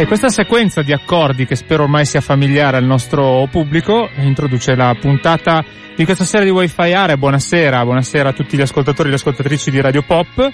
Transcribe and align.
E 0.00 0.06
questa 0.06 0.30
sequenza 0.30 0.80
di 0.80 0.94
accordi, 0.94 1.44
che 1.44 1.54
spero 1.54 1.82
ormai 1.82 2.06
sia 2.06 2.22
familiare 2.22 2.78
al 2.78 2.86
nostro 2.86 3.46
pubblico, 3.50 4.08
introduce 4.16 4.74
la 4.74 4.96
puntata 4.98 5.62
di 5.94 6.06
questa 6.06 6.24
sera 6.24 6.42
di 6.42 6.48
Wi-Fi 6.48 6.94
Area. 6.94 7.18
Buonasera, 7.18 7.84
buonasera 7.84 8.30
a 8.30 8.32
tutti 8.32 8.56
gli 8.56 8.62
ascoltatori 8.62 9.08
e 9.08 9.10
le 9.10 9.16
ascoltatrici 9.18 9.70
di 9.70 9.78
Radio 9.78 10.00
Pop. 10.00 10.52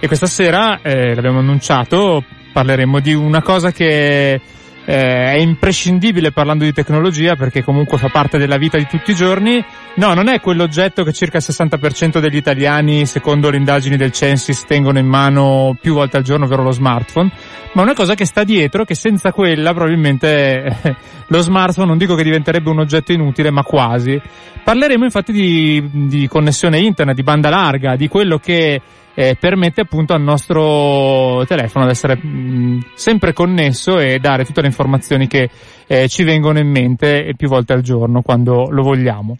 E 0.00 0.06
questa 0.08 0.26
sera, 0.26 0.80
eh, 0.82 1.14
l'abbiamo 1.14 1.38
annunciato, 1.38 2.24
parleremo 2.52 2.98
di 2.98 3.14
una 3.14 3.40
cosa 3.40 3.70
che 3.70 4.40
eh, 4.88 5.32
è 5.32 5.36
imprescindibile 5.36 6.32
parlando 6.32 6.64
di 6.64 6.72
tecnologia 6.72 7.36
perché 7.36 7.62
comunque 7.62 7.98
fa 7.98 8.08
parte 8.08 8.38
della 8.38 8.56
vita 8.56 8.78
di 8.78 8.86
tutti 8.86 9.10
i 9.10 9.14
giorni. 9.14 9.62
No, 9.96 10.14
non 10.14 10.28
è 10.28 10.40
quell'oggetto 10.40 11.04
che 11.04 11.12
circa 11.12 11.36
il 11.36 11.44
60% 11.46 12.20
degli 12.20 12.36
italiani, 12.36 13.04
secondo 13.04 13.50
le 13.50 13.58
indagini 13.58 13.98
del 13.98 14.12
Censis, 14.12 14.64
tengono 14.64 14.98
in 14.98 15.06
mano 15.06 15.76
più 15.78 15.92
volte 15.92 16.16
al 16.16 16.22
giorno, 16.22 16.46
ovvero 16.46 16.62
lo 16.62 16.70
smartphone 16.70 17.30
ma 17.72 17.82
una 17.82 17.94
cosa 17.94 18.14
che 18.14 18.24
sta 18.24 18.44
dietro, 18.44 18.84
che 18.84 18.94
senza 18.94 19.30
quella 19.30 19.72
probabilmente 19.74 20.64
eh, 20.82 20.96
lo 21.26 21.40
smartphone 21.40 21.86
non 21.86 21.98
dico 21.98 22.14
che 22.14 22.22
diventerebbe 22.22 22.70
un 22.70 22.78
oggetto 22.80 23.12
inutile, 23.12 23.50
ma 23.50 23.62
quasi. 23.62 24.20
Parleremo 24.64 25.04
infatti 25.04 25.32
di, 25.32 25.88
di 26.08 26.26
connessione 26.26 26.78
internet, 26.78 27.14
di 27.14 27.22
banda 27.22 27.50
larga, 27.50 27.94
di 27.94 28.08
quello 28.08 28.38
che 28.38 28.80
eh, 29.18 29.34
permette 29.34 29.80
appunto 29.80 30.12
al 30.12 30.22
nostro 30.22 31.44
telefono 31.44 31.86
di 31.86 31.90
essere 31.90 32.16
mh, 32.16 32.28
mm, 32.28 32.78
sempre 32.94 33.32
connesso 33.32 33.98
e 33.98 34.20
dare 34.20 34.44
tutte 34.44 34.60
le 34.60 34.68
informazioni 34.68 35.26
che 35.26 35.50
eh, 35.88 36.06
ci 36.06 36.22
vengono 36.22 36.60
in 36.60 36.68
mente 36.68 37.32
più 37.36 37.48
volte 37.48 37.72
al 37.72 37.82
giorno 37.82 38.22
quando 38.22 38.68
lo 38.70 38.82
vogliamo. 38.84 39.36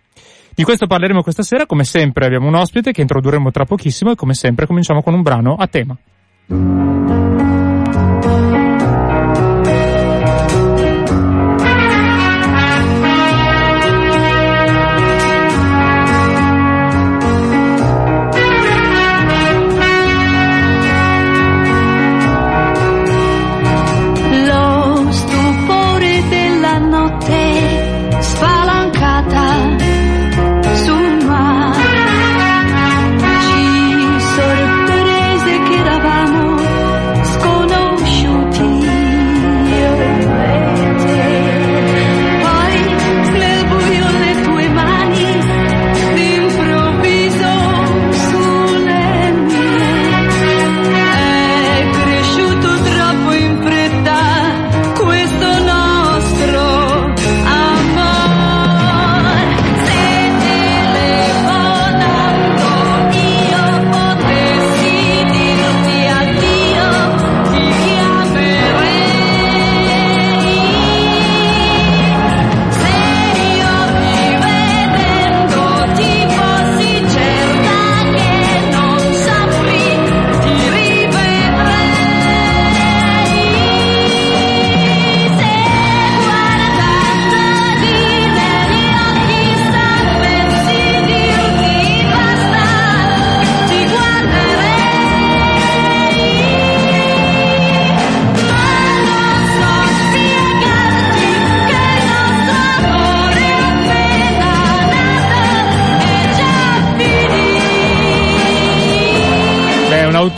Di 0.52 0.64
questo 0.64 0.88
parleremo 0.88 1.22
questa 1.22 1.44
sera, 1.44 1.66
come 1.66 1.84
sempre 1.84 2.26
abbiamo 2.26 2.48
un 2.48 2.56
ospite 2.56 2.90
che 2.90 3.02
introdurremo 3.02 3.52
tra 3.52 3.66
pochissimo 3.66 4.10
e 4.10 4.16
come 4.16 4.34
sempre 4.34 4.66
cominciamo 4.66 5.00
con 5.00 5.14
un 5.14 5.22
brano 5.22 5.54
a 5.54 5.68
tema. 5.68 5.96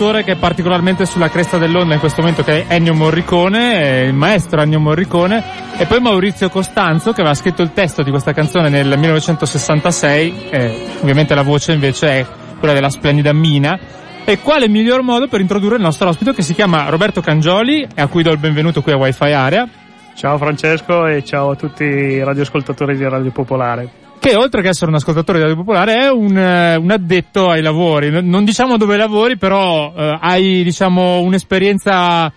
Autore 0.00 0.24
che 0.24 0.32
è 0.32 0.36
particolarmente 0.36 1.04
sulla 1.04 1.28
cresta 1.28 1.58
dell'onda 1.58 1.92
in 1.92 2.00
questo 2.00 2.22
momento 2.22 2.42
che 2.42 2.66
è 2.66 2.74
Ennio 2.74 2.94
Morricone, 2.94 4.04
il 4.06 4.14
maestro 4.14 4.62
Ennio 4.62 4.80
Morricone, 4.80 5.44
e 5.76 5.84
poi 5.84 6.00
Maurizio 6.00 6.48
Costanzo 6.48 7.12
che 7.12 7.20
aveva 7.20 7.34
scritto 7.34 7.60
il 7.60 7.74
testo 7.74 8.02
di 8.02 8.08
questa 8.08 8.32
canzone 8.32 8.70
nel 8.70 8.86
1966, 8.86 10.48
eh, 10.48 10.86
ovviamente 11.02 11.34
la 11.34 11.42
voce 11.42 11.72
invece 11.72 12.08
è 12.08 12.26
quella 12.58 12.72
della 12.72 12.88
splendida 12.88 13.34
Mina, 13.34 13.78
e 14.24 14.38
quale 14.38 14.68
miglior 14.68 15.02
modo 15.02 15.28
per 15.28 15.42
introdurre 15.42 15.76
il 15.76 15.82
nostro 15.82 16.08
ospite 16.08 16.32
che 16.32 16.42
si 16.42 16.54
chiama 16.54 16.88
Roberto 16.88 17.20
Cangioli 17.20 17.86
a 17.96 18.06
cui 18.06 18.22
do 18.22 18.30
il 18.30 18.38
benvenuto 18.38 18.80
qui 18.80 18.92
a 18.92 18.96
Wi-Fi 18.96 19.32
Area. 19.32 19.68
Ciao 20.14 20.38
Francesco 20.38 21.06
e 21.06 21.22
ciao 21.22 21.50
a 21.50 21.56
tutti 21.56 21.84
i 21.84 22.24
radioascoltatori 22.24 22.96
di 22.96 23.06
Radio 23.06 23.32
Popolare 23.32 24.09
che 24.20 24.36
oltre 24.36 24.60
che 24.60 24.68
essere 24.68 24.90
un 24.90 24.96
ascoltatore 24.96 25.38
di 25.38 25.44
Radio 25.44 25.58
Popolare 25.58 25.94
è 25.94 26.10
un, 26.10 26.36
eh, 26.36 26.76
un 26.76 26.90
addetto 26.90 27.48
ai 27.48 27.62
lavori. 27.62 28.10
Non 28.22 28.44
diciamo 28.44 28.76
dove 28.76 28.96
lavori, 28.96 29.36
però 29.36 29.92
eh, 29.96 30.18
hai 30.20 30.62
diciamo 30.62 31.20
un'esperienza 31.20 32.30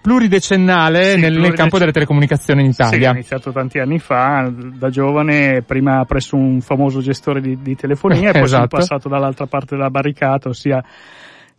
pluridecennale 0.00 1.14
sì, 1.14 1.20
nel, 1.20 1.38
nel, 1.38 1.54
campo 1.54 1.78
delle 1.78 1.92
telecomunicazioni 1.92 2.62
in 2.62 2.70
Italia. 2.70 2.98
Sì, 2.98 3.06
ho 3.06 3.12
iniziato 3.12 3.52
tanti 3.52 3.78
anni 3.78 3.98
fa, 3.98 4.52
da 4.52 4.90
giovane, 4.90 5.62
prima 5.62 6.04
presso 6.04 6.36
un 6.36 6.60
famoso 6.60 7.00
gestore 7.00 7.40
di, 7.40 7.56
di 7.62 7.74
telefonia 7.74 8.30
e 8.30 8.32
poi 8.32 8.42
esatto. 8.42 8.68
sono 8.68 8.82
passato 8.82 9.08
dall'altra 9.08 9.46
parte 9.46 9.76
della 9.76 9.90
barricata, 9.90 10.50
ossia 10.50 10.84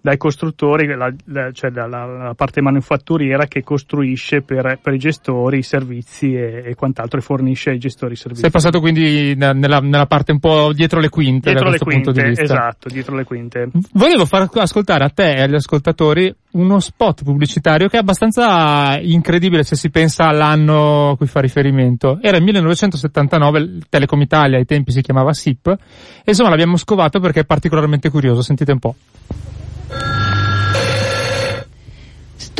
dai 0.04 0.18
costruttori, 0.18 0.86
la, 0.98 1.10
la, 1.28 1.50
cioè 1.54 1.72
dalla 1.72 2.06
la 2.06 2.34
parte 2.34 2.62
manufatturiera 2.62 3.46
che 3.46 3.64
costruisce 3.64 4.42
per, 4.42 4.78
per 4.82 4.94
i 4.94 4.98
gestori 4.98 5.60
i 5.60 5.64
servizi 5.64 6.34
e, 6.34 6.62
e, 6.66 6.76
quant'altro 6.76 7.20
e 7.20 7.22
fornisce 7.22 7.70
ai 7.70 7.78
gestori 7.78 8.12
i 8.12 8.16
servizi. 8.18 8.42
Sei 8.42 8.52
passato 8.52 8.82
quindi 8.82 9.34
nella, 9.34 9.80
nella 9.80 10.06
parte 10.06 10.34
un 10.34 10.40
po' 10.40 10.74
dietro 10.74 11.00
le 11.00 11.08
quinte 11.08 11.52
dietro 11.52 11.70
le 11.70 11.78
quinte, 11.78 12.12
esatto, 12.32 12.90
dietro 12.90 13.16
le 13.16 13.24
quinte. 13.24 13.70
Volevo 13.94 14.26
far 14.26 14.50
ascoltare 14.56 15.06
a 15.06 15.10
te 15.10 15.36
e 15.36 15.42
agli 15.42 15.56
ascoltatori 15.56 16.36
uno 16.52 16.82
spot 16.82 17.24
pubblicitario 17.24 17.88
che 17.88 17.96
è 17.96 18.02
abbastanza 18.02 19.00
incredibile 19.00 19.64
se 19.64 19.78
si 19.78 19.90
pensa 19.90 20.26
all'anno 20.26 21.12
a 21.12 21.16
cui 21.16 21.28
fa 21.28 21.40
riferimento. 21.40 22.20
Era 22.22 22.36
il 22.36 22.44
1979, 22.44 23.78
Telecom 23.88 24.20
Italia 24.20 24.58
ai 24.58 24.66
tempi 24.66 24.92
si 24.92 25.02
chiamava 25.02 25.32
SIP, 25.32 25.68
e 25.68 25.78
insomma 26.26 26.50
l'abbiamo 26.50 26.76
scovato 26.76 27.22
perché 27.22 27.40
è 27.40 27.46
particolarmente 27.46 28.10
curioso, 28.10 28.42
sentite 28.42 28.74
un 28.74 28.80
po'. 28.80 28.96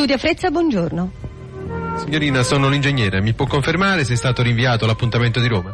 Studio 0.04 0.20
Frezza, 0.20 0.52
buongiorno. 0.52 1.12
Signorina, 2.04 2.44
sono 2.44 2.68
l'ingegnere. 2.68 3.22
Mi 3.22 3.32
può 3.32 3.46
confermare 3.48 4.04
se 4.04 4.12
è 4.12 4.16
stato 4.18 4.42
rinviato 4.42 4.86
l'appuntamento 4.86 5.40
di 5.40 5.48
Roma? 5.48 5.74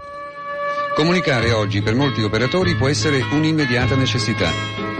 Comunicare 0.93 1.51
oggi 1.51 1.81
per 1.81 1.95
molti 1.95 2.21
operatori 2.21 2.75
può 2.75 2.87
essere 2.87 3.25
un'immediata 3.31 3.95
necessità. 3.95 4.51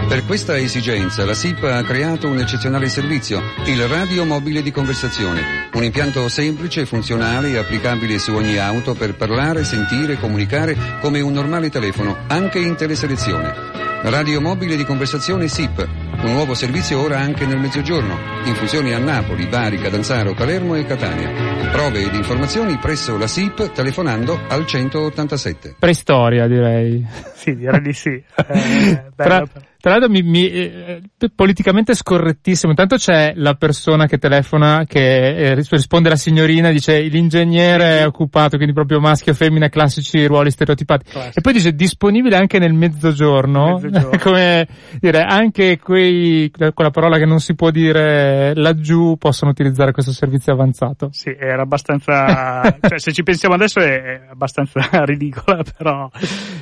Per 0.08 0.26
questa 0.26 0.58
esigenza 0.58 1.26
la 1.26 1.36
SIP 1.36 1.62
ha 1.62 1.84
creato 1.84 2.28
un 2.28 2.40
eccezionale 2.40 2.90
servizio, 2.90 3.40
il 3.66 3.88
radio 3.88 4.26
mobile 4.26 4.64
di 4.64 4.72
conversazione, 4.72 5.70
un 5.74 5.84
impianto 5.84 6.28
semplice, 6.28 6.88
funzionale 6.88 7.50
e 7.50 7.58
applicabile 7.58 8.18
su 8.18 8.34
ogni 8.34 8.58
auto 8.58 8.96
per 8.96 9.14
parlare, 9.14 9.64
sentire, 9.64 10.18
comunicare 10.18 10.76
come 11.02 11.22
un 11.22 11.34
normale 11.34 11.70
telefono, 11.70 12.18
anche 12.26 12.58
in 12.58 12.76
teleselezione. 12.76 13.54
Radio 14.02 14.42
mobile 14.42 14.76
di 14.76 14.86
conversazione 14.86 15.48
SIP, 15.48 16.08
un 16.21 16.33
nuovo 16.33 16.54
servizio 16.54 17.01
ora 17.01 17.19
anche 17.19 17.45
nel 17.45 17.60
mezzogiorno. 17.60 18.18
Infusioni 18.45 18.94
a 18.94 19.00
Napoli, 19.00 19.45
Bari, 19.48 19.77
Cadanzaro, 19.77 20.33
Palermo 20.33 20.75
e 20.75 20.86
Catania. 20.86 21.30
Prove 21.71 22.01
ed 22.01 22.13
informazioni 22.13 22.77
presso 22.77 23.18
la 23.18 23.27
SIP 23.27 23.71
telefonando 23.71 24.39
al 24.50 24.66
187. 24.66 25.75
Preistoria 25.80 26.48
direi. 26.48 27.06
Sì, 27.33 27.56
direi 27.56 27.81
di 27.81 27.94
sì. 27.94 28.21
Eh, 28.50 29.12
Tra, 29.16 29.44
tra 29.81 29.92
l'altro 29.92 30.10
mi, 30.10 30.22
mi, 30.24 30.50
eh, 30.50 31.02
politicamente 31.34 31.94
scorrettissimo, 31.94 32.72
intanto 32.72 32.98
c'è 32.98 33.31
la 33.36 33.54
persona 33.54 34.08
che 34.08 34.18
telefona 34.18 34.84
che 34.86 35.36
eh, 35.36 35.54
risponde 35.54 36.10
alla 36.10 36.18
signorina 36.18 36.70
dice 36.70 37.00
l'ingegnere 37.04 38.00
è 38.00 38.06
occupato, 38.06 38.58
quindi 38.58 38.74
proprio 38.74 39.00
maschio, 39.00 39.34
femmina, 39.34 39.70
classici 39.70 40.26
ruoli 40.26 40.52
stereotipati. 40.52 41.10
Classico. 41.10 41.40
E 41.40 41.42
poi 41.42 41.54
dice 41.54 41.74
disponibile 41.76 42.36
anche 42.36 42.60
nel 42.60 42.74
mezzogiorno, 42.74 43.80
mezzogiorno. 43.81 44.18
come 44.22 44.68
dire, 45.00 45.22
anche 45.22 45.80
quei, 45.80 46.52
quella 46.52 46.92
parola 46.92 47.18
che 47.18 47.26
non 47.26 47.40
si 47.40 47.56
può 47.56 47.72
dire 47.72 48.54
laggiù 48.56 49.16
possono 49.18 49.52
utilizzare 49.52 49.94
questo 49.94 50.12
servizio 50.12 50.52
avanzato. 50.52 51.08
Sì, 51.14 51.34
era 51.40 51.62
abbastanza, 51.62 52.64
cioè 52.86 53.00
se 53.00 53.14
ci 53.14 53.24
pensiamo 53.24 53.56
adesso 53.56 53.80
è 53.80 54.24
abbastanza 54.30 54.81
ridicola, 55.06 55.64
però. 55.78 56.10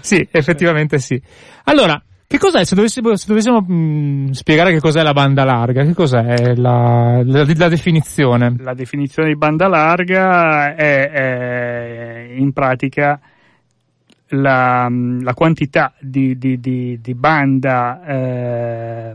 sì, 0.01 0.27
effettivamente 0.29 0.99
sì. 0.99 1.19
Allora, 1.63 1.99
che 2.27 2.37
cos'è, 2.37 2.65
se 2.65 2.75
dovessimo, 2.75 3.15
se 3.15 3.25
dovessimo 3.25 3.61
mh, 3.61 3.73
mm, 3.73 4.29
spiegare 4.31 4.73
che 4.73 4.81
cos'è 4.81 5.01
la 5.01 5.13
banda 5.13 5.45
larga, 5.45 5.85
che 5.85 5.93
cos'è 5.93 6.55
la, 6.55 7.21
la, 7.23 7.45
la 7.55 7.69
definizione? 7.69 8.53
La 8.59 8.73
definizione 8.73 9.29
di 9.29 9.37
banda 9.37 9.69
larga 9.69 10.75
è, 10.75 11.09
è 11.09 12.27
in 12.35 12.51
pratica 12.51 13.17
la, 14.29 14.89
la 15.21 15.33
quantità 15.33 15.93
di, 16.01 16.37
di, 16.37 16.59
di, 16.59 16.99
di 17.01 17.13
banda 17.15 18.01
eh, 18.05 19.13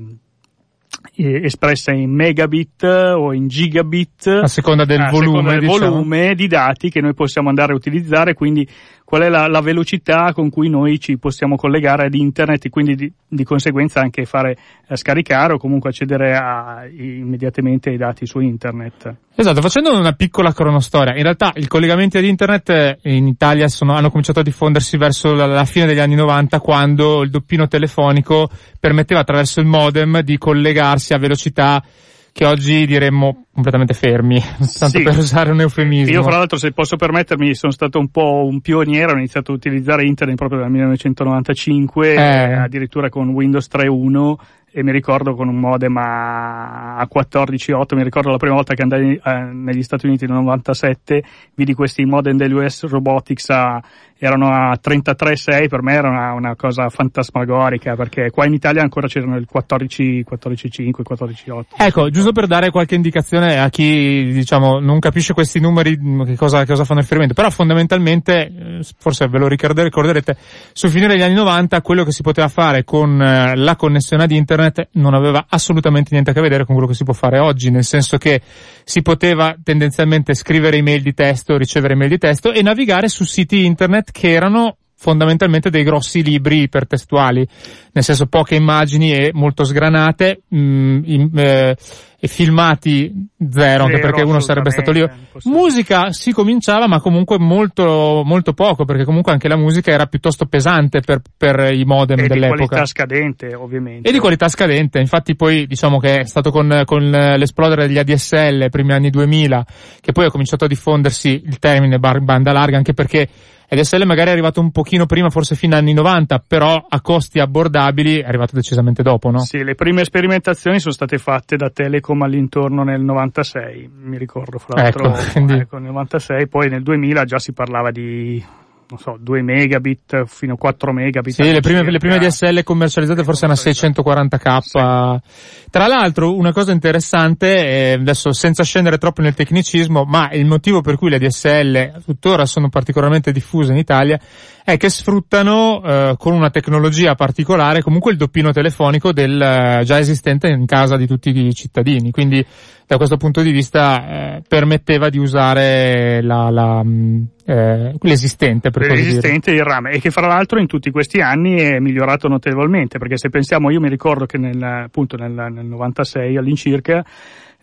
espressa 1.14 1.92
in 1.92 2.10
megabit 2.10 2.82
o 2.84 3.34
in 3.34 3.46
gigabit 3.46 4.26
a 4.42 4.46
seconda 4.46 4.84
del, 4.84 5.08
volume, 5.10 5.26
seconda 5.26 5.50
del 5.50 5.60
diciamo. 5.60 5.90
volume 5.90 6.34
di 6.34 6.46
dati 6.46 6.88
che 6.88 7.00
noi 7.00 7.12
possiamo 7.12 7.50
andare 7.50 7.72
a 7.72 7.76
utilizzare, 7.76 8.32
quindi 8.32 8.66
qual 9.12 9.24
è 9.24 9.28
la, 9.28 9.46
la, 9.46 9.60
velocità 9.60 10.32
con 10.32 10.48
cui 10.48 10.70
noi 10.70 10.98
ci 10.98 11.18
possiamo 11.18 11.56
collegare 11.56 12.06
ad 12.06 12.14
internet 12.14 12.64
e 12.64 12.70
quindi 12.70 12.94
di, 12.94 13.12
di 13.28 13.44
conseguenza 13.44 14.00
anche 14.00 14.24
fare 14.24 14.56
eh, 14.88 14.96
scaricare 14.96 15.52
o 15.52 15.58
comunque 15.58 15.90
accedere 15.90 16.34
a, 16.34 16.86
immediatamente 16.90 17.90
ai 17.90 17.98
dati 17.98 18.24
su 18.24 18.40
internet. 18.40 19.14
Esatto, 19.34 19.60
facendo 19.60 19.94
una 19.94 20.12
piccola 20.12 20.54
cronostoria, 20.54 21.14
in 21.14 21.24
realtà 21.24 21.52
i 21.56 21.66
collegamenti 21.66 22.16
ad 22.16 22.24
internet 22.24 22.70
eh, 22.70 22.98
in 23.02 23.26
Italia 23.26 23.68
sono, 23.68 23.92
hanno 23.92 24.08
cominciato 24.08 24.40
a 24.40 24.42
diffondersi 24.42 24.96
verso 24.96 25.34
la, 25.34 25.44
la, 25.44 25.66
fine 25.66 25.84
degli 25.84 25.98
anni 25.98 26.14
90 26.14 26.58
quando 26.60 27.20
il 27.20 27.28
doppino 27.28 27.68
telefonico 27.68 28.48
permetteva 28.80 29.20
attraverso 29.20 29.60
il 29.60 29.66
modem 29.66 30.22
di 30.22 30.38
collegarsi 30.38 31.12
a 31.12 31.18
velocità 31.18 31.84
che 32.32 32.46
oggi 32.46 32.86
diremmo 32.86 33.44
completamente 33.52 33.92
fermi, 33.92 34.40
tanto 34.78 34.98
sì. 34.98 35.02
per 35.02 35.16
usare 35.18 35.50
un 35.50 35.60
eufemismo. 35.60 36.12
Io 36.12 36.22
fra 36.22 36.38
l'altro 36.38 36.56
se 36.56 36.72
posso 36.72 36.96
permettermi 36.96 37.54
sono 37.54 37.72
stato 37.72 37.98
un 37.98 38.08
po' 38.08 38.46
un 38.46 38.60
pioniere, 38.60 39.12
ho 39.12 39.16
iniziato 39.16 39.52
a 39.52 39.54
utilizzare 39.54 40.06
internet 40.06 40.36
proprio 40.36 40.60
dal 40.60 40.70
1995, 40.70 42.14
eh. 42.14 42.52
addirittura 42.54 43.10
con 43.10 43.28
Windows 43.28 43.68
3.1 43.70 44.34
e 44.74 44.82
mi 44.82 44.90
ricordo 44.90 45.34
con 45.34 45.48
un 45.48 45.56
modem 45.56 45.94
a, 45.98 46.96
a 46.96 47.06
14.8, 47.14 47.94
mi 47.94 48.02
ricordo 48.02 48.30
la 48.30 48.38
prima 48.38 48.54
volta 48.54 48.72
che 48.72 48.80
andai 48.80 49.20
eh, 49.22 49.32
negli 49.52 49.82
Stati 49.82 50.06
Uniti 50.06 50.24
nel 50.24 50.36
97, 50.36 51.22
vidi 51.54 51.74
questi 51.74 52.06
modem 52.06 52.38
dell'US 52.38 52.86
Robotics 52.86 53.50
a, 53.50 53.82
erano 54.24 54.50
a 54.50 54.78
33.6, 54.80 55.66
per 55.66 55.82
me 55.82 55.94
era 55.94 56.08
una, 56.08 56.32
una, 56.32 56.54
cosa 56.54 56.88
fantasmagorica 56.88 57.96
perché 57.96 58.30
qua 58.30 58.46
in 58.46 58.52
Italia 58.52 58.80
ancora 58.80 59.08
c'erano 59.08 59.36
il 59.36 59.46
14, 59.50 60.24
14.5, 60.30 60.90
14.8. 61.02 61.62
Ecco, 61.76 62.08
giusto 62.08 62.30
per 62.30 62.46
dare 62.46 62.70
qualche 62.70 62.94
indicazione 62.94 63.58
a 63.58 63.68
chi 63.68 64.30
diciamo 64.32 64.78
non 64.78 65.00
capisce 65.00 65.32
questi 65.32 65.58
numeri 65.58 65.98
che 66.24 66.36
cosa, 66.36 66.60
che 66.60 66.66
cosa 66.66 66.84
fanno 66.84 67.00
riferimento, 67.00 67.34
però 67.34 67.50
fondamentalmente, 67.50 68.46
eh, 68.46 68.86
forse 68.96 69.26
ve 69.26 69.38
lo 69.38 69.48
ricorderete, 69.48 70.36
sul 70.72 70.90
finire 70.90 71.14
degli 71.14 71.22
anni 71.22 71.34
90 71.34 71.80
quello 71.82 72.04
che 72.04 72.12
si 72.12 72.22
poteva 72.22 72.46
fare 72.46 72.84
con 72.84 73.20
eh, 73.20 73.56
la 73.56 73.74
connessione 73.74 74.22
ad 74.22 74.30
internet 74.30 74.90
non 74.92 75.14
aveva 75.14 75.46
assolutamente 75.48 76.10
niente 76.12 76.30
a 76.30 76.32
che 76.32 76.40
vedere 76.40 76.64
con 76.64 76.76
quello 76.76 76.88
che 76.88 76.96
si 76.96 77.02
può 77.02 77.12
fare 77.12 77.40
oggi, 77.40 77.70
nel 77.70 77.82
senso 77.82 78.18
che 78.18 78.40
si 78.84 79.02
poteva 79.02 79.56
tendenzialmente 79.60 80.34
scrivere 80.34 80.76
email 80.76 81.02
di 81.02 81.12
testo, 81.12 81.56
ricevere 81.56 81.94
email 81.94 82.10
di 82.10 82.18
testo 82.18 82.52
e 82.52 82.62
navigare 82.62 83.08
su 83.08 83.24
siti 83.24 83.64
internet 83.64 84.10
che 84.12 84.30
erano 84.30 84.76
fondamentalmente 85.02 85.68
dei 85.68 85.82
grossi 85.82 86.22
libri 86.22 86.62
ipertestuali, 86.62 87.44
nel 87.92 88.04
senso 88.04 88.26
poche 88.26 88.54
immagini 88.54 89.12
e 89.12 89.30
molto 89.34 89.64
sgranate, 89.64 90.42
mh, 90.46 90.56
mm, 90.56 91.02
in, 91.06 91.30
eh, 91.34 91.76
e 92.24 92.28
filmati 92.28 93.12
zero, 93.50 93.82
anche 93.82 93.98
perché 93.98 94.22
uno 94.22 94.38
sarebbe 94.38 94.70
stato 94.70 94.92
lì. 94.92 95.04
Musica 95.42 96.12
si 96.12 96.30
cominciava, 96.30 96.86
ma 96.86 97.00
comunque 97.00 97.36
molto, 97.36 98.22
molto 98.24 98.52
poco, 98.52 98.84
perché 98.84 99.02
comunque 99.02 99.32
anche 99.32 99.48
la 99.48 99.56
musica 99.56 99.90
era 99.90 100.06
piuttosto 100.06 100.46
pesante 100.46 101.00
per, 101.00 101.20
per 101.36 101.74
i 101.74 101.82
modem 101.84 102.20
e 102.20 102.28
dell'epoca. 102.28 102.54
E 102.54 102.60
di 102.60 102.66
qualità 102.68 102.86
scadente, 102.86 103.54
ovviamente. 103.56 104.08
E 104.08 104.12
di 104.12 104.20
qualità 104.20 104.48
scadente, 104.48 105.00
infatti 105.00 105.34
poi 105.34 105.66
diciamo 105.66 105.98
che 105.98 106.20
è 106.20 106.24
stato 106.24 106.52
con, 106.52 106.82
con 106.84 107.10
l'esplodere 107.10 107.88
degli 107.88 107.98
ADSL, 107.98 108.70
primi 108.70 108.92
anni 108.92 109.10
2000, 109.10 109.66
che 110.00 110.12
poi 110.12 110.26
ha 110.26 110.30
cominciato 110.30 110.66
a 110.66 110.68
diffondersi 110.68 111.42
il 111.44 111.58
termine 111.58 111.98
banda 111.98 112.52
larga, 112.52 112.76
anche 112.76 112.94
perché 112.94 113.28
ADSL 113.72 114.04
magari 114.04 114.28
è 114.28 114.32
arrivato 114.32 114.60
un 114.60 114.70
pochino 114.70 115.06
prima, 115.06 115.30
forse 115.30 115.54
fino 115.54 115.74
agli 115.74 115.80
anni 115.80 115.94
90, 115.94 116.44
però 116.46 116.84
a 116.86 117.00
costi 117.00 117.38
abbordabili 117.38 118.18
è 118.18 118.26
arrivato 118.26 118.54
decisamente 118.54 119.02
dopo, 119.02 119.30
no? 119.30 119.38
Sì, 119.38 119.64
le 119.64 119.74
prime 119.74 120.04
sperimentazioni 120.04 120.78
sono 120.78 120.92
state 120.92 121.16
fatte 121.16 121.56
da 121.56 121.70
Telecom 121.70 122.20
all'intorno 122.20 122.82
nel 122.82 123.00
96, 123.00 123.90
mi 124.02 124.18
ricordo 124.18 124.58
fra 124.58 124.82
l'altro, 124.82 125.14
ecco, 125.14 125.22
quindi... 125.32 125.54
ecco, 125.54 125.78
nel 125.78 125.88
96, 125.88 126.48
poi 126.48 126.68
nel 126.68 126.82
2000 126.82 127.24
già 127.24 127.38
si 127.38 127.54
parlava 127.54 127.90
di 127.90 128.44
non 128.92 128.98
so, 128.98 129.16
2 129.18 129.42
megabit 129.42 130.24
fino 130.26 130.52
a 130.52 130.56
4 130.56 130.92
megabit. 130.92 131.32
Sì, 131.32 131.50
le 131.50 131.60
prime, 131.60 131.90
le 131.90 131.98
prime 131.98 132.18
DSL 132.18 132.62
commercializzate 132.62 133.24
forse 133.24 133.46
erano 133.46 133.58
640k. 133.58 134.58
Sì. 134.58 135.70
Tra 135.70 135.86
l'altro, 135.86 136.36
una 136.36 136.52
cosa 136.52 136.72
interessante, 136.72 137.66
eh, 137.66 137.92
adesso 137.94 138.32
senza 138.32 138.62
scendere 138.62 138.98
troppo 138.98 139.22
nel 139.22 139.34
tecnicismo, 139.34 140.04
ma 140.04 140.30
il 140.32 140.44
motivo 140.44 140.82
per 140.82 140.96
cui 140.96 141.08
le 141.08 141.18
DSL 141.18 142.02
tuttora 142.04 142.44
sono 142.44 142.68
particolarmente 142.68 143.32
diffuse 143.32 143.72
in 143.72 143.78
Italia 143.78 144.20
è 144.64 144.76
che 144.76 144.90
sfruttano 144.90 145.82
eh, 145.82 146.14
con 146.18 146.34
una 146.34 146.50
tecnologia 146.50 147.16
particolare 147.16 147.82
comunque 147.82 148.12
il 148.12 148.16
doppino 148.16 148.52
telefonico 148.52 149.12
del 149.12 149.40
eh, 149.40 149.82
già 149.84 149.98
esistente 149.98 150.48
in 150.48 150.66
casa 150.66 150.96
di 150.96 151.06
tutti 151.06 151.30
i 151.30 151.54
cittadini. 151.54 152.10
Quindi 152.10 152.44
da 152.92 152.98
questo 152.98 153.16
punto 153.16 153.40
di 153.40 153.52
vista 153.52 154.36
eh, 154.36 154.42
permetteva 154.46 155.08
di 155.08 155.16
usare 155.16 156.20
la, 156.20 156.50
la, 156.50 156.82
mm, 156.84 157.22
eh, 157.46 157.94
l'esistente 158.00 158.68
per 158.68 158.90
l'esistente 158.90 159.50
il 159.50 159.62
rame 159.62 159.92
e 159.92 159.98
che 159.98 160.10
fra 160.10 160.26
l'altro 160.26 160.60
in 160.60 160.66
tutti 160.66 160.90
questi 160.90 161.22
anni 161.22 161.56
è 161.56 161.78
migliorato 161.78 162.28
notevolmente 162.28 162.98
perché 162.98 163.16
se 163.16 163.30
pensiamo 163.30 163.70
io 163.70 163.80
mi 163.80 163.88
ricordo 163.88 164.26
che 164.26 164.36
nel, 164.36 164.62
appunto 164.62 165.16
nel, 165.16 165.32
nel 165.32 165.64
96 165.64 166.36
all'incirca 166.36 167.02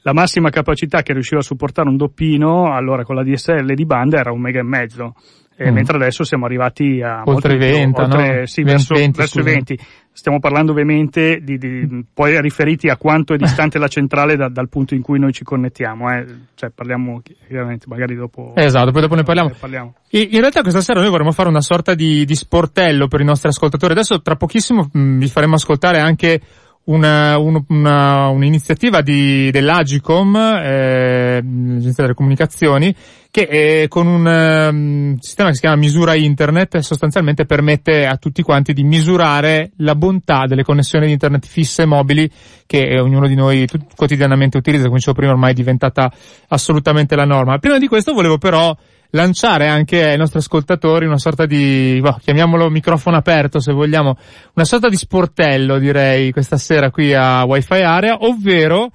la 0.01 0.13
massima 0.13 0.49
capacità 0.49 1.03
che 1.03 1.13
riusciva 1.13 1.41
a 1.41 1.43
supportare 1.43 1.89
un 1.89 1.97
doppino 1.97 2.73
allora 2.73 3.03
con 3.03 3.13
la 3.13 3.23
DSL 3.23 3.73
di 3.75 3.85
banda 3.85 4.17
era 4.17 4.31
un 4.31 4.41
mega 4.41 4.61
e 4.61 4.63
mezzo 4.63 5.13
eh, 5.61 5.71
mm. 5.71 5.73
mentre 5.73 5.97
adesso 5.97 6.23
siamo 6.23 6.45
arrivati 6.45 7.01
a 7.01 7.23
oltre 7.25 7.57
20, 7.57 7.99
oltre, 7.99 8.39
no? 8.39 8.45
sì, 8.45 8.63
20, 8.63 8.71
verso, 8.71 8.93
20, 8.93 9.17
verso 9.17 9.43
20. 9.43 9.79
Stiamo 10.13 10.39
parlando 10.39 10.71
ovviamente 10.71 11.41
di, 11.41 11.57
di, 11.57 12.05
poi 12.13 12.39
riferiti 12.41 12.87
a 12.87 12.95
quanto 12.95 13.33
è 13.33 13.37
distante 13.37 13.77
la 13.77 13.89
centrale 13.89 14.37
da, 14.37 14.47
dal 14.47 14.69
punto 14.69 14.95
in 14.95 15.01
cui 15.01 15.19
noi 15.19 15.33
ci 15.33 15.43
connettiamo, 15.43 16.09
eh. 16.13 16.25
cioè 16.55 16.69
parliamo 16.69 17.21
chiaramente 17.45 17.87
magari 17.89 18.15
dopo. 18.15 18.53
Esatto, 18.55 18.91
poi 18.91 19.01
dopo 19.01 19.15
ne 19.15 19.23
parliamo. 19.23 19.49
Ne 19.49 19.55
parliamo. 19.59 19.93
In 20.11 20.39
realtà 20.39 20.61
questa 20.61 20.81
sera 20.81 21.01
noi 21.01 21.09
vorremmo 21.09 21.33
fare 21.33 21.49
una 21.49 21.61
sorta 21.61 21.93
di, 21.93 22.23
di 22.23 22.35
sportello 22.35 23.07
per 23.07 23.19
i 23.19 23.25
nostri 23.25 23.49
ascoltatori. 23.49 23.91
Adesso 23.91 24.21
tra 24.21 24.37
pochissimo 24.37 24.89
mh, 24.89 24.99
mm, 24.99 25.19
vi 25.19 25.27
faremo 25.27 25.55
ascoltare 25.55 25.99
anche 25.99 26.39
una, 26.85 27.37
una, 27.37 28.27
un'iniziativa 28.29 29.01
di, 29.01 29.51
dell'Agicom, 29.51 30.35
eh, 30.35 31.41
l'Agenzia 31.41 32.03
delle 32.03 32.15
Comunicazioni, 32.15 32.95
che 33.31 33.41
eh, 33.41 33.87
con 33.87 34.07
un 34.07 34.25
um, 34.25 35.17
sistema 35.19 35.49
che 35.49 35.55
si 35.55 35.61
chiama 35.61 35.75
misura 35.75 36.15
internet 36.15 36.79
sostanzialmente 36.79 37.45
permette 37.45 38.07
a 38.07 38.17
tutti 38.17 38.41
quanti 38.41 38.73
di 38.73 38.83
misurare 38.83 39.71
la 39.77 39.93
bontà 39.93 40.45
delle 40.47 40.63
connessioni 40.63 41.05
di 41.05 41.11
internet 41.11 41.45
fisse 41.45 41.83
e 41.83 41.85
mobili 41.85 42.27
che 42.65 42.87
eh, 42.87 42.99
ognuno 42.99 43.27
di 43.27 43.35
noi 43.35 43.67
tut- 43.67 43.95
quotidianamente 43.95 44.57
utilizza, 44.57 44.85
come 44.85 44.97
dicevo 44.97 45.15
prima 45.15 45.31
ormai 45.33 45.51
è 45.51 45.55
diventata 45.55 46.11
assolutamente 46.47 47.15
la 47.15 47.25
norma. 47.25 47.59
Prima 47.59 47.77
di 47.77 47.87
questo 47.87 48.13
volevo 48.13 48.39
però 48.39 48.75
lanciare 49.11 49.67
anche 49.67 50.03
ai 50.03 50.17
nostri 50.17 50.39
ascoltatori 50.39 51.05
una 51.05 51.17
sorta 51.17 51.45
di, 51.45 51.99
boh, 52.01 52.17
chiamiamolo 52.21 52.69
microfono 52.69 53.17
aperto 53.17 53.59
se 53.59 53.73
vogliamo, 53.73 54.17
una 54.53 54.65
sorta 54.65 54.89
di 54.89 54.97
sportello 54.97 55.79
direi 55.79 56.31
questa 56.31 56.57
sera 56.57 56.91
qui 56.91 57.13
a 57.13 57.43
Wi-Fi 57.43 57.81
Area, 57.81 58.17
ovvero 58.21 58.91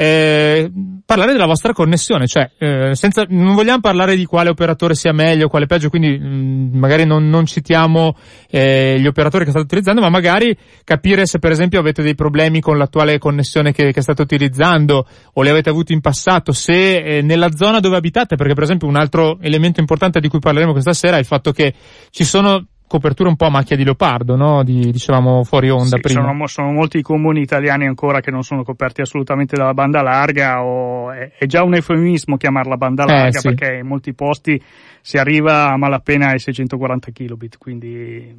eh, 0.00 0.70
parlare 1.04 1.32
della 1.32 1.46
vostra 1.46 1.72
connessione, 1.72 2.28
cioè 2.28 2.48
eh, 2.56 2.94
senza, 2.94 3.26
non 3.28 3.56
vogliamo 3.56 3.80
parlare 3.80 4.14
di 4.14 4.26
quale 4.26 4.48
operatore 4.48 4.94
sia 4.94 5.12
meglio, 5.12 5.48
quale 5.48 5.66
peggio, 5.66 5.88
quindi 5.88 6.16
mh, 6.16 6.28
mm, 6.28 6.78
magari 6.78 7.04
non, 7.04 7.28
non 7.28 7.46
citiamo 7.46 8.16
eh, 8.48 8.96
gli 9.00 9.08
operatori 9.08 9.42
che 9.42 9.50
state 9.50 9.64
utilizzando, 9.64 10.00
ma 10.00 10.08
magari 10.08 10.56
capire 10.84 11.26
se 11.26 11.40
per 11.40 11.50
esempio 11.50 11.80
avete 11.80 12.04
dei 12.04 12.14
problemi 12.14 12.60
con 12.60 12.78
l'attuale 12.78 13.18
connessione 13.18 13.72
che, 13.72 13.90
che 13.90 14.00
state 14.00 14.22
utilizzando 14.22 15.04
o 15.32 15.42
li 15.42 15.48
avete 15.48 15.68
avuti 15.68 15.94
in 15.94 16.00
passato, 16.00 16.52
se 16.52 16.98
eh, 16.98 17.22
nella 17.22 17.50
zona 17.50 17.80
dove 17.80 17.96
abitate, 17.96 18.36
perché 18.36 18.54
per 18.54 18.62
esempio 18.62 18.86
un 18.86 18.94
altro 18.94 19.38
elemento 19.40 19.80
importante 19.80 20.20
di 20.20 20.28
cui 20.28 20.38
parleremo 20.38 20.70
questa 20.70 20.92
sera 20.92 21.16
è 21.16 21.18
il 21.18 21.26
fatto 21.26 21.50
che 21.50 21.74
ci 22.10 22.22
sono 22.22 22.64
coperture 22.88 23.28
un 23.28 23.36
po' 23.36 23.44
a 23.44 23.50
macchia 23.50 23.76
di 23.76 23.84
leopardo, 23.84 24.34
no? 24.34 24.64
Di, 24.64 24.90
dicevamo 24.90 25.44
fuori 25.44 25.70
onda 25.70 25.96
sì, 25.96 26.00
prima. 26.00 26.22
Sono, 26.22 26.46
sono, 26.46 26.72
molti 26.72 27.00
comuni 27.02 27.40
italiani 27.40 27.86
ancora 27.86 28.20
che 28.20 28.32
non 28.32 28.42
sono 28.42 28.64
coperti 28.64 29.02
assolutamente 29.02 29.54
dalla 29.54 29.74
banda 29.74 30.02
larga 30.02 30.64
o 30.64 31.12
è, 31.12 31.30
è 31.38 31.46
già 31.46 31.62
un 31.62 31.74
eufemismo 31.74 32.36
chiamarla 32.36 32.76
banda 32.76 33.04
eh, 33.04 33.06
larga 33.06 33.38
eh, 33.38 33.40
sì. 33.40 33.48
perché 33.48 33.76
in 33.76 33.86
molti 33.86 34.12
posti 34.14 34.60
si 35.00 35.18
arriva 35.18 35.70
a 35.70 35.76
malapena 35.76 36.30
ai 36.30 36.40
640 36.40 37.10
kilobit, 37.12 37.58
quindi... 37.58 38.34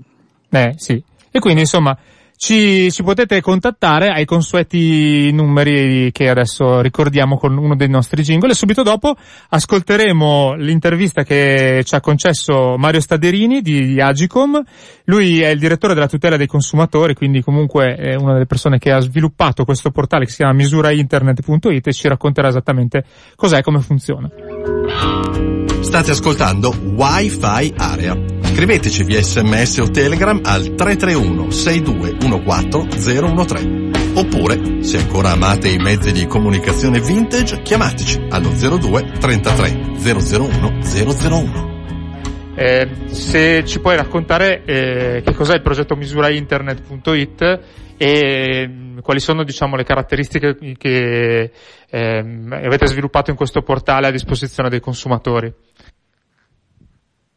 Eh 0.49 0.73
sì. 0.75 1.01
E 1.31 1.39
quindi 1.39 1.61
insomma 1.61 1.97
ci, 2.39 2.89
ci, 2.89 3.03
potete 3.03 3.41
contattare 3.41 4.07
ai 4.07 4.23
consueti 4.23 5.29
numeri 5.33 6.09
che 6.13 6.29
adesso 6.29 6.79
ricordiamo 6.79 7.37
con 7.37 7.57
uno 7.57 7.75
dei 7.75 7.89
nostri 7.89 8.23
jingle 8.23 8.51
e 8.51 8.55
subito 8.55 8.81
dopo 8.81 9.13
ascolteremo 9.49 10.53
l'intervista 10.53 11.23
che 11.23 11.81
ci 11.83 11.95
ha 11.95 11.99
concesso 11.99 12.77
Mario 12.77 13.01
Staderini 13.01 13.59
di 13.59 13.99
Agicom. 13.99 14.63
Lui 15.05 15.41
è 15.41 15.49
il 15.49 15.59
direttore 15.59 15.93
della 15.93 16.07
tutela 16.07 16.37
dei 16.37 16.47
consumatori, 16.47 17.13
quindi 17.13 17.43
comunque 17.43 17.95
è 17.95 18.15
una 18.15 18.31
delle 18.31 18.45
persone 18.45 18.79
che 18.79 18.93
ha 18.93 19.01
sviluppato 19.01 19.65
questo 19.65 19.91
portale 19.91 20.23
che 20.23 20.31
si 20.31 20.37
chiama 20.37 20.53
misurainternet.it 20.53 21.87
e 21.87 21.91
ci 21.91 22.07
racconterà 22.07 22.47
esattamente 22.47 23.03
cos'è 23.35 23.57
e 23.57 23.61
come 23.61 23.81
funziona. 23.81 25.58
State 25.89 26.11
ascoltando 26.11 26.69
Wi-Fi 26.69 27.73
Area. 27.75 28.15
Scriveteci 28.43 29.03
via 29.03 29.23
sms 29.23 29.79
o 29.79 29.89
telegram 29.89 30.39
al 30.43 30.75
331 30.75 31.49
6214 31.49 33.45
013. 33.45 34.13
Oppure, 34.13 34.83
se 34.83 34.97
ancora 34.97 35.31
amate 35.31 35.69
i 35.69 35.77
mezzi 35.77 36.11
di 36.11 36.27
comunicazione 36.27 36.99
vintage, 36.99 37.63
chiamateci 37.63 38.27
allo 38.29 38.49
02 38.49 39.13
33 39.19 39.95
001 39.97 40.77
001. 40.79 42.53
Eh, 42.55 42.87
se 43.07 43.65
ci 43.65 43.79
puoi 43.79 43.95
raccontare 43.95 44.63
eh, 44.65 45.23
che 45.25 45.33
cos'è 45.33 45.55
il 45.55 45.63
progetto 45.63 45.95
misurainternet.it 45.95 47.59
e 47.97 48.67
mm, 48.67 48.99
quali 48.99 49.19
sono 49.19 49.43
diciamo, 49.43 49.75
le 49.75 49.83
caratteristiche 49.83 50.55
che 50.77 51.51
eh, 51.89 52.17
avete 52.51 52.85
sviluppato 52.85 53.31
in 53.31 53.35
questo 53.35 53.63
portale 53.63 54.05
a 54.05 54.11
disposizione 54.11 54.69
dei 54.69 54.79
consumatori. 54.79 55.51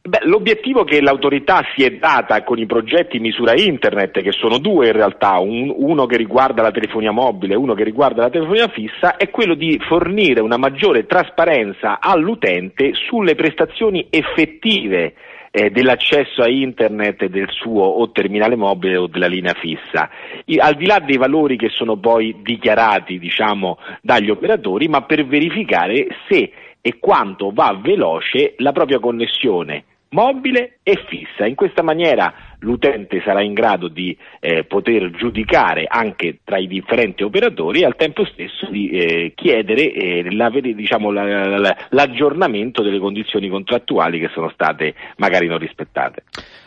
Beh, 0.04 0.22
l'obiettivo 0.24 0.82
che 0.82 1.00
l'autorità 1.00 1.62
si 1.76 1.84
è 1.84 1.92
data 1.92 2.42
con 2.42 2.58
i 2.58 2.66
progetti 2.66 3.20
misura 3.20 3.52
internet, 3.54 4.20
che 4.20 4.32
sono 4.32 4.58
due 4.58 4.88
in 4.88 4.94
realtà, 4.94 5.38
un, 5.38 5.72
uno 5.72 6.06
che 6.06 6.16
riguarda 6.16 6.60
la 6.60 6.72
telefonia 6.72 7.12
mobile 7.12 7.54
e 7.54 7.56
uno 7.56 7.74
che 7.74 7.84
riguarda 7.84 8.22
la 8.22 8.30
telefonia 8.30 8.66
fissa, 8.66 9.16
è 9.16 9.30
quello 9.30 9.54
di 9.54 9.78
fornire 9.86 10.40
una 10.40 10.56
maggiore 10.56 11.06
trasparenza 11.06 12.00
all'utente 12.00 12.94
sulle 12.94 13.36
prestazioni 13.36 14.08
effettive 14.10 15.14
eh, 15.52 15.70
dell'accesso 15.70 16.42
a 16.42 16.48
internet 16.48 17.26
del 17.26 17.48
suo 17.50 17.84
o 17.84 18.10
terminale 18.10 18.56
mobile 18.56 18.96
o 18.96 19.06
della 19.06 19.28
linea 19.28 19.54
fissa, 19.54 20.10
I, 20.46 20.58
al 20.58 20.74
di 20.74 20.86
là 20.86 20.98
dei 20.98 21.16
valori 21.16 21.56
che 21.56 21.68
sono 21.68 21.96
poi 21.96 22.38
dichiarati 22.42 23.20
diciamo, 23.20 23.78
dagli 24.00 24.30
operatori, 24.30 24.88
ma 24.88 25.02
per 25.02 25.24
verificare 25.24 26.08
se 26.28 26.50
e 26.80 26.98
quanto 26.98 27.52
va 27.52 27.78
veloce 27.80 28.54
la 28.56 28.72
propria 28.72 28.98
connessione 28.98 29.84
mobile 30.12 30.78
e 30.82 31.04
fissa. 31.08 31.46
In 31.46 31.54
questa 31.54 31.82
maniera 31.82 32.32
l'utente 32.60 33.20
sarà 33.24 33.42
in 33.42 33.52
grado 33.52 33.88
di 33.88 34.16
eh, 34.40 34.64
poter 34.64 35.10
giudicare 35.10 35.84
anche 35.88 36.38
tra 36.44 36.58
i 36.58 36.66
differenti 36.66 37.22
operatori 37.22 37.80
e 37.80 37.84
al 37.84 37.96
tempo 37.96 38.24
stesso 38.24 38.70
di 38.70 38.90
eh, 38.90 39.32
chiedere 39.34 39.92
eh, 39.92 40.34
la, 40.34 40.50
diciamo, 40.50 41.10
la, 41.10 41.58
la, 41.58 41.76
l'aggiornamento 41.90 42.82
delle 42.82 42.98
condizioni 42.98 43.48
contrattuali 43.48 44.18
che 44.18 44.30
sono 44.32 44.50
state 44.50 44.94
magari 45.16 45.46
non 45.46 45.58
rispettate. 45.58 46.22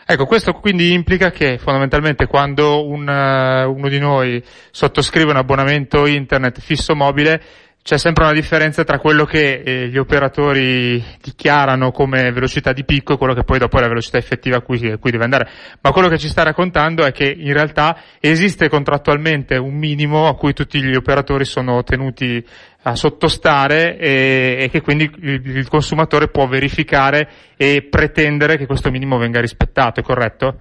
Ecco, 0.08 0.26
questo 0.26 0.52
quindi 0.52 0.92
implica 0.92 1.30
che 1.30 1.58
fondamentalmente 1.58 2.26
quando 2.26 2.86
un, 2.86 3.08
uh, 3.08 3.68
uno 3.68 3.88
di 3.88 3.98
noi 3.98 4.40
sottoscrive 4.70 5.30
un 5.30 5.36
abbonamento 5.36 6.06
internet 6.06 6.60
fisso 6.60 6.94
mobile 6.94 7.42
c'è 7.86 7.98
sempre 7.98 8.24
una 8.24 8.32
differenza 8.32 8.82
tra 8.82 8.98
quello 8.98 9.24
che 9.24 9.62
eh, 9.64 9.86
gli 9.86 9.96
operatori 9.96 11.00
dichiarano 11.22 11.92
come 11.92 12.32
velocità 12.32 12.72
di 12.72 12.82
picco 12.82 13.12
e 13.12 13.16
quello 13.16 13.32
che 13.32 13.44
poi 13.44 13.60
dopo 13.60 13.78
è 13.78 13.80
la 13.80 13.86
velocità 13.86 14.18
effettiva 14.18 14.56
a 14.56 14.60
cui, 14.60 14.90
a 14.90 14.98
cui, 14.98 15.12
deve 15.12 15.22
andare. 15.22 15.48
Ma 15.82 15.92
quello 15.92 16.08
che 16.08 16.18
ci 16.18 16.26
sta 16.26 16.42
raccontando 16.42 17.04
è 17.04 17.12
che 17.12 17.32
in 17.32 17.52
realtà 17.52 17.96
esiste 18.18 18.68
contrattualmente 18.68 19.54
un 19.54 19.74
minimo 19.74 20.26
a 20.26 20.34
cui 20.34 20.52
tutti 20.52 20.82
gli 20.82 20.96
operatori 20.96 21.44
sono 21.44 21.84
tenuti 21.84 22.44
a 22.82 22.96
sottostare 22.96 23.96
e, 23.98 24.56
e 24.62 24.68
che 24.68 24.80
quindi 24.80 25.08
il, 25.20 25.40
il 25.46 25.68
consumatore 25.68 26.26
può 26.26 26.48
verificare 26.48 27.28
e 27.56 27.86
pretendere 27.88 28.56
che 28.56 28.66
questo 28.66 28.90
minimo 28.90 29.16
venga 29.16 29.40
rispettato, 29.40 30.00
è 30.00 30.02
corretto? 30.02 30.58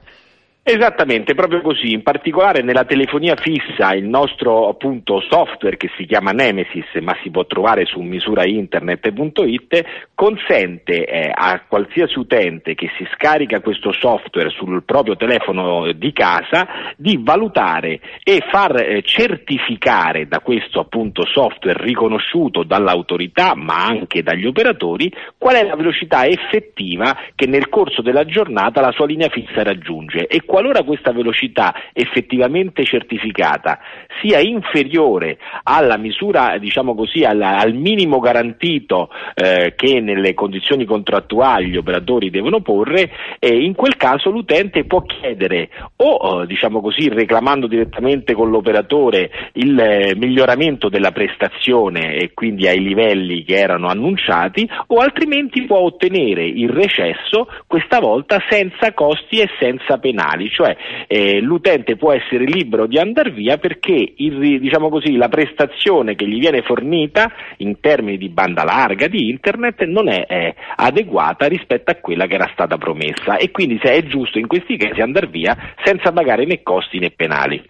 Esattamente, 0.67 1.35
proprio 1.35 1.61
così. 1.61 1.91
In 1.91 2.01
particolare 2.01 2.63
nella 2.63 2.85
telefonia 2.85 3.35
fissa 3.35 3.93
il 3.93 4.05
nostro 4.05 4.67
appunto 4.67 5.21
software 5.29 5.77
che 5.77 5.91
si 5.95 6.07
chiama 6.07 6.31
Nemesis, 6.31 6.91
ma 7.01 7.15
si 7.21 7.29
può 7.29 7.45
trovare 7.45 7.85
su 7.85 7.99
misurainternet.it, 7.99 9.85
consente 10.15 11.05
eh, 11.05 11.31
a 11.31 11.61
qualsiasi 11.67 12.17
utente 12.17 12.73
che 12.73 12.89
si 12.97 13.05
scarica 13.13 13.59
questo 13.59 13.91
software 13.91 14.49
sul 14.49 14.83
proprio 14.83 15.15
telefono 15.15 15.91
di 15.91 16.11
casa 16.11 16.67
di 16.97 17.19
valutare 17.21 17.99
e 18.23 18.41
far 18.49 18.81
eh, 18.81 19.03
certificare 19.03 20.27
da 20.27 20.39
questo 20.39 20.79
appunto 20.79 21.27
software 21.27 21.83
riconosciuto 21.83 22.63
dall'autorità 22.63 23.53
ma 23.55 23.85
anche 23.85 24.23
dagli 24.23 24.45
operatori 24.45 25.13
qual 25.37 25.55
è 25.55 25.63
la 25.63 25.75
velocità 25.75 26.25
effettiva 26.25 27.15
che 27.35 27.45
nel 27.45 27.67
corso 27.69 28.01
della 28.01 28.25
giornata 28.25 28.81
la 28.81 28.93
sua 28.93 29.05
linea 29.05 29.29
fissa 29.29 29.61
raggiunge 29.61 30.27
qualora 30.55 30.83
questa 30.83 31.11
velocità 31.11 31.75
effettivamente 31.91 32.85
certificata 32.85 33.77
sia 34.21 34.39
inferiore 34.39 35.37
alla 35.63 35.97
misura, 35.97 36.57
diciamo 36.57 36.95
così, 36.95 37.25
alla, 37.25 37.57
al 37.57 37.73
minimo 37.73 38.19
garantito 38.19 39.09
eh, 39.33 39.73
che 39.75 39.99
nelle 39.99 40.33
condizioni 40.33 40.85
contrattuali 40.85 41.67
gli 41.67 41.75
operatori 41.75 42.29
devono 42.29 42.61
porre, 42.61 43.11
eh, 43.37 43.53
in 43.53 43.75
quel 43.75 43.97
caso 43.97 44.29
l'utente 44.29 44.85
può 44.85 45.01
chiedere 45.01 45.67
o, 45.97 46.43
eh, 46.43 46.47
diciamo 46.47 46.79
così, 46.79 47.09
reclamando 47.09 47.67
direttamente 47.67 48.33
con 48.33 48.49
l'operatore 48.49 49.29
il 49.55 49.77
eh, 49.77 50.15
miglioramento 50.15 50.87
della 50.87 51.11
prestazione 51.11 52.15
e 52.15 52.31
quindi 52.33 52.65
ai 52.65 52.79
livelli 52.79 53.43
che 53.43 53.57
erano 53.57 53.87
annunciati, 53.87 54.65
o 54.87 54.99
altrimenti 54.99 55.63
può 55.63 55.79
ottenere 55.79 56.45
il 56.45 56.69
recesso, 56.69 57.49
questa 57.67 57.99
volta 57.99 58.41
senza 58.47 58.93
costi 58.93 59.39
e 59.39 59.49
senza 59.59 59.97
penali 59.97 60.43
digitali, 60.45 60.49
cioè 60.49 60.75
eh, 61.07 61.41
l'utente 61.41 61.95
può 61.95 62.13
essere 62.13 62.45
libero 62.45 62.85
di 62.87 62.97
andare 62.97 63.31
via 63.31 63.57
perché 63.57 64.13
il, 64.17 64.59
diciamo 64.59 64.89
così, 64.89 65.15
la 65.15 65.29
prestazione 65.29 66.15
che 66.15 66.27
gli 66.27 66.39
viene 66.39 66.61
fornita 66.61 67.31
in 67.57 67.79
termini 67.79 68.17
di 68.17 68.29
banda 68.29 68.63
larga 68.63 69.07
di 69.07 69.29
internet 69.29 69.83
non 69.83 70.07
è, 70.07 70.25
è 70.25 70.53
adeguata 70.75 71.47
rispetto 71.47 71.91
a 71.91 71.95
quella 71.95 72.27
che 72.27 72.35
era 72.35 72.49
stata 72.53 72.77
promessa 72.77 73.37
e 73.37 73.51
quindi 73.51 73.79
se 73.81 73.91
è 73.91 74.03
giusto 74.03 74.39
in 74.39 74.47
questi 74.47 74.77
casi 74.77 75.01
andare 75.01 75.27
via 75.27 75.55
senza 75.83 76.11
pagare 76.11 76.45
né 76.45 76.61
costi 76.61 76.99
né 76.99 77.11
penali. 77.11 77.61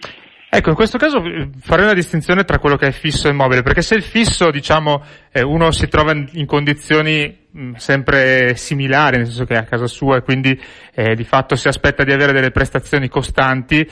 Ecco, 0.56 0.70
in 0.70 0.76
questo 0.76 0.98
caso 0.98 1.22
eh, 1.22 1.50
farei 1.60 1.84
una 1.84 1.94
distinzione 1.94 2.46
tra 2.46 2.60
quello 2.60 2.78
che 2.78 2.88
è 2.88 2.92
fisso 2.92 3.28
e 3.28 3.34
mobile, 3.34 3.62
perché 3.62 3.82
se 3.82 3.96
il 3.96 4.04
fisso, 4.04 4.52
diciamo, 4.52 5.04
eh, 5.30 5.44
uno 5.44 5.70
si 5.72 5.90
trova 5.90 6.14
in, 6.14 6.46
condizioni 6.46 7.48
mh, 7.52 7.74
sempre 7.74 8.56
similari, 8.56 9.18
nel 9.18 9.26
senso 9.26 9.44
che 9.44 9.56
è 9.56 9.58
a 9.58 9.66
casa 9.66 9.88
sua 9.88 10.16
e 10.16 10.22
quindi 10.22 10.58
eh, 10.94 11.14
di 11.14 11.26
fatto 11.26 11.58
si 11.58 11.68
aspetta 11.68 12.06
di 12.06 12.14
avere 12.14 12.32
delle 12.32 12.52
prestazioni 12.52 13.10
costanti, 13.10 13.86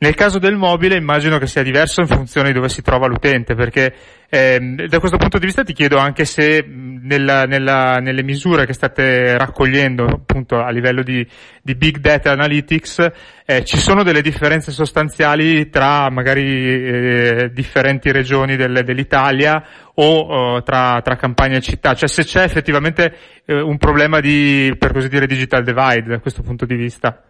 nel 0.00 0.14
caso 0.14 0.38
del 0.38 0.54
mobile 0.54 0.96
immagino 0.96 1.38
che 1.38 1.48
sia 1.48 1.64
diverso 1.64 2.00
in 2.00 2.06
funzione 2.06 2.48
di 2.48 2.54
dove 2.54 2.68
si 2.68 2.82
trova 2.82 3.08
l'utente, 3.08 3.56
perché 3.56 3.92
eh, 4.28 4.58
da 4.86 5.00
questo 5.00 5.16
punto 5.16 5.38
di 5.38 5.46
vista 5.46 5.64
ti 5.64 5.72
chiedo 5.72 5.96
anche 5.96 6.24
se 6.24 6.64
nella, 6.64 7.44
nella, 7.44 7.96
nelle 7.96 8.22
misure 8.22 8.64
che 8.64 8.74
state 8.74 9.36
raccogliendo 9.36 10.04
appunto 10.04 10.60
a 10.60 10.70
livello 10.70 11.02
di, 11.02 11.26
di 11.62 11.74
big 11.74 11.98
data 11.98 12.30
analytics 12.30 13.10
eh, 13.44 13.64
ci 13.64 13.78
sono 13.78 14.04
delle 14.04 14.22
differenze 14.22 14.70
sostanziali 14.70 15.68
tra 15.68 16.10
magari 16.10 16.44
eh, 16.44 17.50
differenti 17.52 18.12
regioni 18.12 18.54
del, 18.54 18.82
dell'Italia 18.84 19.64
o 19.94 20.56
uh, 20.56 20.62
tra, 20.62 21.00
tra 21.02 21.16
campagna 21.16 21.56
e 21.56 21.60
città, 21.60 21.94
cioè 21.94 22.08
se 22.08 22.22
c'è 22.22 22.44
effettivamente 22.44 23.12
eh, 23.44 23.60
un 23.60 23.78
problema 23.78 24.20
di, 24.20 24.72
per 24.78 24.92
così 24.92 25.08
dire, 25.08 25.26
digital 25.26 25.64
divide 25.64 26.04
da 26.06 26.18
questo 26.20 26.42
punto 26.42 26.66
di 26.66 26.76
vista. 26.76 27.20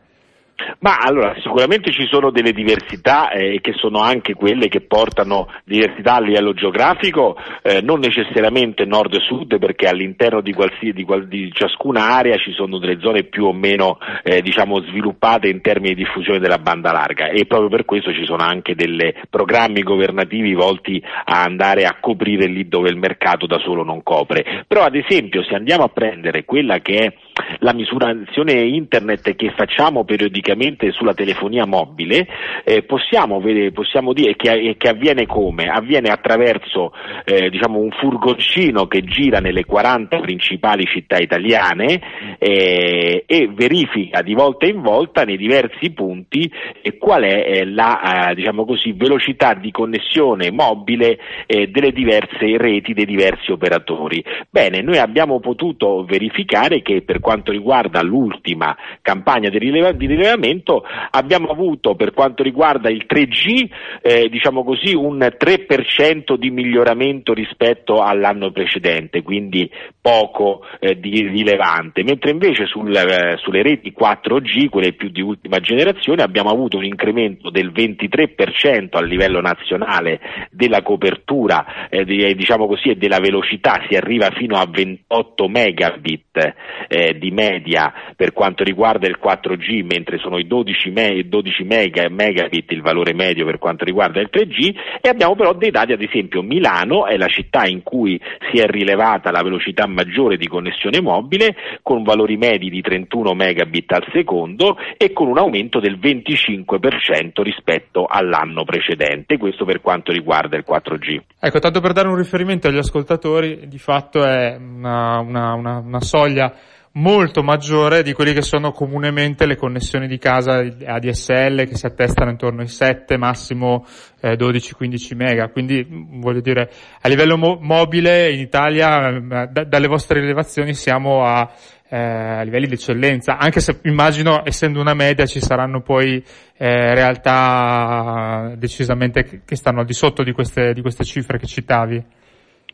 Ma 0.81 0.97
allora, 0.99 1.35
sicuramente 1.41 1.93
ci 1.93 2.07
sono 2.07 2.31
delle 2.31 2.53
diversità 2.53 3.31
eh, 3.31 3.61
che 3.61 3.73
sono 3.75 4.01
anche 4.01 4.35
quelle 4.35 4.69
che 4.69 4.81
portano 4.81 5.49
diversità 5.65 6.15
a 6.15 6.21
livello 6.21 6.53
geografico, 6.53 7.37
eh, 7.63 7.81
non 7.81 8.01
necessariamente 8.01 8.85
nord 8.85 9.15
e 9.15 9.21
sud, 9.21 9.59
perché 9.59 9.87
all'interno 9.89 10.41
di, 10.41 10.55
di, 10.81 11.07
di, 11.27 11.53
ciascuna 11.53 12.09
area 12.09 12.37
ci 12.37 12.53
sono 12.53 12.79
delle 12.79 12.99
zone 13.01 13.25
più 13.25 13.47
o 13.47 13.53
meno 13.53 13.99
eh, 14.23 14.43
diciamo, 14.43 14.81
sviluppate 14.83 15.49
in 15.49 15.61
termini 15.61 15.95
di 15.95 16.03
diffusione 16.03 16.39
della 16.39 16.59
banda 16.59 16.93
larga 16.93 17.29
e 17.29 17.47
proprio 17.47 17.69
per 17.69 17.85
questo 17.85 18.13
ci 18.13 18.25
sono 18.25 18.43
anche 18.43 18.75
dei 18.75 18.87
programmi 19.29 19.83
governativi 19.83 20.55
volti 20.55 21.03
a 21.03 21.43
andare 21.43 21.85
a 21.85 21.99
coprire 22.01 22.47
lì 22.47 22.69
dove 22.69 22.89
il 22.89 22.97
mercato 22.97 23.47
da 23.47 23.59
solo 23.59 23.85
non 23.85 24.03
copre. 24.03 24.65
Però 24.67 24.83
ad 24.83 24.95
esempio 24.95 25.43
se 25.43 25.55
andiamo 25.55 25.85
a 25.85 25.89
prendere 25.89 26.45
quella 26.45 26.79
che 26.81 26.99
è 26.99 27.13
la 27.61 27.73
misurazione 27.73 28.53
internet 28.53 29.35
che 29.35 29.53
facciamo 29.57 30.05
periodicamente 30.05 30.91
sulla 30.93 31.15
telefonia 31.15 31.67
mobile, 31.67 32.27
eh, 32.65 32.83
possiamo, 32.83 33.41
vedere, 33.41 33.73
possiamo, 33.73 34.13
dire 34.13 34.37
che, 34.37 34.75
che, 34.77 34.89
avviene 34.89 35.27
come? 35.27 35.69
Avviene 35.69 36.09
attraverso 36.09 36.93
eh, 37.25 37.51
diciamo 37.51 37.79
un 37.79 37.91
furgoncino 37.91 38.87
che 38.87 39.03
gira 39.03 39.41
nelle 39.41 39.65
40 39.65 40.19
principali 40.21 40.85
città 40.87 41.19
italiane 41.19 42.37
eh, 42.39 43.25
e 43.27 43.51
verifica 43.53 44.23
di 44.23 44.35
volta 44.35 44.67
in 44.67 44.83
volta 44.83 45.25
nei 45.25 45.37
diversi 45.37 45.91
punti 45.91 46.51
qual 46.99 47.23
è 47.23 47.43
eh, 47.47 47.65
la 47.65 48.33
diciamo 48.35 48.65
così, 48.65 48.93
velocità 48.93 49.55
di 49.55 49.71
connessione 49.71 50.51
mobile 50.51 51.19
eh, 51.47 51.69
delle 51.69 51.93
diverse 51.93 52.57
reti 52.57 52.93
dei 52.93 53.07
diversi 53.07 53.51
operatori. 53.51 54.25
Bene, 54.49 54.81
noi 54.83 54.99
abbiamo 54.99 55.41
potuto 55.41 56.05
verificare 56.05 56.83
che 56.83 57.03
per 57.03 57.21
quanto 57.29 57.53
riguarda 57.53 58.01
l'ultima 58.01 58.75
campagna 59.03 59.51
di, 59.51 59.59
rileva- 59.59 59.93
di 59.93 60.07
rilevamento 60.07 60.83
abbiamo 61.11 61.49
avuto 61.49 61.95
per 61.95 62.15
quanto 62.15 62.43
riguarda 62.43 62.89
il 62.89 63.05
3G 63.07 63.69
eh, 64.01 64.31
diciamo 64.31 64.65
così, 64.65 64.95
un 64.95 65.19
3% 65.19 66.37
di 66.37 66.51
miglioramento 66.51 67.35
rispetto 67.35 68.01
all'anno 68.01 68.51
precedente, 68.51 69.23
quindi 69.23 69.71
poco 70.01 70.63
eh, 70.79 70.99
di 70.99 71.29
rilevante, 71.29 72.03
mentre 72.03 72.31
invece 72.31 72.65
sul, 72.65 72.95
eh, 72.97 73.37
sulle 73.43 73.63
reti 73.63 73.93
4G, 73.99 74.71
quelle 74.71 74.95
più 74.95 75.11
di 75.11 75.21
ultima 75.21 75.59
generazione, 75.61 76.23
abbiamo 76.23 76.49
avuto 76.49 76.79
un 76.79 76.85
incremento 76.85 77.51
del 77.51 77.71
23% 77.71 78.97
a 78.97 79.03
livello 79.03 79.43
nazionale 79.43 80.21
della 80.51 80.81
copertura 80.81 81.89
eh, 81.91 82.05
di, 82.05 82.35
diciamo 82.35 82.67
così, 82.67 82.89
e 82.89 82.97
della 82.97 83.19
velocità, 83.19 83.85
si 83.87 83.97
arriva 83.97 84.31
fino 84.31 84.57
a 84.57 84.67
28 84.67 85.49
megabit 85.49 86.55
eh, 86.89 87.18
di 87.19 87.31
media 87.31 87.93
per 88.17 88.33
quanto 88.33 88.65
riguarda 88.65 89.07
il 89.07 89.19
4G, 89.23 89.85
mentre 89.85 90.19
sono 90.19 90.39
i 90.39 90.47
12, 90.47 90.91
me- 90.91 91.29
12 91.29 91.65
mega- 91.65 92.09
megabit 92.09 92.71
il 92.73 92.83
valore 92.83 93.13
medio 93.13 93.45
per 93.45 93.59
quanto 93.59 93.85
riguarda 93.85 94.21
il 94.21 94.31
3G 94.33 94.75
e 95.01 95.09
abbiamo 95.09 95.35
però 95.35 95.53
dei 95.55 95.71
dati, 95.71 95.93
ad 95.93 96.03
esempio 96.03 96.43
Milano 96.43 97.07
è 97.07 97.17
la 97.17 97.29
città 97.29 97.67
in 97.67 97.83
cui 97.83 98.21
si 98.51 98.61
è 98.61 98.67
rilevata 98.67 99.31
la 99.31 99.43
velocità 99.43 99.87
maggiore 99.87 100.37
di 100.37 100.47
connessione 100.47 101.01
mobile 101.01 101.55
con 101.83 102.03
valori 102.03 102.37
medi 102.37 102.71
di 102.71 102.81
31 102.81 103.35
megabit 103.35 103.93
al 103.93 104.07
secondo 104.13 104.77
e 104.97 105.13
con 105.13 105.29
un 105.29 105.39
aumento 105.39 105.81
del 105.81 105.99
25% 105.99 107.43
rispetto 107.43 108.07
all'anno 108.07 108.65
precedente, 108.65 109.39
questo 109.39 109.65
per 109.65 109.81
quanto 109.81 110.13
riguarda 110.13 110.57
il 110.57 110.65
4G. 110.69 111.21
Ecco, 111.41 111.59
tanto 111.59 111.81
per 111.81 111.93
dare 111.93 112.09
un 112.09 112.17
riferimento 112.17 112.69
agli 112.69 112.79
ascoltatori, 112.79 113.69
di 113.69 113.79
fatto 113.79 114.25
è 114.25 114.57
una, 114.59 115.19
una, 115.21 115.55
una, 115.55 115.79
una 115.79 116.01
soglia 116.01 116.53
molto 116.93 117.43
maggiore 117.43 118.03
di 118.03 118.13
quelli 118.13 118.33
che 118.33 118.43
sono 118.43 118.73
comunemente 118.73 119.47
le 119.47 119.57
connessioni 119.57 120.07
di 120.07 120.19
casa 120.19 120.57
ADSL 120.57 121.67
che 121.67 121.77
si 121.77 121.87
attestano 121.87 122.31
intorno 122.31 122.63
ai 122.63 122.69
7, 122.69 123.17
massimo 123.17 123.87
eh, 124.21 124.35
12-15 124.35 125.17
mega. 125.17 125.49
Quindi 125.49 125.87
voglio 125.89 126.41
dire, 126.41 126.71
a 127.01 127.09
livello 127.09 127.37
mo- 127.37 127.59
mobile 127.61 128.31
in 128.33 128.41
Italia, 128.41 129.09
eh, 129.09 129.21
d- 129.21 129.67
dalle 129.67 129.87
vostre 129.87 130.21
rilevazioni 130.21 130.75
siamo 130.75 131.25
a, 131.25 131.51
eh, 131.89 132.45
livelli 132.45 132.67
di 132.67 132.75
eccellenza, 132.75 133.39
anche 133.39 133.61
se 133.61 133.81
immagino, 133.85 134.43
essendo 134.45 134.81
una 134.81 134.95
media, 134.95 135.27
ci 135.27 135.41
saranno 135.41 135.81
poi 135.81 136.23
eh, 136.57 136.95
realtà 136.95 138.55
decisamente 138.57 139.43
che 139.45 139.57
stanno 139.57 139.81
al 139.81 139.87
di 139.87 139.95
sotto 139.95 140.23
di 140.23 140.33
queste, 140.33 140.73
di 140.75 140.83
queste 140.83 141.05
cifre 141.05 141.39
che 141.39 141.47
citavi. 141.47 142.05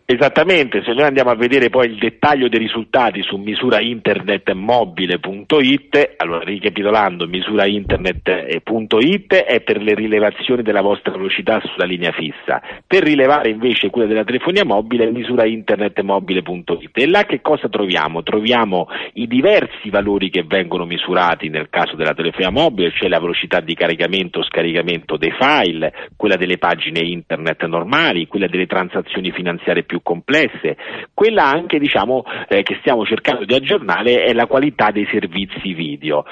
Esattamente, 0.06 0.82
se 0.84 0.92
noi 0.92 1.04
andiamo 1.04 1.30
a 1.30 1.34
vedere 1.34 1.70
poi 1.70 1.86
il 1.86 1.96
dettaglio 1.96 2.50
dei 2.50 2.58
risultati 2.58 3.22
su 3.22 3.38
misurainternetmobile.it, 3.38 6.14
allora 6.18 6.44
ricapitolando, 6.44 7.26
misurainternet.it 7.26 9.34
è 9.34 9.62
per 9.62 9.80
le 9.80 9.94
rilevazioni 9.94 10.60
della 10.60 10.82
vostra 10.82 11.12
velocità 11.12 11.58
sulla 11.64 11.86
linea 11.86 12.12
fissa, 12.12 12.60
per 12.86 13.02
rilevare 13.02 13.48
invece 13.48 13.88
quella 13.88 14.06
della 14.06 14.24
telefonia 14.24 14.66
mobile 14.66 15.10
misurainternetmobile.it 15.10 16.98
e 16.98 17.08
là 17.08 17.24
che 17.24 17.40
cosa 17.40 17.70
troviamo? 17.70 18.22
Troviamo 18.22 18.88
i 19.14 19.26
diversi 19.26 19.88
valori 19.88 20.28
che 20.28 20.44
vengono 20.46 20.84
misurati 20.84 21.48
nel 21.48 21.70
caso 21.70 21.96
della 21.96 22.12
telefonia 22.12 22.50
mobile, 22.50 22.92
cioè 22.94 23.08
la 23.08 23.20
velocità 23.20 23.60
di 23.60 23.74
caricamento 23.74 24.40
o 24.40 24.44
scaricamento 24.44 25.16
dei 25.16 25.32
file, 25.32 26.10
quella 26.14 26.36
delle 26.36 26.58
pagine 26.58 27.00
internet 27.00 27.64
normali, 27.64 28.26
quella 28.26 28.48
delle 28.48 28.66
transazioni 28.66 29.30
finanziarie 29.30 29.84
più 29.84 29.92
più 29.94 30.02
complesse. 30.02 30.76
Quella 31.14 31.44
anche 31.44 31.78
diciamo, 31.78 32.24
eh, 32.48 32.62
che 32.62 32.76
stiamo 32.80 33.04
cercando 33.04 33.44
di 33.44 33.54
aggiornare 33.54 34.24
è 34.24 34.33
la 34.33 34.46
qualità 34.46 34.90
dei 34.90 35.07
servizi 35.11 35.72
video 35.72 36.24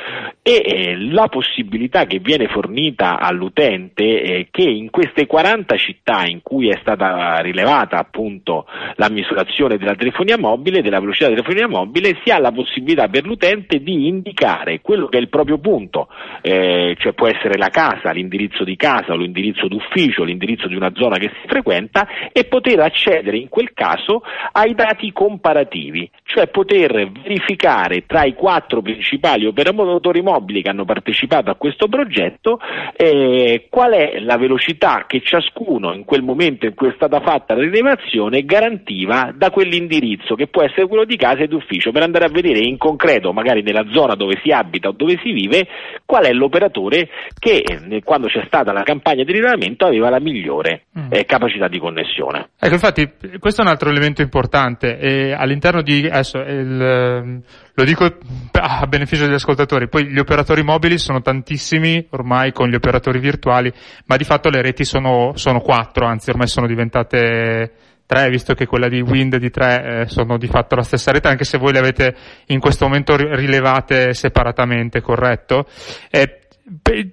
e 0.42 0.62
eh, 0.64 0.96
la 0.98 1.28
possibilità 1.28 2.06
che 2.06 2.18
viene 2.18 2.48
fornita 2.48 3.20
all'utente 3.20 4.22
è 4.22 4.46
che 4.50 4.68
in 4.68 4.90
queste 4.90 5.26
40 5.26 5.76
città 5.76 6.26
in 6.26 6.40
cui 6.42 6.68
è 6.68 6.78
stata 6.80 7.38
rilevata 7.38 7.98
appunto 7.98 8.66
la 8.96 9.08
misurazione 9.08 9.76
della 9.76 9.94
telefonia 9.94 10.38
mobile, 10.38 10.82
della 10.82 10.98
velocità 10.98 11.28
della 11.28 11.42
telefonia 11.42 11.68
mobile, 11.68 12.18
si 12.24 12.30
ha 12.30 12.40
la 12.40 12.50
possibilità 12.50 13.06
per 13.08 13.24
l'utente 13.24 13.80
di 13.80 14.08
indicare 14.08 14.80
quello 14.80 15.06
che 15.06 15.18
è 15.18 15.20
il 15.20 15.28
proprio 15.28 15.58
punto, 15.58 16.08
eh, 16.40 16.96
cioè 16.98 17.12
può 17.12 17.28
essere 17.28 17.56
la 17.56 17.68
casa, 17.68 18.10
l'indirizzo 18.10 18.64
di 18.64 18.76
casa 18.76 19.14
l'indirizzo 19.14 19.68
d'ufficio, 19.68 20.24
l'indirizzo 20.24 20.66
di 20.66 20.74
una 20.74 20.90
zona 20.94 21.18
che 21.18 21.30
si 21.40 21.46
frequenta 21.46 22.08
e 22.32 22.44
poter 22.44 22.80
accedere 22.80 23.36
in 23.36 23.48
quel 23.52 23.74
caso 23.74 24.22
ai 24.52 24.74
dati 24.74 25.12
comparativi, 25.12 26.10
cioè 26.24 26.48
poter 26.48 27.10
verificare 27.22 28.06
tra 28.06 28.24
i 28.24 28.32
quattro 28.32 28.80
principali 28.80 29.44
operatori 29.44 30.22
mobili 30.22 30.62
che 30.62 30.70
hanno 30.70 30.86
partecipato 30.86 31.50
a 31.50 31.56
questo 31.56 31.86
progetto 31.86 32.58
eh, 32.96 33.66
qual 33.68 33.92
è 33.92 34.20
la 34.20 34.38
velocità 34.38 35.04
che 35.06 35.20
ciascuno 35.20 35.92
in 35.92 36.06
quel 36.06 36.22
momento 36.22 36.64
in 36.64 36.74
cui 36.74 36.88
è 36.88 36.92
stata 36.94 37.20
fatta 37.20 37.54
la 37.54 37.60
rilevazione 37.60 38.42
garantiva 38.46 39.34
da 39.36 39.50
quell'indirizzo 39.50 40.34
che 40.34 40.46
può 40.46 40.62
essere 40.62 40.86
quello 40.86 41.04
di 41.04 41.16
casa 41.16 41.42
e 41.42 41.46
d'ufficio 41.48 41.92
per 41.92 42.04
andare 42.04 42.24
a 42.24 42.30
vedere 42.30 42.60
in 42.60 42.78
concreto 42.78 43.34
magari 43.34 43.60
nella 43.60 43.84
zona 43.90 44.14
dove 44.14 44.40
si 44.42 44.50
abita 44.50 44.88
o 44.88 44.92
dove 44.92 45.20
si 45.22 45.30
vive 45.30 45.66
qual 46.06 46.24
è 46.24 46.32
l'operatore 46.32 47.06
che 47.38 47.62
eh, 47.66 48.02
quando 48.02 48.28
c'è 48.28 48.44
stata 48.46 48.72
la 48.72 48.82
campagna 48.82 49.24
di 49.24 49.32
rilevamento 49.32 49.84
aveva 49.84 50.08
la 50.08 50.20
migliore 50.20 50.84
mm. 50.98 51.08
eh, 51.10 51.26
capacità 51.26 51.68
di 51.68 51.78
connessione. 51.78 52.48
Ecco, 52.58 52.74
infatti 52.74 53.10
questo 53.42 53.62
è 53.62 53.64
un 53.64 53.72
altro 53.72 53.90
elemento 53.90 54.22
importante 54.22 54.98
e 54.98 55.32
all'interno 55.32 55.82
di, 55.82 56.06
adesso 56.06 56.38
il, 56.38 56.80
ehm, 56.80 57.42
lo 57.74 57.84
dico 57.84 58.04
a 58.52 58.86
beneficio 58.86 59.24
degli 59.24 59.34
ascoltatori, 59.34 59.88
poi 59.88 60.06
gli 60.06 60.18
operatori 60.20 60.62
mobili 60.62 60.96
sono 60.96 61.22
tantissimi 61.22 62.06
ormai 62.10 62.52
con 62.52 62.68
gli 62.68 62.76
operatori 62.76 63.18
virtuali, 63.18 63.72
ma 64.06 64.16
di 64.16 64.22
fatto 64.22 64.48
le 64.48 64.62
reti 64.62 64.84
sono, 64.84 65.32
sono 65.34 65.58
quattro, 65.58 66.06
anzi 66.06 66.30
ormai 66.30 66.46
sono 66.46 66.68
diventate 66.68 67.72
tre, 68.06 68.28
visto 68.28 68.54
che 68.54 68.66
quella 68.66 68.88
di 68.88 69.00
Wind 69.00 69.34
di 69.38 69.50
tre 69.50 70.02
eh, 70.02 70.06
sono 70.06 70.38
di 70.38 70.46
fatto 70.46 70.76
la 70.76 70.84
stessa 70.84 71.10
rete, 71.10 71.26
anche 71.26 71.42
se 71.42 71.58
voi 71.58 71.72
le 71.72 71.80
avete 71.80 72.14
in 72.46 72.60
questo 72.60 72.84
momento 72.84 73.16
rilevate 73.16 74.14
separatamente, 74.14 75.00
corretto? 75.00 75.66
Eh, 76.12 76.41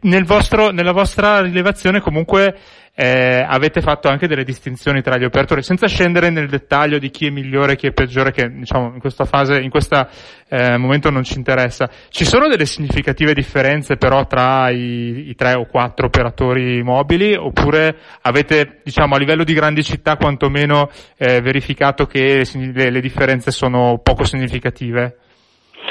nel 0.01 0.25
vostro, 0.25 0.71
nella 0.71 0.91
vostra 0.91 1.41
rilevazione 1.41 1.99
comunque 1.99 2.55
eh, 3.01 3.45
avete 3.47 3.79
fatto 3.79 4.09
anche 4.09 4.27
delle 4.27 4.43
distinzioni 4.43 5.01
tra 5.01 5.17
gli 5.17 5.23
operatori, 5.23 5.63
senza 5.63 5.87
scendere 5.87 6.29
nel 6.29 6.49
dettaglio 6.49 6.99
di 6.99 7.09
chi 7.09 7.27
è 7.27 7.29
migliore 7.29 7.73
e 7.73 7.75
chi 7.77 7.87
è 7.87 7.93
peggiore, 7.93 8.31
che 8.31 8.49
diciamo 8.49 8.91
in 8.93 8.99
questa 8.99 9.23
fase, 9.23 9.57
in 9.59 9.69
questo 9.69 10.05
eh, 10.49 10.75
momento 10.75 11.09
non 11.09 11.23
ci 11.23 11.37
interessa. 11.37 11.89
Ci 12.09 12.25
sono 12.25 12.49
delle 12.49 12.65
significative 12.65 13.33
differenze 13.33 13.95
però 13.95 14.27
tra 14.27 14.69
i, 14.69 15.29
i 15.29 15.35
tre 15.35 15.53
o 15.53 15.65
quattro 15.65 16.07
operatori 16.07 16.83
mobili, 16.83 17.35
oppure 17.35 17.95
avete, 18.21 18.81
diciamo, 18.83 19.15
a 19.15 19.17
livello 19.17 19.45
di 19.45 19.53
grandi 19.53 19.81
città 19.81 20.17
quantomeno 20.17 20.89
eh, 21.15 21.39
verificato 21.39 22.05
che 22.05 22.45
le, 22.53 22.89
le 22.89 22.99
differenze 22.99 23.51
sono 23.51 24.01
poco 24.03 24.25
significative? 24.25 25.19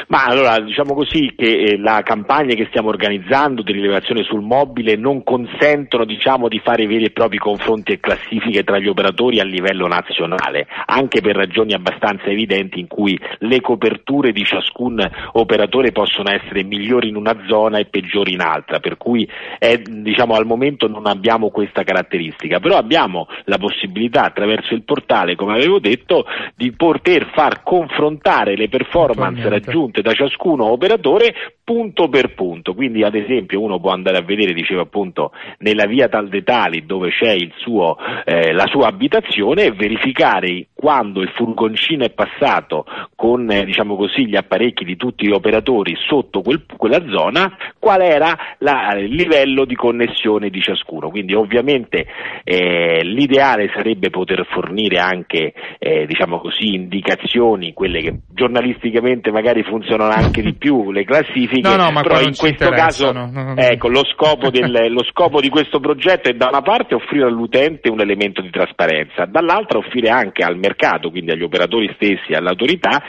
Ma 0.07 0.25
allora 0.25 0.59
diciamo 0.61 0.95
così 0.95 1.33
che 1.37 1.47
eh, 1.47 1.79
la 1.79 2.03
campagna 2.03 2.55
che 2.55 2.67
stiamo 2.69 2.89
organizzando 2.89 3.63
di 3.63 3.73
rilevazione 3.73 4.23
sul 4.23 4.43
mobile 4.43 4.97
non 4.97 5.23
consentono 5.23 6.05
diciamo, 6.05 6.49
di 6.49 6.61
fare 6.61 6.87
veri 6.87 7.05
e 7.05 7.11
propri 7.11 7.39
confronti 7.39 7.93
e 7.93 8.01
classifiche 8.01 8.65
tra 8.65 8.79
gli 8.79 8.89
operatori 8.89 9.41
a 9.41 9.45
livello 9.45 9.87
nazionale, 9.87 10.67
anche 10.87 11.21
per 11.21 11.37
ragioni 11.37 11.73
abbastanza 11.73 12.27
evidenti 12.27 12.81
in 12.81 12.87
cui 12.87 13.19
le 13.39 13.61
coperture 13.61 14.33
di 14.33 14.45
ciascun 14.45 15.07
operatore 15.33 15.93
possono 15.93 16.31
essere 16.31 16.63
migliori 16.65 17.09
in 17.09 17.17
una 17.17 17.37
zona 17.47 17.79
e 17.79 17.87
peggiori 17.87 18.33
in 18.33 18.41
altra, 18.41 18.81
per 18.81 18.97
cui 18.97 19.29
è, 19.59 19.79
diciamo, 19.79 20.35
al 20.35 20.47
momento 20.47 20.89
non 20.89 21.07
abbiamo 21.07 21.51
questa 21.51 21.83
caratteristica, 21.83 22.61
però 22.61 22.77
abbiamo 22.77 23.27
la 23.45 23.59
possibilità 23.59 24.25
attraverso 24.25 24.75
il 24.75 24.83
portale, 24.83 25.35
come 25.35 25.55
avevo 25.55 25.79
detto, 25.79 26.25
di 26.55 26.73
poter 26.73 27.31
far 27.33 27.63
confrontare 27.63 28.57
le 28.57 28.69
performance 28.69 29.49
raggiunte 29.49 29.88
da 29.91 30.13
ciascuno 30.13 30.71
operatore 30.71 31.35
punto 31.65 32.09
per 32.09 32.35
punto, 32.35 32.75
quindi 32.75 33.03
ad 33.03 33.15
esempio 33.15 33.61
uno 33.61 33.79
può 33.79 33.91
andare 33.91 34.19
a 34.19 34.23
vedere, 34.23 34.55
diceva 34.55 34.83
appunto, 34.83 35.33
nella 35.59 35.87
via 35.87 36.09
Tal 36.09 36.29
de 36.29 36.43
Tali 36.43 36.87
dove 36.87 37.11
c'è 37.11 37.37
suo, 37.57 37.97
eh, 38.25 38.53
la 38.53 38.67
sua 38.67 38.87
abitazione 38.87 39.65
e 39.65 39.73
verificare 39.73 40.69
quando 40.73 41.21
il 41.21 41.29
furgoncino 41.35 42.05
è 42.05 42.11
passato 42.11 42.87
con 43.15 43.51
eh, 43.51 43.65
diciamo 43.65 43.97
così, 43.97 44.27
gli 44.27 44.37
apparecchi 44.37 44.85
di 44.85 44.97
tutti 44.97 45.27
gli 45.27 45.33
operatori 45.33 45.95
sotto 46.07 46.41
quel, 46.41 46.65
quella 46.77 47.05
zona, 47.09 47.57
qual 47.79 48.01
era 48.01 48.37
la, 48.59 48.95
il 48.97 49.15
livello 49.15 49.65
di 49.65 49.75
connessione 49.75 50.51
di 50.51 50.61
ciascuno. 50.61 51.11
Quindi 51.11 51.35
ovviamente 51.35 52.07
eh, 52.45 53.03
l'ideale 53.05 53.71
sarebbe 53.75 54.11
poter 54.11 54.47
fornire 54.49 54.99
anche 54.99 55.53
eh, 55.79 56.07
diciamo 56.07 56.39
così, 56.39 56.75
indicazioni, 56.75 57.73
quelle 57.73 58.01
che 58.01 58.19
giornalisticamente 58.33 59.31
magari 59.31 59.63
funzionano 59.63 59.78
anche 59.83 60.43
di 60.43 60.55
più, 60.55 60.91
le 60.91 61.05
classifiche, 61.05 61.69
no, 61.69 61.77
no, 61.77 62.01
però 62.01 62.21
in 62.21 62.37
questo 62.37 62.71
caso 62.71 63.13
ecco, 63.57 63.89
lo, 63.89 64.05
scopo 64.05 64.51
del, 64.51 64.93
lo 64.93 65.05
scopo 65.05 65.41
di 65.41 65.49
questo 65.49 65.81
progetto 65.81 66.29
è 66.29 66.35
da 66.35 66.49
una 66.49 66.63
parte 66.63 66.95
offrire 66.95 67.27
all'utente 67.27 67.91
un 67.91 68.01
elemento 68.01 68.41
di 68.41 68.51
trasparenza, 68.51 69.27
dall'altra 69.27 69.79
offrire 69.79 70.09
anche 70.09 70.43
al 70.43 70.57
mercato, 70.57 71.11
quindi 71.11 71.33
agli 71.33 71.43
operatori 71.43 71.91
stessi 71.95 72.33
e 72.33 72.37
all'autorità, 72.37 73.03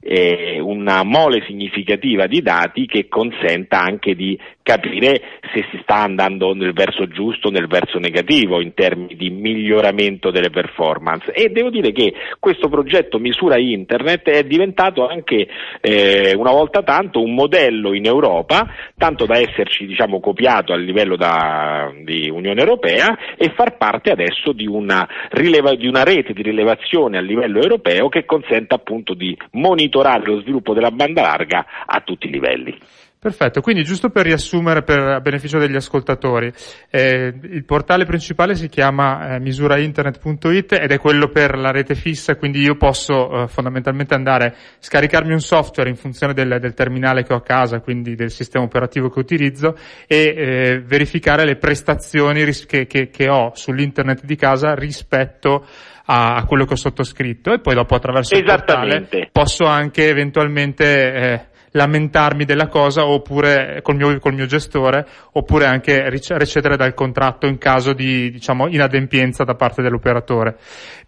eh, 0.00 0.58
una 0.60 1.02
mole 1.04 1.44
significativa 1.46 2.26
di 2.26 2.40
dati 2.40 2.86
che 2.86 3.06
consenta 3.08 3.80
anche 3.80 4.14
di 4.14 4.38
capire 4.70 5.20
se 5.52 5.66
si 5.72 5.80
sta 5.82 5.96
andando 5.96 6.54
nel 6.54 6.72
verso 6.72 7.08
giusto 7.08 7.48
o 7.48 7.50
nel 7.50 7.66
verso 7.66 7.98
negativo 7.98 8.60
in 8.60 8.72
termini 8.72 9.16
di 9.16 9.28
miglioramento 9.28 10.30
delle 10.30 10.50
performance 10.50 11.32
e 11.32 11.48
devo 11.48 11.70
dire 11.70 11.90
che 11.90 12.14
questo 12.38 12.68
progetto 12.68 13.18
Misura 13.18 13.58
Internet 13.58 14.28
è 14.28 14.44
diventato 14.44 15.08
anche 15.08 15.48
eh, 15.80 16.34
una 16.36 16.52
volta 16.52 16.84
tanto 16.84 17.20
un 17.20 17.34
modello 17.34 17.94
in 17.94 18.06
Europa, 18.06 18.72
tanto 18.96 19.26
da 19.26 19.38
esserci 19.38 19.86
diciamo, 19.86 20.20
copiato 20.20 20.72
a 20.72 20.76
livello 20.76 21.16
da, 21.16 21.92
di 22.04 22.30
Unione 22.30 22.60
Europea 22.60 23.18
e 23.36 23.52
far 23.56 23.76
parte 23.76 24.12
adesso 24.12 24.52
di 24.52 24.68
una, 24.68 25.08
rileva, 25.30 25.74
di 25.74 25.88
una 25.88 26.04
rete 26.04 26.32
di 26.32 26.42
rilevazione 26.42 27.18
a 27.18 27.22
livello 27.22 27.60
europeo 27.60 28.08
che 28.08 28.24
consenta 28.24 28.76
appunto 28.76 29.14
di 29.14 29.36
monitorare 29.52 30.26
lo 30.26 30.40
sviluppo 30.40 30.74
della 30.74 30.92
banda 30.92 31.22
larga 31.22 31.66
a 31.86 32.00
tutti 32.02 32.28
i 32.28 32.30
livelli. 32.30 32.78
Perfetto, 33.20 33.60
quindi 33.60 33.84
giusto 33.84 34.08
per 34.08 34.24
riassumere 34.24 34.82
per 34.82 34.98
a 34.98 35.20
beneficio 35.20 35.58
degli 35.58 35.76
ascoltatori, 35.76 36.50
eh, 36.88 37.34
il 37.50 37.66
portale 37.66 38.06
principale 38.06 38.54
si 38.54 38.70
chiama 38.70 39.34
eh, 39.34 39.40
misurainternet.it 39.40 40.72
ed 40.80 40.90
è 40.90 40.98
quello 40.98 41.28
per 41.28 41.58
la 41.58 41.70
rete 41.70 41.94
fissa, 41.94 42.36
quindi 42.36 42.62
io 42.62 42.76
posso 42.76 43.42
eh, 43.42 43.46
fondamentalmente 43.46 44.14
andare, 44.14 44.56
scaricarmi 44.78 45.34
un 45.34 45.42
software 45.42 45.90
in 45.90 45.96
funzione 45.96 46.32
del, 46.32 46.56
del, 46.58 46.72
terminale 46.72 47.22
che 47.22 47.34
ho 47.34 47.36
a 47.36 47.42
casa, 47.42 47.80
quindi 47.80 48.14
del 48.14 48.30
sistema 48.30 48.64
operativo 48.64 49.10
che 49.10 49.18
utilizzo 49.18 49.76
e 50.06 50.16
eh, 50.16 50.82
verificare 50.82 51.44
le 51.44 51.56
prestazioni 51.56 52.42
ris- 52.42 52.64
che, 52.64 52.86
che, 52.86 53.10
che 53.10 53.28
ho 53.28 53.52
sull'internet 53.54 54.24
di 54.24 54.36
casa 54.36 54.74
rispetto 54.74 55.66
a, 56.06 56.42
quello 56.46 56.64
che 56.64 56.72
ho 56.72 56.76
sottoscritto. 56.76 57.52
E 57.52 57.60
poi 57.60 57.74
dopo 57.74 57.94
attraverso 57.94 58.34
il 58.34 58.44
portale 58.44 59.06
posso 59.30 59.66
anche 59.66 60.08
eventualmente 60.08 61.12
eh, 61.12 61.48
lamentarmi 61.72 62.44
della 62.44 62.66
cosa 62.66 63.06
oppure 63.06 63.80
col 63.82 63.96
mio, 63.96 64.18
col 64.18 64.34
mio 64.34 64.46
gestore 64.46 65.06
oppure 65.32 65.66
anche 65.66 66.08
recedere 66.08 66.76
dal 66.76 66.94
contratto 66.94 67.46
in 67.46 67.58
caso 67.58 67.92
di 67.92 68.30
diciamo 68.30 68.68
inadempienza 68.68 69.44
da 69.44 69.54
parte 69.54 69.82
dell'operatore. 69.82 70.56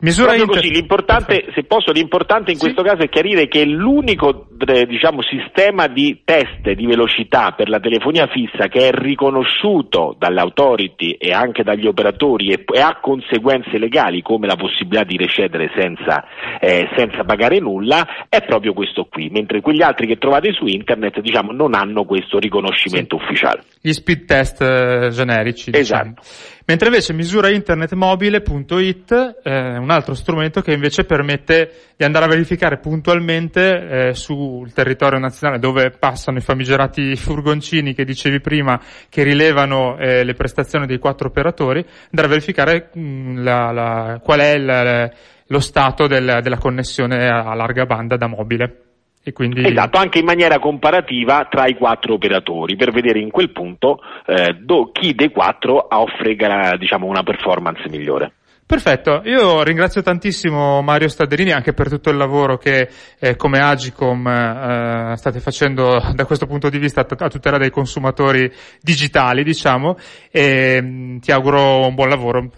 Misura 0.01 0.35
inter... 0.35 0.57
così, 0.57 0.71
l'importante, 0.71 1.47
se 1.55 1.65
posso, 1.65 1.93
l'importante 1.93 2.51
in 2.51 2.59
sì. 2.59 2.65
questo 2.65 2.83
caso 2.83 3.03
è 3.03 3.09
chiarire 3.09 3.49
che 3.49 3.65
l'unico 3.65 4.49
eh, 4.67 4.87
diciamo, 4.87 5.21
sistema 5.23 5.87
di 5.89 6.23
test 6.25 6.71
di 6.71 6.87
velocità 6.87 7.53
per 7.53 7.69
la 7.69 7.81
telefonia 7.81 8.27
fissa 8.27 8.69
che 8.69 8.89
è 8.89 8.91
riconosciuto 8.93 10.15
dall'autority 10.19 11.13
e 11.13 11.33
anche 11.33 11.63
dagli 11.63 11.87
operatori 11.87 12.53
e, 12.53 12.65
e 12.73 12.81
ha 12.81 12.99
conseguenze 13.01 13.79
legali 13.79 14.23
come 14.23 14.47
la 14.47 14.57
possibilità 14.57 15.05
di 15.05 15.17
recedere 15.17 15.71
senza, 15.77 16.25
eh, 16.61 16.89
senza 16.97 17.25
pagare 17.25 17.59
nulla 17.59 18.27
è 18.29 18.43
proprio 18.43 18.73
questo 18.73 19.07
qui, 19.11 19.29
mentre 19.31 19.61
quegli 19.61 19.83
altri 19.83 20.07
che 20.07 20.19
trovate 20.19 20.52
su 20.53 20.67
internet 20.67 21.21
diciamo, 21.21 21.53
non 21.53 21.75
hanno 21.75 22.05
questo 22.05 22.39
riconoscimento 22.39 23.19
sì. 23.19 23.25
ufficiale. 23.25 23.63
Gli 23.81 23.93
speed 23.93 24.25
test 24.25 24.63
eh, 24.63 25.09
generici. 25.11 25.71
Diciamo. 25.71 26.15
Esatto. 26.19 26.61
Mentre 26.65 26.87
invece 26.89 27.13
misurainternetmobile.it 27.13 29.41
è 29.43 29.51
eh, 29.51 29.77
un 29.79 29.91
altro 29.91 30.15
strumento 30.15 30.61
che 30.61 30.73
invece 30.73 31.03
permette 31.05 31.73
di 31.97 32.05
andare 32.05 32.27
a 32.27 32.29
verificare 32.29 32.79
puntualmente 32.79 34.09
eh, 34.09 34.15
sul 34.15 34.73
territorio 34.73 35.19
nazionale 35.19 35.59
dove 35.59 35.91
passano 35.91 36.39
i 36.39 36.41
famigerati 36.41 37.17
furgoncini 37.27 37.95
che 37.95 38.05
dicevi 38.05 38.41
prima 38.41 38.81
che 39.09 39.25
rilevano 39.25 39.99
eh, 39.99 40.23
le 40.25 40.35
prestazioni 40.35 40.87
dei 40.87 40.99
quattro 40.99 41.27
operatori, 41.29 41.85
andare 42.11 42.27
a 42.27 42.31
verificare 42.31 42.91
mh, 42.93 43.01
mm, 43.01 43.43
la, 43.43 43.73
la, 43.73 44.21
qual 44.23 44.39
è 44.39 44.53
il, 44.53 45.13
lo 45.47 45.61
stato 45.61 46.07
del, 46.07 46.39
della 46.43 46.59
connessione 46.59 47.29
a 47.29 47.55
larga 47.55 47.87
banda 47.87 48.17
da 48.17 48.29
mobile. 48.29 48.92
Quindi... 49.33 49.65
Esatto, 49.65 49.99
anche 49.99 50.19
in 50.19 50.25
maniera 50.25 50.59
comparativa 50.59 51.47
tra 51.49 51.67
i 51.67 51.75
quattro 51.75 52.15
operatori, 52.15 52.75
per 52.75 52.91
vedere 52.91 53.21
in 53.21 53.31
quel 53.31 53.53
punto 53.53 53.99
eh, 54.27 54.55
do, 54.61 54.91
chi 54.91 55.15
dei 55.15 55.31
quattro 55.31 55.87
offre 55.91 56.35
diciamo, 56.79 57.07
una 57.07 57.23
performance 57.23 57.89
migliore. 57.89 58.33
Perfetto, 58.73 59.21
io 59.25 59.63
ringrazio 59.63 60.01
tantissimo 60.01 60.81
Mario 60.81 61.09
Staderini 61.09 61.53
anche 61.53 61.75
per 61.75 61.91
tutto 61.91 62.09
il 62.09 62.17
lavoro 62.17 62.57
che 62.57 62.89
eh, 63.19 63.37
come 63.37 63.59
Agicom 63.59 64.27
eh, 64.27 65.13
state 65.17 65.41
facendo 65.41 66.01
da 66.15 66.25
questo 66.25 66.47
punto 66.47 66.71
di 66.71 66.79
vista 66.79 67.07
a 67.07 67.29
tutela 67.29 67.59
dei 67.59 67.71
consumatori 67.71 68.51
digitali, 68.81 69.45
diciamo, 69.45 69.97
e 70.31 70.81
mm, 70.81 71.19
ti 71.19 71.33
auguro 71.33 71.87
un 71.87 71.95
buon 71.95 72.09
lavoro. 72.09 72.51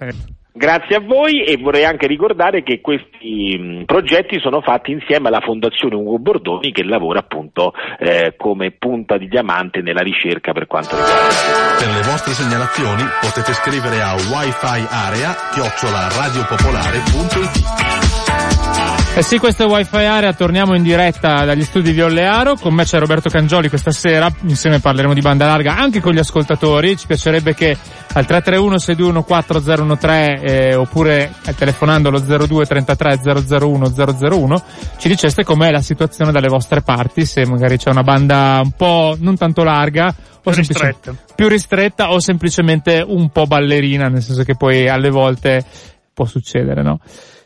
Grazie 0.57 0.95
a 0.95 1.01
voi 1.01 1.43
e 1.43 1.57
vorrei 1.57 1.85
anche 1.85 2.07
ricordare 2.07 2.63
che 2.63 2.81
questi 2.81 3.83
progetti 3.85 4.39
sono 4.39 4.61
fatti 4.61 4.93
insieme 4.93 5.27
alla 5.27 5.41
Fondazione 5.41 5.97
Ugo 5.97 6.21
Bordoni 6.21 6.71
che 6.71 6.85
lavora 6.85 7.19
appunto 7.19 7.73
eh, 7.99 8.35
come 8.39 8.71
punta 8.71 9.19
di 9.19 9.27
diamante 9.27 9.81
nella 9.81 10.03
ricerca 10.03 10.53
per 10.53 10.69
quanto 10.69 10.95
riguarda. 10.95 11.77
Per 11.77 11.89
le 11.89 12.03
vostre 12.09 12.35
segnalazioni 12.35 13.03
potete 13.21 13.53
scrivere 13.53 14.01
a 14.01 14.15
wifi 14.15 14.87
eh 19.17 19.23
sì, 19.23 19.39
questo 19.39 19.63
è 19.63 19.67
Wi-Fi 19.67 19.97
Area, 19.97 20.33
torniamo 20.33 20.75
in 20.75 20.83
diretta 20.83 21.45
dagli 21.45 21.63
studi 21.63 21.93
di 21.93 22.01
Ollearo, 22.01 22.57
con 22.57 22.75
me 22.75 22.83
c'è 22.83 22.99
Roberto 22.99 23.31
Cangioli 23.31 23.69
questa 23.69 23.93
sera, 23.93 24.29
insieme 24.41 24.81
parleremo 24.81 25.15
di 25.15 25.21
banda 25.21 25.47
larga 25.47 25.77
anche 25.77 26.01
con 26.01 26.13
gli 26.13 26.19
ascoltatori, 26.19 26.97
ci 26.97 27.07
piacerebbe 27.07 27.55
che 27.55 27.77
al 28.13 28.27
331 28.27 28.77
621 28.77 29.23
4013 29.23 30.45
eh, 30.45 30.75
oppure 30.75 31.33
eh, 31.47 31.55
telefonando 31.55 32.09
allo 32.09 32.19
02 32.19 32.67
33 32.67 33.21
001 33.23 33.93
001 34.21 34.63
ci 34.99 35.07
diceste 35.07 35.45
com'è 35.45 35.71
la 35.71 35.81
situazione 35.81 36.33
dalle 36.33 36.49
vostre 36.49 36.83
parti, 36.83 37.25
se 37.25 37.47
magari 37.47 37.77
c'è 37.77 37.91
una 37.91 38.03
banda 38.03 38.61
un 38.65 38.73
po' 38.73 39.17
non 39.21 39.37
tanto 39.37 39.63
larga 39.63 40.13
più 40.13 40.51
ristretta. 40.51 41.15
più 41.37 41.47
ristretta 41.47 42.11
o 42.11 42.19
semplicemente 42.19 43.05
un 43.07 43.31
po' 43.31 43.47
ballerina, 43.47 44.09
nel 44.09 44.23
senso 44.23 44.43
che 44.43 44.57
poi 44.57 44.89
alle 44.89 45.11
volte 45.11 45.65
può 46.13 46.25
succedere, 46.25 46.83
no? 46.83 46.99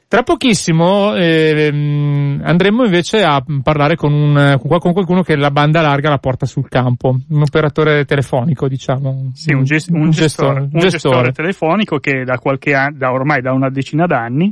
Tra 0.08 0.22
pochissimo 0.22 1.14
eh, 1.16 1.68
andremo 1.68 2.82
invece 2.82 3.22
a 3.22 3.44
parlare 3.62 3.94
con, 3.94 4.10
un, 4.10 4.58
con 4.58 4.94
qualcuno 4.94 5.20
che 5.20 5.36
la 5.36 5.50
banda 5.50 5.82
larga 5.82 6.08
la 6.08 6.16
porta 6.16 6.46
sul 6.46 6.66
campo, 6.66 7.14
un 7.28 7.42
operatore 7.42 8.06
telefonico 8.06 8.68
diciamo. 8.68 9.32
Sì, 9.34 9.52
un, 9.52 9.64
gest- 9.64 9.90
un, 9.90 10.00
un 10.00 10.10
gestore, 10.10 10.60
gestore, 10.60 10.68
un 10.72 10.80
gestore 10.80 11.32
telefonico 11.32 11.98
che 11.98 12.24
da 12.24 12.38
qualche 12.38 12.72
anno, 12.72 12.96
da 12.96 13.12
ormai 13.12 13.42
da 13.42 13.52
una 13.52 13.68
decina 13.68 14.06
d'anni 14.06 14.50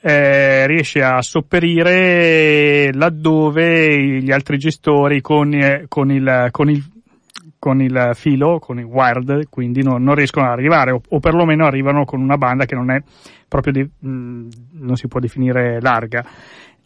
eh, 0.00 0.66
riesce 0.66 1.00
a 1.00 1.22
sopperire 1.22 2.92
laddove 2.92 4.20
gli 4.20 4.32
altri 4.32 4.58
gestori 4.58 5.20
con, 5.20 5.52
eh, 5.54 5.84
con, 5.86 6.10
il, 6.10 6.48
con, 6.50 6.70
il, 6.70 6.84
con 7.58 7.80
il 7.80 8.10
filo, 8.14 8.58
con 8.58 8.78
il 8.78 8.84
wired, 8.84 9.48
quindi 9.50 9.82
non, 9.82 10.02
non 10.02 10.14
riescono 10.14 10.46
ad 10.46 10.52
arrivare 10.52 10.92
o, 10.92 11.00
o 11.08 11.18
perlomeno 11.18 11.66
arrivano 11.66 12.04
con 12.04 12.20
una 12.20 12.36
banda 12.36 12.64
che 12.64 12.74
non 12.74 12.90
è 12.90 13.02
proprio 13.48 13.72
di, 13.72 13.82
mh, 13.82 14.48
non 14.80 14.96
si 14.96 15.08
può 15.08 15.20
definire 15.20 15.80
larga. 15.80 16.24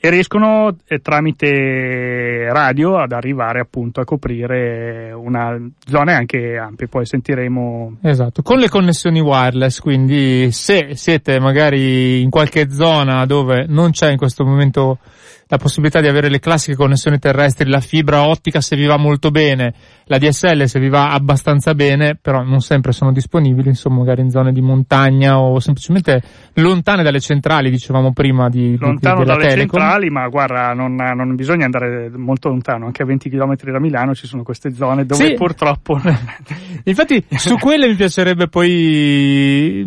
e 0.05 0.11
riescono 0.11 0.77
eh, 0.89 0.99
tramite 0.99 2.49
radio 2.53 2.97
ad 2.97 3.13
arrivare 3.13 3.61
appunto 3.61 4.01
a 4.01 4.05
coprire 4.05 5.13
una 5.15 5.57
zone 5.87 6.13
anche 6.13 6.57
ampie, 6.59 6.89
poi 6.89 7.07
sentiremo. 7.07 7.99
Esatto, 8.03 8.43
con 8.43 8.59
le 8.59 8.69
connessioni 8.69 9.21
wireless, 9.21 9.79
quindi 9.79 10.51
se 10.51 10.97
siete 10.97 11.39
magari 11.39 12.21
in 12.21 12.31
qualche 12.31 12.69
zona 12.73 13.25
dove 13.27 13.67
non 13.69 13.93
c'è 13.93 14.11
in 14.11 14.17
questo 14.17 14.45
momento 14.45 14.99
la 15.47 15.59
possibilità 15.59 16.01
di 16.01 16.09
avere 16.09 16.29
le 16.29 16.41
classiche 16.41 16.77
connessioni 16.77 17.21
terrestri, 17.21 17.69
la 17.69 17.79
fibra 17.79 18.27
ottica 18.27 18.61
se 18.61 18.75
vi 18.75 18.87
va 18.87 18.97
molto 18.97 19.31
bene, 19.31 19.73
la 20.13 20.19
DSL 20.19 20.65
se 20.65 20.79
vi 20.79 20.91
va 20.91 21.11
abbastanza 21.11 21.75
bene, 21.75 22.19
però 22.21 22.43
non 22.43 22.61
sempre 22.61 22.93
sono 22.93 23.13
disponibili, 23.13 23.69
insomma 23.69 23.99
magari 23.99 24.21
in 24.21 24.31
zone 24.31 24.53
di 24.53 24.61
montagna 24.61 25.39
o 25.39 25.59
semplicemente 25.59 26.23
lontane 26.55 27.03
dalle 27.03 27.21
centrali, 27.21 27.71
dicevamo 27.71 28.13
prima 28.13 28.51
di 28.51 28.77
Lontano 28.79 29.21
di, 29.21 29.25
dalle 29.25 29.49
Telecom. 29.49 29.81
centrali, 29.81 30.11
ma 30.11 30.29
guarda, 30.29 30.75
non, 30.75 30.95
non, 30.95 31.35
bisogna 31.35 31.65
andare 31.65 32.11
molto 32.15 32.51
lontano, 32.51 32.85
anche 32.85 33.03
a 33.03 33.07
20 33.07 33.31
km 33.31 33.55
da 33.57 33.81
Milano 33.81 34.15
ci 34.15 34.27
sono 34.27 34.43
queste 34.43 34.75
zone 34.75 35.07
dove 35.07 35.29
sì. 35.29 35.35
purtroppo... 35.35 35.99
Infatti 36.85 37.25
su 37.31 37.57
quelle 37.57 37.89
mi 37.89 37.95
piacerebbe 37.95 38.49
poi 38.49 39.85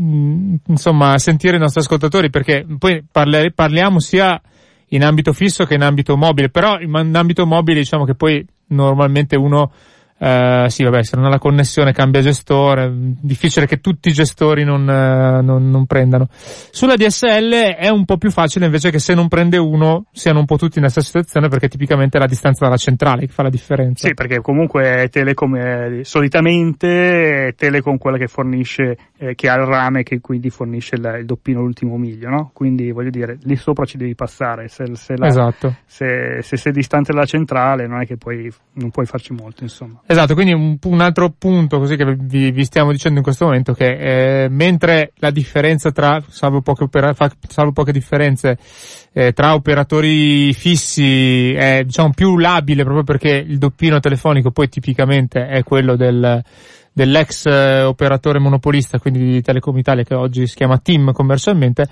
insomma 0.66 1.18
sentire 1.18 1.58
i 1.58 1.60
nostri 1.60 1.82
ascoltatori 1.82 2.30
perché 2.30 2.66
poi 2.80 3.04
parli, 3.12 3.52
parliamo 3.54 4.00
sia 4.00 4.42
in 4.90 5.04
ambito 5.04 5.34
fisso 5.34 5.66
che 5.66 5.76
in 5.76 5.84
ambito 5.84 6.16
mobile, 6.16 6.50
però 6.50 6.80
in 6.80 7.12
ambito 7.14 7.46
mobile 7.46 7.80
diciamo 7.80 8.06
che 8.06 8.16
poi 8.16 8.46
normalmente 8.68 9.36
uno 9.36 9.72
Uh, 10.18 10.70
sì, 10.70 10.86
vabbè, 10.86 11.04
se 11.04 11.18
non 11.18 11.26
ha 11.26 11.30
la 11.30 11.40
connessione 11.40 11.92
cambia 11.92 12.22
gestore, 12.22 12.90
difficile 12.90 13.66
che 13.66 13.82
tutti 13.82 14.08
i 14.08 14.14
gestori 14.14 14.64
non, 14.64 14.82
uh, 14.84 15.44
non, 15.44 15.70
non, 15.70 15.86
prendano. 15.86 16.30
Sulla 16.32 16.96
DSL 16.96 17.76
è 17.76 17.90
un 17.90 18.06
po' 18.06 18.18
più 18.18 18.32
facile 18.32 18.66
invece 18.66 18.92
che 18.92 19.00
se 19.00 19.14
non 19.14 19.28
prende 19.28 19.58
uno 19.58 20.06
siano 20.14 20.40
un 20.40 20.46
po' 20.46 20.56
tutti 20.56 20.78
nella 20.78 20.90
stessa 20.90 21.08
situazione 21.08 21.50
perché 21.50 21.68
tipicamente 21.68 22.18
è 22.18 22.22
la 22.22 22.28
distanza 22.28 22.64
dalla 22.64 22.78
centrale 22.78 23.26
che 23.26 23.34
fa 23.34 23.44
la 23.44 23.50
differenza. 23.50 24.08
Sì, 24.08 24.14
perché 24.14 24.40
comunque 24.40 25.10
Telecom 25.12 25.58
è, 25.58 26.04
solitamente 26.04 27.48
è 27.48 27.54
Telecom 27.54 27.98
quella 27.98 28.18
che 28.18 28.28
fornisce, 28.28 28.98
eh, 29.18 29.36
che 29.36 29.50
ha 29.50 29.56
il 29.56 29.66
rame 29.66 30.04
che 30.04 30.22
quindi 30.22 30.50
fornisce 30.50 30.96
il, 30.96 31.18
il 31.20 31.26
doppino 31.26 31.60
l'ultimo 31.60 31.98
miglio, 31.98 32.30
no? 32.30 32.52
Quindi 32.54 32.90
voglio 32.92 33.10
dire, 33.10 33.38
lì 33.42 33.58
sopra 33.58 33.84
ci 33.84 33.98
devi 33.98 34.16
passare, 34.16 34.70
se, 34.70 34.96
se, 34.96 35.18
la, 35.18 35.28
esatto. 35.28 35.76
se, 35.86 36.40
se 36.42 36.56
sei 36.56 36.72
distante 36.72 37.12
dalla 37.12 37.26
centrale 37.26 37.86
non 37.86 38.00
è 38.00 38.06
che 38.06 38.16
poi 38.16 38.50
non 38.76 38.92
puoi 38.92 39.06
farci 39.06 39.34
molto, 39.34 39.64
insomma. 39.64 40.04
Esatto, 40.08 40.36
quindi 40.36 40.54
un, 40.54 40.78
un, 40.84 41.02
altro 41.02 41.32
punto 41.32 41.80
così 41.80 41.96
che 41.96 42.06
vi, 42.06 42.52
vi, 42.52 42.64
stiamo 42.64 42.92
dicendo 42.92 43.18
in 43.18 43.24
questo 43.24 43.46
momento 43.46 43.74
che 43.74 44.44
eh, 44.44 44.50
mentre 44.50 45.14
la 45.16 45.32
differenza 45.32 45.92
tra, 45.92 46.22
salvo 46.28 46.62
poche, 46.62 46.84
opera, 46.84 47.12
salvo 47.48 47.72
poche 47.72 47.92
differenze, 47.92 48.60
eh, 49.14 49.34
tra 49.34 49.56
operatori 49.56 50.54
fissi 50.54 51.54
è 51.54 51.82
diciamo 51.84 52.12
più 52.14 52.38
labile 52.38 52.84
proprio 52.84 53.04
perché 53.04 53.30
il 53.30 53.58
doppino 53.58 54.00
telefonico 54.00 54.52
poi 54.52 54.70
tipicamente 54.70 55.48
è 55.48 55.64
quello 55.64 55.96
del, 55.96 56.40
dell'ex 56.94 57.48
eh, 57.48 57.82
operatore 57.82 58.38
monopolista, 58.38 59.00
quindi 59.00 59.20
di 59.20 59.42
Telecom 59.42 59.76
Italia 59.76 60.04
che 60.04 60.14
oggi 60.14 60.46
si 60.46 60.54
chiama 60.54 60.78
TIM 60.78 61.14
commercialmente, 61.14 61.88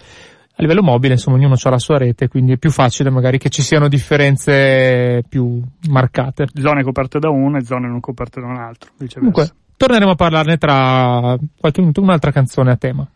a 0.55 0.61
livello 0.61 0.83
mobile, 0.83 1.13
insomma, 1.13 1.37
ognuno 1.37 1.55
ha 1.61 1.69
la 1.69 1.79
sua 1.79 1.97
rete, 1.97 2.27
quindi 2.27 2.53
è 2.53 2.57
più 2.57 2.69
facile 2.69 3.09
magari 3.09 3.39
che 3.39 3.49
ci 3.49 3.63
siano 3.63 3.87
differenze 3.87 5.23
più 5.27 5.59
marcate. 5.89 6.47
Zone 6.53 6.83
coperte 6.83 7.17
da 7.17 7.29
uno 7.29 7.57
e 7.57 7.63
zone 7.63 7.87
non 7.87 7.99
coperte 7.99 8.39
da 8.39 8.45
un 8.45 8.57
altro, 8.57 8.91
viceversa. 8.97 9.19
Comunque, 9.19 9.49
torneremo 9.75 10.11
a 10.11 10.15
parlarne 10.15 10.57
tra 10.57 11.37
qualche 11.59 11.81
minuto, 11.81 12.01
un'altra 12.01 12.31
canzone 12.31 12.71
a 12.71 12.75
tema. 12.75 13.07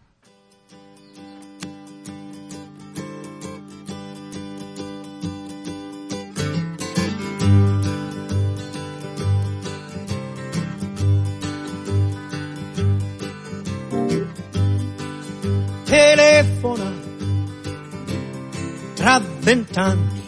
Vent'anni. 19.20 20.22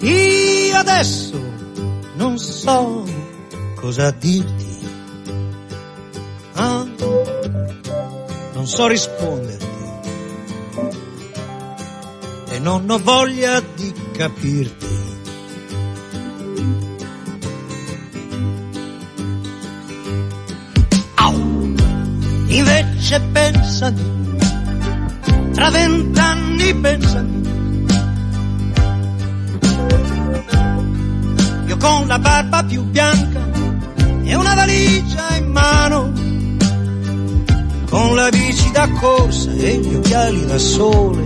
Io 0.00 0.76
adesso 0.76 1.40
non 2.16 2.38
so 2.38 3.04
cosa 3.74 4.10
dirti. 4.10 4.72
Ah, 6.54 6.86
non 8.52 8.66
so 8.66 8.86
risponderti 8.86 9.64
e 12.50 12.58
non 12.60 12.88
ho 12.88 12.98
voglia 12.98 13.60
di 13.60 13.92
capirti. 14.12 14.92
Invece 22.46 23.20
pensami 23.32 24.23
tra 25.54 25.70
vent'anni 25.70 26.74
pensami. 26.74 27.42
Io 31.66 31.76
con 31.76 32.06
la 32.08 32.18
barba 32.18 32.64
più 32.64 32.82
bianca 32.82 33.48
e 34.24 34.34
una 34.34 34.54
valigia 34.54 35.36
in 35.36 35.50
mano, 35.52 36.12
con 37.88 38.16
la 38.16 38.28
bici 38.30 38.70
da 38.72 38.88
corsa 38.90 39.52
e 39.52 39.78
gli 39.78 39.94
occhiali 39.94 40.44
da 40.44 40.58
sole, 40.58 41.22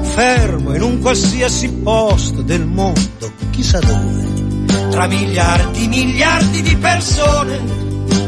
fermo 0.00 0.74
in 0.74 0.82
un 0.82 0.98
qualsiasi 1.00 1.70
posto 1.70 2.40
del 2.40 2.64
mondo, 2.64 3.30
chissà 3.50 3.78
dove, 3.78 4.26
tra 4.90 5.06
miliardi, 5.06 5.86
miliardi 5.86 6.62
di 6.62 6.76
persone, 6.76 7.60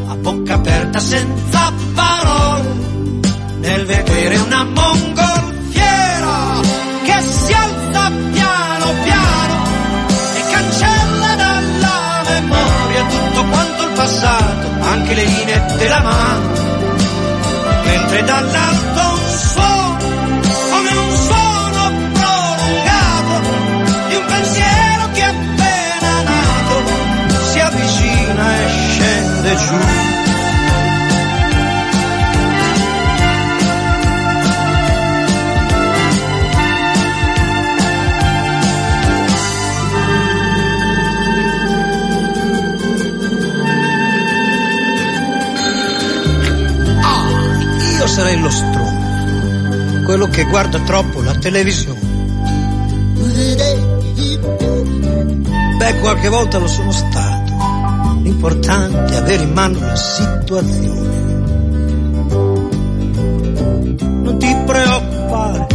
a 0.09 0.15
bocca 0.17 0.55
aperta 0.55 1.01
senza 1.01 1.73
parole 1.95 2.90
nel 3.61 3.85
vedere 3.85 4.37
una 4.39 4.65
mongolfiera 4.65 6.61
che 7.05 7.21
si 7.21 7.53
alza 7.53 8.11
piano 8.33 8.95
piano 9.03 9.65
e 10.35 10.51
cancella 10.51 11.35
dalla 11.37 12.23
memoria 12.27 13.05
tutto 13.05 13.45
quanto 13.45 13.83
il 13.83 13.93
passato, 13.95 14.69
anche 14.81 15.15
le 15.15 15.25
linee 15.25 15.75
della 15.77 16.01
mano, 16.01 16.49
mentre 17.85 18.25
dall'alto 18.25 19.10
sarei 48.21 48.39
lo 48.39 48.51
stronzo, 48.51 50.03
quello 50.05 50.27
che 50.27 50.45
guarda 50.45 50.79
troppo 50.81 51.23
la 51.23 51.35
televisione. 51.37 51.99
Beh, 55.79 55.99
qualche 56.01 56.29
volta 56.29 56.59
lo 56.59 56.67
sono 56.67 56.93
stato. 56.93 57.53
L'importante 58.21 59.15
è 59.15 59.17
avere 59.17 59.43
in 59.43 59.53
mano 59.53 59.79
la 59.81 59.97
situazione. 59.97 61.09
Non 63.97 64.37
ti 64.39 64.55
preoccupare, 64.67 65.67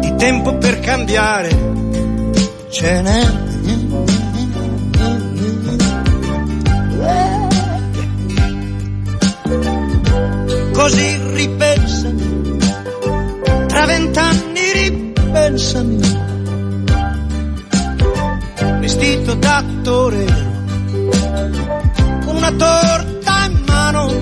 di 0.00 0.14
tempo 0.16 0.56
per 0.56 0.80
cambiare 0.80 1.74
ce 2.70 3.02
n'è 3.02 3.45
così 10.86 11.18
ripensami, 11.34 12.58
tra 13.66 13.86
vent'anni 13.86 14.72
ripensami, 14.72 15.98
vestito 18.78 19.34
da 19.34 19.64
torero, 19.82 20.52
con 22.24 22.36
una 22.36 22.52
torta 22.52 23.46
in 23.46 23.64
mano, 23.66 24.12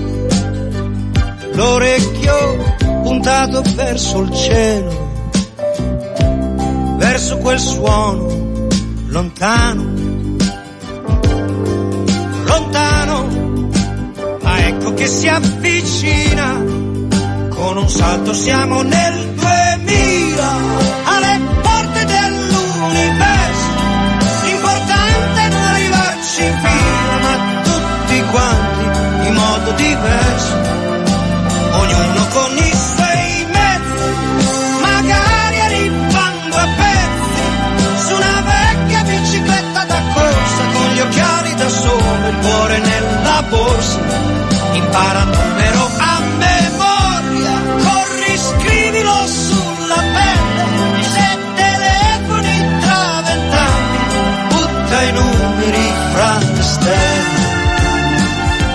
l'orecchio 1.51 2.75
puntato 3.03 3.61
verso 3.75 4.21
il 4.21 4.33
cielo, 4.33 5.21
verso 6.97 7.37
quel 7.37 7.59
suono 7.59 8.67
lontano, 9.09 9.84
che 15.05 15.11
si 15.11 15.27
avvicina 15.27 16.63
con 17.49 17.77
un 17.77 17.87
salto 17.87 18.33
siamo 18.33 18.81
nel 18.81 19.33
2000, 19.35 20.57
alle 21.03 21.39
porte 21.61 22.05
dell'universo. 22.05 23.34
Impara 44.95 45.25
il 45.25 45.44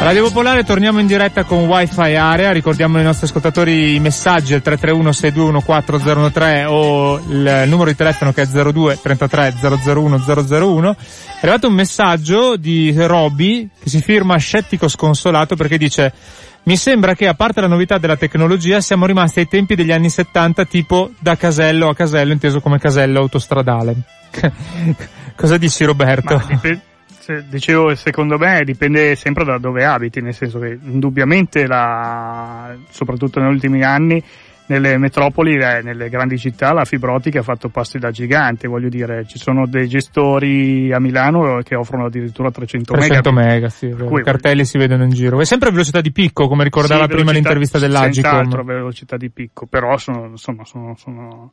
Radio 0.00 0.22
Popolare, 0.24 0.64
torniamo 0.64 0.98
in 0.98 1.06
diretta 1.06 1.44
con 1.44 1.66
Wi-Fi 1.66 2.14
Area, 2.14 2.52
ricordiamo 2.52 2.96
ai 2.96 3.04
nostri 3.04 3.26
ascoltatori 3.26 3.96
i 3.96 4.00
messaggi 4.00 4.54
al 4.54 4.62
331 4.62 5.12
621 5.12 5.60
4013 5.60 6.64
o 6.68 7.18
il 7.18 7.64
numero 7.66 7.90
di 7.90 7.96
telefono 7.96 8.32
che 8.32 8.42
è 8.42 8.46
02 8.46 8.98
33 9.00 9.54
001 9.60 10.24
001. 10.48 10.92
È 10.92 10.96
arrivato 11.42 11.68
un 11.68 11.74
messaggio 11.74 12.56
di 12.56 12.94
Roby 12.96 13.68
che 13.78 13.90
si 13.90 14.00
firma 14.00 14.38
scettico 14.38 14.88
sconsolato 14.88 15.54
perché 15.54 15.76
dice 15.76 16.12
mi 16.62 16.78
sembra 16.78 17.14
che 17.14 17.28
a 17.28 17.34
parte 17.34 17.60
la 17.60 17.66
novità 17.66 17.98
della 17.98 18.16
tecnologia 18.16 18.80
siamo 18.80 19.04
rimasti 19.04 19.40
ai 19.40 19.48
tempi 19.48 19.74
degli 19.74 19.92
anni 19.92 20.08
70 20.08 20.64
tipo 20.64 21.10
da 21.18 21.36
casello 21.36 21.90
a 21.90 21.94
casello 21.94 22.32
inteso 22.32 22.60
come 22.60 22.78
casello 22.78 23.20
autostradale. 23.20 23.96
Cosa 25.36 25.58
dici 25.58 25.84
Roberto? 25.84 26.42
Se- 27.20 27.44
dicevo, 27.48 27.94
secondo 27.94 28.38
me 28.38 28.62
dipende 28.64 29.14
sempre 29.14 29.44
da 29.44 29.58
dove 29.58 29.84
abiti, 29.84 30.20
nel 30.20 30.34
senso 30.34 30.58
che 30.58 30.78
indubbiamente 30.82 31.66
la, 31.66 32.74
soprattutto 32.88 33.40
negli 33.40 33.52
ultimi 33.52 33.84
anni 33.84 34.22
nelle 34.70 34.98
metropoli, 34.98 35.56
eh, 35.56 35.82
nelle 35.82 36.08
grandi 36.08 36.38
città, 36.38 36.72
la 36.72 36.84
fibra 36.84 37.12
ottica 37.12 37.40
ha 37.40 37.42
fatto 37.42 37.68
passi 37.68 37.98
da 37.98 38.12
gigante, 38.12 38.68
voglio 38.68 38.88
dire, 38.88 39.26
ci 39.26 39.36
sono 39.36 39.66
dei 39.66 39.88
gestori 39.88 40.92
a 40.92 41.00
Milano 41.00 41.60
che 41.62 41.74
offrono 41.74 42.06
addirittura 42.06 42.52
300, 42.52 42.92
300 42.94 43.32
megabit. 43.32 43.52
mega, 43.52 43.68
sì, 43.68 43.90
cui- 43.90 44.20
i 44.20 44.24
cartelli 44.24 44.64
si 44.64 44.78
vedono 44.78 45.02
in 45.02 45.10
giro. 45.10 45.40
È 45.40 45.44
sempre 45.44 45.70
a 45.70 45.72
velocità 45.72 46.00
di 46.00 46.12
picco, 46.12 46.46
come 46.46 46.62
ricordava 46.62 47.02
Sì, 47.02 47.10
prima 47.10 47.32
l'intervista 47.32 47.78
Senz'altro 47.78 48.22
dell'Agicom. 48.22 48.64
velocità 48.64 49.16
di 49.16 49.28
picco, 49.30 49.66
però 49.66 49.98
sono, 49.98 50.26
insomma, 50.26 50.64
sono, 50.64 50.94
sono 50.96 51.50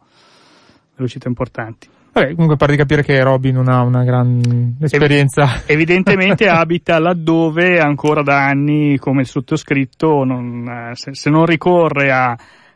velocità 0.96 1.28
importanti. 1.28 1.90
Vabbè, 2.18 2.32
comunque 2.32 2.56
pare 2.56 2.72
di 2.72 2.78
capire 2.80 3.04
che 3.04 3.22
Robby 3.22 3.52
non 3.52 3.70
ha 3.70 3.84
una 3.84 4.04
gran 4.04 4.76
esperienza. 4.82 5.62
Evidentemente 5.68 6.48
abita 6.50 6.98
laddove 6.98 7.80
ancora 7.80 8.24
da 8.24 8.44
anni, 8.44 8.98
come 8.98 9.22
il 9.22 9.28
sottoscritto, 9.28 10.24
non, 10.24 10.68
eh, 10.68 10.96
se, 10.96 11.14
se 11.14 11.30
non 11.30 11.46
ricorre 11.46 12.12
a, 12.12 12.36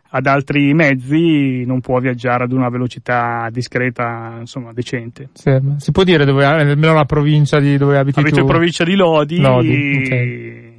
ad 0.09 0.25
altri 0.27 0.73
mezzi 0.75 1.65
non 1.65 1.81
può 1.81 1.97
viaggiare 1.99 2.43
ad 2.43 2.51
una 2.51 2.69
velocità 2.69 3.49
discreta, 3.51 4.35
insomma, 4.39 4.73
decente. 4.73 5.29
Sì, 5.33 5.57
si 5.77 5.91
può 5.91 6.03
dire 6.03 6.23
dove, 6.23 6.45
almeno 6.45 6.93
la 6.93 7.05
provincia 7.05 7.59
di 7.59 7.77
dove 7.77 7.97
abiti 7.97 8.19
Abito 8.19 8.35
tu? 8.35 8.41
in 8.41 8.47
provincia 8.47 8.83
di 8.83 8.95
Lodi, 8.95 9.39
Lodi, 9.39 10.03
ok. 10.03 10.70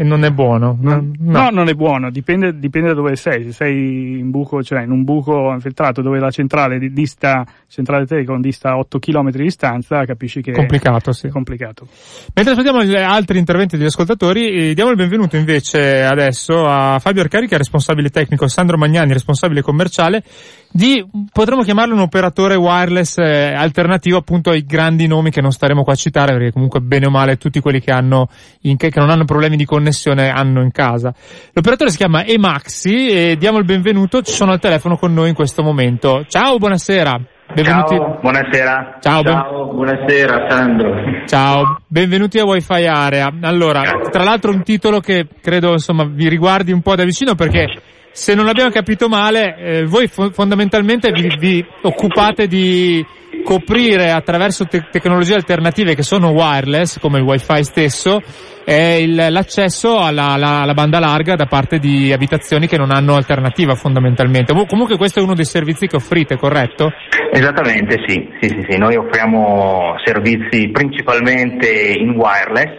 E 0.00 0.02
non 0.02 0.24
è 0.24 0.30
buono. 0.30 0.78
No, 0.80 1.10
No, 1.18 1.50
non 1.50 1.68
è 1.68 1.74
buono, 1.74 2.10
dipende, 2.10 2.58
dipende 2.58 2.88
da 2.88 2.94
dove 2.94 3.16
sei. 3.16 3.44
Se 3.44 3.52
sei 3.52 4.18
in 4.18 4.30
buco, 4.30 4.62
cioè 4.62 4.80
in 4.80 4.92
un 4.92 5.04
buco 5.04 5.52
infiltrato 5.52 6.00
dove 6.00 6.18
la 6.18 6.30
centrale 6.30 6.78
di- 6.78 6.90
dista, 6.90 7.44
centrale 7.68 8.06
Telecom 8.06 8.40
dista 8.40 8.78
8 8.78 8.98
km 8.98 9.30
di 9.30 9.42
distanza, 9.42 10.02
capisci 10.06 10.40
che 10.40 10.52
Complicato, 10.52 11.12
sì. 11.12 11.26
è 11.26 11.28
complicato. 11.28 11.86
Mentre 12.32 12.54
aspettiamo 12.54 12.82
gli 12.82 12.96
altri 12.96 13.36
interventi 13.36 13.76
degli 13.76 13.88
ascoltatori, 13.88 14.70
eh, 14.70 14.74
diamo 14.74 14.88
il 14.88 14.96
benvenuto 14.96 15.36
invece 15.36 16.02
adesso 16.02 16.64
a 16.66 16.98
Fabio 16.98 17.20
Arcari, 17.20 17.46
che 17.46 17.56
è 17.56 17.58
responsabile 17.58 18.08
tecnico, 18.08 18.48
Sandro 18.48 18.78
Magnani, 18.78 19.12
responsabile 19.12 19.60
commerciale, 19.60 20.22
di, 20.72 21.04
potremmo 21.32 21.62
chiamarlo 21.62 21.94
un 21.94 22.00
operatore 22.00 22.54
wireless 22.54 23.18
eh, 23.18 23.52
alternativo 23.52 24.18
appunto 24.18 24.50
ai 24.50 24.64
grandi 24.64 25.08
nomi 25.08 25.30
che 25.30 25.40
non 25.40 25.50
staremo 25.50 25.82
qua 25.82 25.94
a 25.94 25.96
citare, 25.96 26.32
perché 26.32 26.52
comunque 26.52 26.80
bene 26.80 27.06
o 27.06 27.10
male 27.10 27.36
tutti 27.36 27.60
quelli 27.60 27.80
che 27.80 27.90
hanno, 27.90 28.28
in, 28.62 28.76
che 28.76 28.92
non 28.94 29.10
hanno 29.10 29.24
problemi 29.24 29.56
di 29.56 29.64
connessione 29.64 30.30
hanno 30.30 30.62
in 30.62 30.70
casa. 30.70 31.12
L'operatore 31.52 31.90
si 31.90 31.96
chiama 31.96 32.24
Emaxi 32.24 33.08
e 33.08 33.36
diamo 33.36 33.58
il 33.58 33.64
benvenuto, 33.64 34.22
ci 34.22 34.32
sono 34.32 34.52
al 34.52 34.60
telefono 34.60 34.96
con 34.96 35.12
noi 35.12 35.30
in 35.30 35.34
questo 35.34 35.62
momento. 35.62 36.24
Ciao, 36.28 36.58
buonasera. 36.58 37.20
Benvenuti. 37.52 37.96
Ciao, 37.96 38.18
buonasera. 38.20 38.98
Ciao, 39.00 39.22
ben- 39.22 39.32
Ciao, 39.32 39.72
buonasera 39.74 40.46
Sandro. 40.48 40.94
Ciao, 41.26 41.80
benvenuti 41.88 42.38
a 42.38 42.44
Wi-Fi 42.44 42.86
Area. 42.86 43.28
Allora, 43.40 43.82
tra 44.08 44.22
l'altro 44.22 44.52
un 44.52 44.62
titolo 44.62 45.00
che 45.00 45.26
credo 45.42 45.72
insomma 45.72 46.04
vi 46.04 46.28
riguardi 46.28 46.70
un 46.70 46.80
po' 46.80 46.94
da 46.94 47.02
vicino 47.02 47.34
perché 47.34 47.66
se 48.12 48.34
non 48.34 48.48
abbiamo 48.48 48.70
capito 48.70 49.08
male, 49.08 49.56
eh, 49.56 49.84
voi 49.84 50.08
fo- 50.08 50.30
fondamentalmente 50.30 51.10
vi, 51.12 51.34
vi 51.38 51.64
occupate 51.82 52.46
di 52.46 53.04
coprire 53.44 54.10
attraverso 54.10 54.64
te- 54.66 54.88
tecnologie 54.90 55.34
alternative 55.34 55.94
che 55.94 56.02
sono 56.02 56.30
wireless, 56.30 56.98
come 56.98 57.18
il 57.18 57.24
Wi-Fi 57.24 57.62
stesso, 57.64 58.20
eh, 58.64 59.02
il- 59.02 59.26
l'accesso 59.30 59.98
alla, 59.98 60.30
alla- 60.32 60.60
alla 60.60 60.74
banda 60.74 60.98
larga 60.98 61.36
da 61.36 61.46
parte 61.46 61.78
di 61.78 62.12
abitazioni 62.12 62.66
che 62.66 62.76
non 62.76 62.90
hanno 62.90 63.14
alternativa 63.14 63.74
fondamentalmente. 63.74 64.52
Comunque 64.66 64.96
questo 64.96 65.20
è 65.20 65.22
uno 65.22 65.34
dei 65.34 65.44
servizi 65.46 65.86
che 65.86 65.96
offrite, 65.96 66.36
corretto? 66.36 66.90
Esattamente 67.32 67.96
sì, 68.06 68.28
sì, 68.40 68.48
sì, 68.48 68.66
sì. 68.68 68.76
noi 68.78 68.96
offriamo 68.96 69.94
servizi 70.04 70.68
principalmente 70.70 71.94
in 71.96 72.10
wireless, 72.16 72.78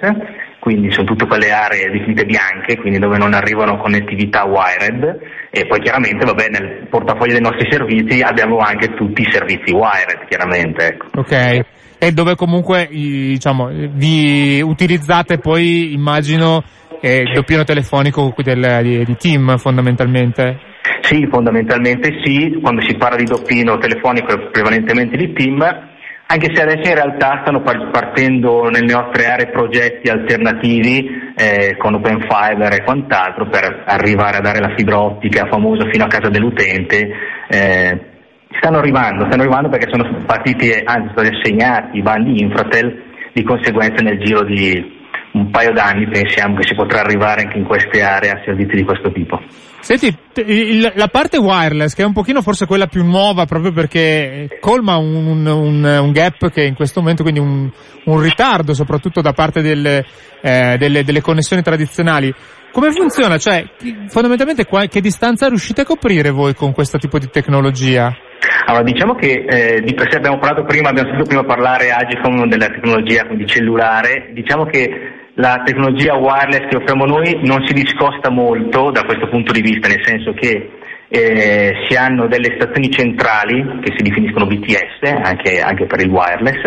quindi 0.62 0.92
sono 0.92 1.08
tutte 1.08 1.26
quelle 1.26 1.52
aree 1.52 1.90
definite 1.90 2.24
bianche, 2.24 2.78
quindi 2.78 3.00
dove 3.00 3.18
non 3.18 3.34
arrivano 3.34 3.78
connettività 3.78 4.46
wired 4.46 5.20
e 5.50 5.66
poi 5.66 5.80
chiaramente 5.80 6.24
vabbè 6.24 6.50
nel 6.50 6.88
portafoglio 6.88 7.34
dei 7.34 7.42
nostri 7.42 7.68
servizi 7.68 8.22
abbiamo 8.22 8.60
anche 8.60 8.94
tutti 8.94 9.24
i 9.24 9.32
servizi 9.32 9.74
wired 9.74 10.28
chiaramente. 10.30 10.86
Ecco. 10.86 11.08
Ok. 11.16 11.66
E 11.98 12.12
dove 12.12 12.36
comunque 12.36 12.88
diciamo, 12.92 13.70
vi 13.70 14.62
utilizzate 14.62 15.40
poi, 15.40 15.94
immagino, 15.94 16.64
eh, 17.02 17.22
il 17.22 17.34
doppiino 17.34 17.64
telefonico 17.64 18.32
del, 18.38 18.80
di, 18.84 19.04
di 19.04 19.16
team 19.18 19.58
fondamentalmente. 19.58 20.60
Sì, 21.02 21.28
fondamentalmente 21.32 22.22
sì, 22.24 22.60
quando 22.62 22.82
si 22.88 22.96
parla 22.98 23.18
di 23.18 23.26
doppino 23.26 23.80
telefonico 23.80 24.32
è 24.32 24.50
prevalentemente 24.52 25.18
di 25.18 25.34
team, 25.34 25.90
anche 26.32 26.56
se 26.56 26.62
adesso 26.62 26.90
in 26.90 26.96
realtà 26.96 27.42
stanno 27.42 27.62
par- 27.62 27.90
partendo 27.92 28.70
nelle 28.70 28.94
nostre 28.94 29.26
aree 29.26 29.50
progetti 29.50 30.10
alternativi 30.10 31.34
eh, 31.36 31.76
con 31.78 31.96
Open 31.96 32.22
Fiber 32.22 32.72
e 32.72 32.84
quant'altro 32.86 33.48
per 33.48 33.84
arrivare 33.86 34.38
a 34.38 34.42
dare 34.42 34.60
la 34.60 34.74
fibra 34.78 35.02
ottica 35.02 35.48
famosa 35.48 35.90
fino 35.92 36.06
a 36.06 36.08
casa 36.08 36.30
dell'utente. 36.30 37.10
Eh, 37.50 38.00
stanno 38.58 38.78
arrivando, 38.78 39.26
stanno 39.26 39.42
arrivando 39.42 39.68
perché 39.68 39.90
sono 39.92 40.24
partiti, 40.26 40.72
anzi 40.72 41.12
sono 41.14 41.26
stati 41.26 41.36
assegnati 41.36 41.98
i 41.98 42.02
bandi 42.02 42.42
Infratel, 42.42 43.04
di 43.34 43.44
conseguenza 43.44 44.02
nel 44.02 44.20
giro 44.20 44.44
di 44.44 45.01
un 45.34 45.50
paio 45.50 45.72
d'anni 45.72 46.08
pensiamo 46.08 46.56
che 46.56 46.68
si 46.68 46.76
potrà 46.76 47.00
arrivare 47.02 47.42
anche 47.44 47.58
in 47.58 47.64
queste 47.64 48.02
aree 48.02 48.32
a 48.32 48.42
servizi 48.44 48.76
di 48.76 48.84
questo 48.84 49.12
tipo. 49.12 49.42
Senti, 49.80 50.16
il- 50.46 50.92
la 50.96 51.08
parte 51.08 51.38
wireless, 51.38 51.96
che 51.96 52.04
è 52.04 52.06
un 52.06 52.14
pochino 52.14 52.42
forse 52.42 52.68
quella 52.68 52.86
più 52.86 53.04
nuova 53.04 53.46
proprio 53.46 53.72
perché 53.72 54.48
colma 54.60 54.98
un, 54.98 55.16
un- 55.26 55.48
un- 55.48 55.98
un 56.02 56.12
gap 56.12 56.52
che 56.52 56.64
in 56.64 56.76
questo 56.76 57.00
momento, 57.00 57.24
quindi 57.24 57.40
un, 57.40 57.70
un 58.06 58.22
ritardo 58.22 58.74
soprattutto 58.74 59.22
da 59.22 59.34
parte 59.34 59.62
delle, 59.62 60.06
eh, 60.42 60.76
delle, 60.78 61.04
delle 61.04 61.22
connessioni 61.22 61.64
tradizionali. 61.64 62.32
Come 62.72 62.92
funziona? 62.92 63.38
Cioè, 63.38 63.66
fondamentalmente 64.08 64.66
che 64.88 65.02
distanza 65.02 65.48
riuscite 65.48 65.82
a 65.82 65.86
coprire 65.86 66.30
voi 66.30 66.54
con 66.54 66.72
questo 66.74 66.98
tipo 66.98 67.18
di 67.18 67.30
tecnologia? 67.30 68.16
Allora, 68.66 68.84
diciamo 68.84 69.16
che 69.16 69.46
eh, 69.48 69.82
di 69.82 69.94
per 69.94 70.10
sé 70.10 70.18
abbiamo 70.18 70.38
parlato 70.38 70.64
prima, 70.64 70.90
abbiamo 70.90 71.10
sentito 71.10 71.28
prima 71.28 71.44
parlare 71.44 71.92
Agicom 71.92 72.48
della 72.48 72.68
tecnologia 72.68 73.26
quindi 73.26 73.46
cellulare, 73.46 74.30
diciamo 74.34 74.66
che 74.66 74.90
la 75.36 75.62
tecnologia 75.64 76.16
wireless 76.16 76.68
che 76.68 76.78
offriamo 76.78 77.06
noi 77.06 77.40
non 77.44 77.66
si 77.66 77.74
discosta 77.74 78.30
molto 78.30 78.92
da 78.92 79.04
questo 79.04 79.30
punto 79.30 79.52
di 79.52 79.62
vista, 79.62 79.88
nel 79.88 80.06
senso 80.06 80.34
che 80.34 80.72
eh, 81.08 81.74
si 81.88 81.96
hanno 81.96 82.28
delle 82.28 82.56
stazioni 82.56 82.90
centrali 82.90 83.80
che 83.82 83.94
si 83.96 84.04
definiscono 84.04 84.46
BTS, 84.46 85.12
anche, 85.24 85.60
anche 85.60 85.86
per 85.86 86.02
il 86.02 86.10
wireless, 86.10 86.62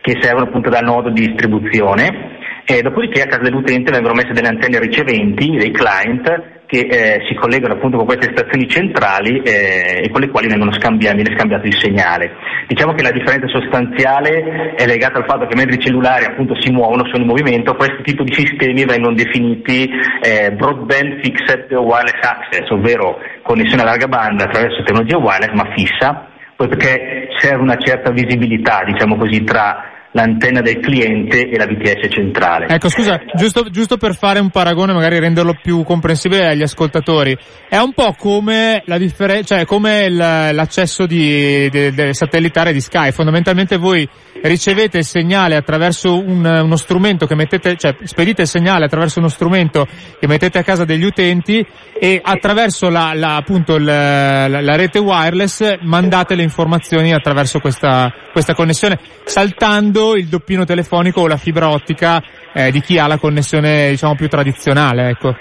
che 0.00 0.18
servono 0.20 0.46
appunto 0.46 0.68
da 0.68 0.80
nodo 0.80 1.10
di 1.10 1.26
distribuzione 1.26 2.32
e 2.64 2.82
dopodiché 2.82 3.22
a 3.22 3.26
casa 3.26 3.42
dell'utente 3.42 3.92
vengono 3.92 4.14
messe 4.14 4.32
delle 4.32 4.48
antenne 4.48 4.78
riceventi, 4.80 5.56
dei 5.56 5.70
client, 5.70 6.53
che 6.66 6.80
eh, 6.80 7.24
si 7.28 7.34
collegano 7.34 7.74
appunto 7.74 7.96
con 7.96 8.06
queste 8.06 8.32
stazioni 8.34 8.68
centrali 8.68 9.40
eh, 9.42 10.02
e 10.04 10.10
con 10.10 10.20
le 10.20 10.28
quali 10.28 10.48
viene 10.48 10.70
scambiato 10.72 11.66
il 11.66 11.76
segnale. 11.78 12.32
Diciamo 12.66 12.94
che 12.94 13.02
la 13.02 13.10
differenza 13.10 13.46
sostanziale 13.48 14.74
è 14.74 14.86
legata 14.86 15.18
al 15.18 15.26
fatto 15.26 15.46
che 15.46 15.54
mentre 15.54 15.76
i 15.76 15.80
cellulari 15.80 16.24
appunto 16.24 16.58
si 16.60 16.70
muovono, 16.70 17.04
sono 17.06 17.22
in 17.22 17.28
movimento, 17.28 17.74
questo 17.74 18.02
tipo 18.02 18.22
di 18.22 18.32
sistemi 18.32 18.84
vengono 18.84 19.14
definiti 19.14 19.88
eh, 20.22 20.52
broadband 20.52 21.20
fixed 21.22 21.70
wireless 21.72 22.20
access, 22.22 22.68
ovvero 22.70 23.18
connessione 23.42 23.82
a 23.82 23.86
larga 23.86 24.08
banda 24.08 24.44
attraverso 24.44 24.82
tecnologia 24.82 25.18
wireless 25.18 25.52
ma 25.52 25.72
fissa, 25.74 26.28
poi 26.56 26.68
perché 26.68 27.28
serve 27.38 27.62
una 27.62 27.76
certa 27.76 28.10
visibilità, 28.10 28.82
diciamo 28.86 29.16
così, 29.16 29.42
tra 29.44 29.93
l'antenna 30.14 30.60
del 30.60 30.78
cliente 30.78 31.48
e 31.48 31.56
la 31.56 31.66
VTS 31.66 32.06
centrale. 32.08 32.66
Ecco, 32.68 32.88
scusa, 32.88 33.20
giusto, 33.34 33.68
giusto, 33.70 33.96
per 33.96 34.14
fare 34.14 34.38
un 34.38 34.50
paragone, 34.50 34.92
magari 34.92 35.18
renderlo 35.18 35.58
più 35.60 35.82
comprensibile 35.82 36.46
agli 36.46 36.62
ascoltatori, 36.62 37.36
è 37.68 37.78
un 37.78 37.92
po' 37.92 38.14
come 38.16 38.82
la 38.86 38.96
differenza, 38.96 39.56
cioè 39.56 39.64
come 39.64 40.08
l'accesso 40.08 41.06
di, 41.06 41.68
de, 41.68 41.92
de 41.92 42.14
satellitare 42.14 42.72
di 42.72 42.80
Sky. 42.80 43.10
Fondamentalmente 43.10 43.76
voi 43.76 44.08
ricevete 44.44 44.98
il 44.98 45.04
segnale 45.04 45.56
attraverso 45.56 46.18
un, 46.18 46.44
uno 46.44 46.76
strumento 46.76 47.26
che 47.26 47.34
mettete, 47.34 47.76
cioè 47.76 47.96
spedite 48.04 48.42
il 48.42 48.48
segnale 48.48 48.84
attraverso 48.84 49.18
uno 49.18 49.28
strumento 49.28 49.86
che 50.18 50.26
mettete 50.26 50.58
a 50.58 50.62
casa 50.62 50.84
degli 50.84 51.04
utenti 51.04 51.64
e 51.98 52.20
attraverso 52.22 52.90
la, 52.90 53.12
la 53.14 53.36
appunto 53.36 53.78
la, 53.78 54.46
la, 54.48 54.76
rete 54.76 54.98
wireless 54.98 55.78
mandate 55.80 56.34
le 56.34 56.42
informazioni 56.42 57.14
attraverso 57.14 57.58
questa, 57.58 58.12
questa 58.32 58.54
connessione, 58.54 58.98
saltando 59.24 60.14
il 60.14 60.26
doppino 60.26 60.64
telefonico 60.64 61.22
o 61.22 61.26
la 61.26 61.38
fibra 61.38 61.70
ottica 61.70 62.22
eh, 62.52 62.70
di 62.70 62.80
chi 62.80 62.98
ha 62.98 63.06
la 63.06 63.18
connessione 63.18 63.90
diciamo 63.90 64.14
più 64.14 64.28
tradizionale. 64.28 65.08
Ecco. 65.08 65.34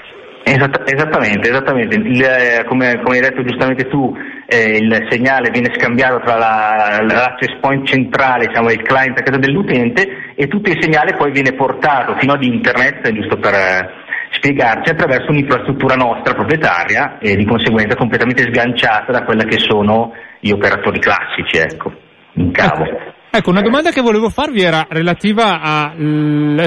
Esatt- 0.45 0.91
esattamente, 0.91 1.49
esattamente. 1.49 1.95
Il, 1.95 2.21
eh, 2.21 2.65
come, 2.67 2.99
come, 3.01 3.15
hai 3.15 3.21
detto 3.21 3.43
giustamente 3.43 3.87
tu, 3.87 4.13
eh, 4.45 4.77
il 4.77 5.07
segnale 5.09 5.49
viene 5.51 5.71
scambiato 5.73 6.19
tra 6.19 6.37
la, 6.37 6.99
l'access 7.01 7.57
point 7.61 7.87
centrale, 7.87 8.47
diciamo, 8.47 8.69
il 8.69 8.81
client 8.81 9.17
a 9.17 9.23
casa 9.23 9.39
dell'utente 9.39 10.33
e 10.35 10.47
tutto 10.47 10.69
il 10.69 10.77
segnale 10.81 11.15
poi 11.15 11.31
viene 11.31 11.53
portato 11.53 12.17
fino 12.19 12.33
ad 12.33 12.43
internet, 12.43 13.09
giusto 13.13 13.37
per 13.37 13.53
eh, 13.53 13.89
spiegarci, 14.31 14.91
attraverso 14.91 15.31
un'infrastruttura 15.31 15.95
nostra 15.95 16.33
proprietaria 16.33 17.17
e 17.19 17.37
di 17.37 17.45
conseguenza 17.45 17.95
completamente 17.95 18.43
sganciata 18.43 19.13
da 19.13 19.23
quella 19.23 19.45
che 19.45 19.59
sono 19.59 20.11
gli 20.41 20.51
operatori 20.51 20.99
classici, 20.99 21.57
ecco, 21.57 21.93
in 22.33 22.51
cavo. 22.51 22.83
Ecco. 22.83 23.11
Ecco, 23.35 23.49
una 23.49 23.61
domanda 23.61 23.89
che 23.89 24.01
volevo 24.01 24.29
farvi 24.29 24.61
era 24.61 24.85
relativa 24.87 25.59
a 25.59 25.91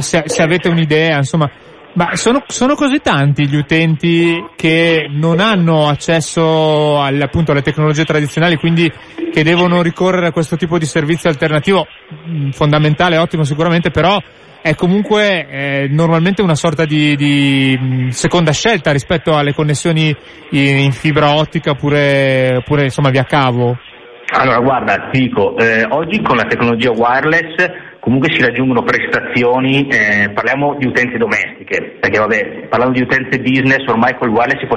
se, 0.00 0.24
se 0.26 0.42
avete 0.42 0.68
un'idea, 0.68 1.16
insomma, 1.16 1.48
ma 1.96 2.14
sono, 2.14 2.44
sono, 2.46 2.74
così 2.74 3.00
tanti 3.00 3.48
gli 3.48 3.56
utenti 3.56 4.44
che 4.54 5.06
non 5.10 5.40
hanno 5.40 5.88
accesso 5.88 7.00
alle, 7.02 7.24
appunto, 7.24 7.52
alle 7.52 7.62
tecnologie 7.62 8.04
tradizionali, 8.04 8.56
quindi 8.56 8.90
che 9.32 9.42
devono 9.42 9.80
ricorrere 9.80 10.26
a 10.26 10.32
questo 10.32 10.56
tipo 10.56 10.76
di 10.78 10.84
servizio 10.84 11.30
alternativo, 11.30 11.86
mm, 12.28 12.50
fondamentale, 12.50 13.16
ottimo 13.16 13.44
sicuramente, 13.44 13.90
però 13.90 14.20
è 14.60 14.74
comunque 14.74 15.48
eh, 15.48 15.88
normalmente 15.88 16.42
una 16.42 16.54
sorta 16.54 16.84
di, 16.84 17.16
di, 17.16 17.78
mm, 17.80 18.08
seconda 18.08 18.52
scelta 18.52 18.92
rispetto 18.92 19.34
alle 19.34 19.54
connessioni 19.54 20.14
in, 20.50 20.76
in 20.76 20.92
fibra 20.92 21.34
ottica 21.34 21.70
oppure, 21.70 22.56
oppure 22.58 22.82
insomma 22.82 23.08
via 23.08 23.24
cavo. 23.24 23.78
Allora, 24.34 24.58
guarda, 24.58 25.08
ti 25.10 25.20
dico, 25.20 25.56
eh, 25.56 25.86
oggi 25.88 26.20
con 26.20 26.36
la 26.36 26.44
tecnologia 26.44 26.90
wireless 26.90 27.85
comunque 28.06 28.30
si 28.32 28.40
raggiungono 28.40 28.84
prestazioni, 28.84 29.88
eh, 29.88 30.30
parliamo 30.30 30.76
di 30.78 30.86
utenze 30.86 31.18
domestiche, 31.18 31.98
perché 31.98 32.20
vabbè, 32.20 32.68
parlando 32.68 32.94
di 32.94 33.02
utenze 33.02 33.40
business, 33.40 33.84
ormai 33.88 34.14
col 34.14 34.28
wireless 34.28 34.60
si, 34.60 34.68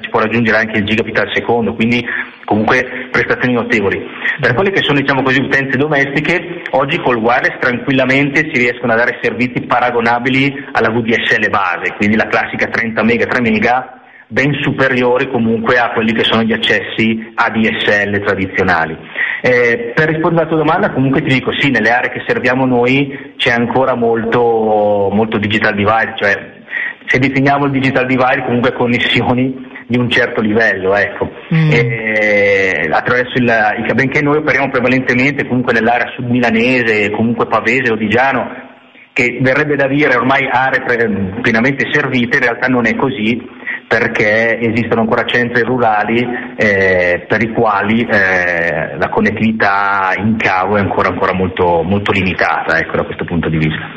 si, 0.00 0.08
può 0.08 0.20
raggiungere 0.20 0.58
anche 0.58 0.78
il 0.78 0.84
gigabit 0.84 1.18
al 1.18 1.32
secondo, 1.34 1.74
quindi 1.74 2.06
comunque 2.44 3.08
prestazioni 3.10 3.54
notevoli. 3.54 4.00
Per 4.38 4.54
quelle 4.54 4.70
che 4.70 4.80
sono 4.84 5.00
diciamo 5.00 5.22
così 5.22 5.40
utenze 5.40 5.76
domestiche, 5.76 6.62
oggi 6.70 6.98
col 7.00 7.16
wireless 7.16 7.58
tranquillamente 7.58 8.48
si 8.52 8.60
riescono 8.60 8.92
a 8.92 8.96
dare 8.96 9.18
servizi 9.20 9.62
paragonabili 9.62 10.66
alla 10.70 10.92
VDSL 10.92 11.50
base, 11.50 11.94
quindi 11.96 12.14
la 12.14 12.28
classica 12.28 12.66
30 12.66 13.02
mega, 13.02 13.26
3 13.26 13.40
mega, 13.40 14.01
ben 14.32 14.54
superiori 14.62 15.30
comunque 15.30 15.76
a 15.76 15.90
quelli 15.90 16.12
che 16.14 16.24
sono 16.24 16.42
gli 16.42 16.54
accessi 16.54 17.32
ADSL 17.34 18.24
tradizionali. 18.24 18.96
Eh, 19.42 19.92
per 19.94 20.08
rispondere 20.08 20.42
alla 20.42 20.50
tua 20.50 20.64
domanda 20.64 20.92
comunque 20.92 21.20
ti 21.20 21.34
dico 21.34 21.52
sì, 21.52 21.70
nelle 21.70 21.90
aree 21.90 22.10
che 22.10 22.24
serviamo 22.26 22.64
noi 22.64 23.34
c'è 23.36 23.50
ancora 23.50 23.94
molto, 23.94 25.10
molto 25.12 25.36
digital 25.36 25.74
divide, 25.74 26.14
cioè 26.16 26.60
se 27.06 27.18
definiamo 27.18 27.66
il 27.66 27.72
digital 27.72 28.06
divide 28.06 28.44
comunque 28.46 28.72
connessioni 28.72 29.70
di 29.86 29.98
un 29.98 30.08
certo 30.08 30.40
livello, 30.40 30.94
ecco. 30.94 31.30
Mm. 31.54 31.70
E, 31.70 32.88
attraverso 32.90 33.36
il, 33.36 33.84
il, 33.84 33.94
benché 33.94 34.22
noi 34.22 34.38
operiamo 34.38 34.70
prevalentemente 34.70 35.46
comunque 35.46 35.74
nell'area 35.74 36.10
submilanese, 36.16 37.10
comunque 37.10 37.46
pavese 37.46 37.92
o 37.92 37.96
digiano, 37.96 38.70
che 39.12 39.40
verrebbe 39.42 39.76
da 39.76 39.86
dire 39.88 40.16
ormai 40.16 40.48
aree 40.50 41.40
pienamente 41.42 41.86
servite, 41.92 42.38
in 42.38 42.42
realtà 42.42 42.68
non 42.68 42.86
è 42.86 42.96
così, 42.96 43.38
perché 43.86 44.58
esistono 44.58 45.02
ancora 45.02 45.24
centri 45.24 45.62
rurali 45.62 46.24
eh, 46.56 47.24
per 47.28 47.42
i 47.42 47.52
quali 47.52 48.00
eh, 48.02 48.96
la 48.96 49.08
connettività 49.10 50.12
in 50.16 50.36
cavo 50.36 50.76
è 50.76 50.80
ancora, 50.80 51.08
ancora 51.08 51.32
molto, 51.34 51.82
molto, 51.82 52.12
limitata 52.12 52.78
ecco, 52.78 52.96
da 52.96 53.04
questo 53.04 53.24
punto 53.24 53.48
di 53.48 53.58
vista. 53.58 53.88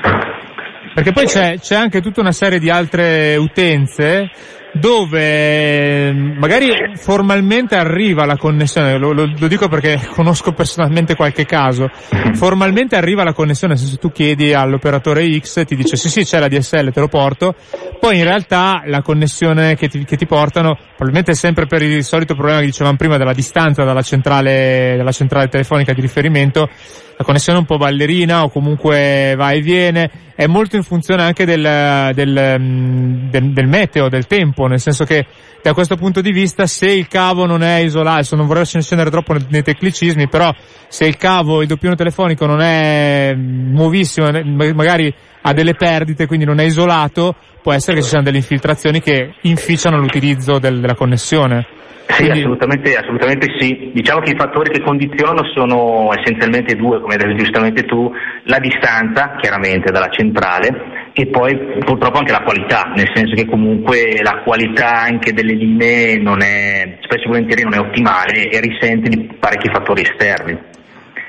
Perché 0.93 1.11
poi 1.11 1.25
c'è, 1.25 1.57
c'è 1.59 1.75
anche 1.75 2.01
tutta 2.01 2.21
una 2.21 2.31
serie 2.31 2.59
di 2.59 2.69
altre 2.69 3.35
utenze 3.35 4.29
dove 4.77 6.11
magari 6.11 6.69
formalmente 6.95 7.75
arriva 7.75 8.25
la 8.25 8.35
connessione, 8.35 8.97
lo, 8.97 9.13
lo, 9.13 9.25
lo, 9.37 9.47
dico 9.47 9.69
perché 9.69 9.99
conosco 10.13 10.51
personalmente 10.51 11.15
qualche 11.15 11.45
caso, 11.45 11.89
formalmente 12.33 12.97
arriva 12.97 13.23
la 13.23 13.33
connessione, 13.33 13.77
se 13.77 13.95
tu 13.97 14.11
chiedi 14.11 14.53
all'operatore 14.53 15.39
X 15.39 15.65
ti 15.65 15.75
dice 15.75 15.95
sì 15.95 16.09
sì 16.09 16.23
c'è 16.23 16.39
la 16.39 16.49
DSL, 16.49 16.91
te 16.91 16.99
lo 16.99 17.07
porto, 17.07 17.55
poi 17.99 18.17
in 18.17 18.25
realtà 18.25 18.83
la 18.85 19.01
connessione 19.01 19.75
che 19.75 19.87
ti, 19.87 20.03
che 20.03 20.17
ti 20.17 20.25
portano, 20.25 20.77
probabilmente 20.89 21.31
è 21.31 21.35
sempre 21.35 21.67
per 21.67 21.81
il 21.81 22.03
solito 22.03 22.35
problema 22.35 22.59
che 22.59 22.65
dicevamo 22.65 22.97
prima 22.97 23.17
della 23.17 23.33
distanza 23.33 23.85
dalla 23.85 24.01
centrale, 24.01 24.95
dalla 24.97 25.13
centrale 25.13 25.47
telefonica 25.47 25.93
di 25.93 26.01
riferimento, 26.01 26.69
la 27.17 27.23
connessione 27.23 27.57
è 27.57 27.61
un 27.61 27.67
po' 27.67 27.77
ballerina 27.77 28.43
o 28.43 28.49
comunque 28.49 29.35
va 29.37 29.51
e 29.51 29.61
viene, 29.61 30.09
è 30.35 30.47
molto 30.47 30.75
in 30.75 30.83
funzione 30.83 31.23
anche 31.23 31.45
del, 31.45 32.11
del, 32.13 32.55
mm, 32.59 33.29
del, 33.29 33.53
del 33.53 33.67
meteo, 33.67 34.09
del 34.09 34.27
tempo, 34.27 34.67
nel 34.67 34.79
senso 34.79 35.05
che 35.05 35.25
da 35.61 35.73
questo 35.73 35.95
punto 35.95 36.21
di 36.21 36.31
vista 36.31 36.67
se 36.67 36.87
il 36.87 37.07
cavo 37.07 37.45
non 37.45 37.63
è 37.63 37.77
isolato, 37.77 38.35
non 38.35 38.47
vorrei 38.47 38.65
scendere 38.65 39.09
troppo 39.09 39.35
nei 39.47 39.63
tecnicismi, 39.63 40.27
però 40.27 40.53
se 40.87 41.05
il 41.05 41.15
cavo, 41.15 41.61
il 41.61 41.67
doppione 41.67 41.95
telefonico 41.95 42.45
non 42.45 42.61
è 42.61 43.33
nuovissimo, 43.33 44.29
magari 44.73 45.13
ha 45.41 45.53
delle 45.53 45.73
perdite, 45.73 46.27
quindi 46.27 46.45
non 46.45 46.59
è 46.59 46.63
isolato, 46.63 47.35
può 47.65 47.73
essere 47.73 47.95
che 47.95 48.03
ci 48.03 48.09
siano 48.09 48.23
delle 48.23 48.37
infiltrazioni 48.37 49.01
che 49.01 49.33
inficiano 49.41 49.97
l'utilizzo 49.97 50.59
del, 50.59 50.79
della 50.79 50.93
connessione. 50.93 51.65
Sì, 52.09 52.21
Quindi... 52.21 52.41
assolutamente, 52.41 52.95
assolutamente, 52.95 53.47
sì. 53.57 53.89
Diciamo 53.91 54.19
che 54.19 54.33
i 54.33 54.37
fattori 54.37 54.69
che 54.69 54.83
condizionano 54.83 55.41
sono 55.51 56.11
essenzialmente 56.13 56.75
due, 56.75 57.01
come 57.01 57.15
hai 57.15 57.17
detto 57.17 57.33
giustamente 57.33 57.81
tu, 57.85 58.11
la 58.43 58.59
distanza, 58.59 59.35
chiaramente, 59.41 59.91
dalla 59.91 60.09
centrale, 60.09 61.09
e 61.13 61.25
poi 61.25 61.57
purtroppo 61.83 62.19
anche 62.19 62.33
la 62.33 62.43
qualità, 62.43 62.93
nel 62.95 63.09
senso 63.15 63.33
che 63.33 63.47
comunque 63.47 64.21
la 64.21 64.43
qualità 64.43 65.01
anche 65.01 65.33
delle 65.33 65.53
linee 65.53 66.19
non 66.19 66.43
è, 66.43 66.99
spesso 67.01 67.23
e 67.23 67.29
volentieri 67.29 67.63
non 67.63 67.73
è 67.73 67.79
ottimale 67.79 68.47
e 68.47 68.59
risente 68.59 69.09
di 69.09 69.27
parecchi 69.39 69.71
fattori 69.73 70.03
esterni. 70.03 70.74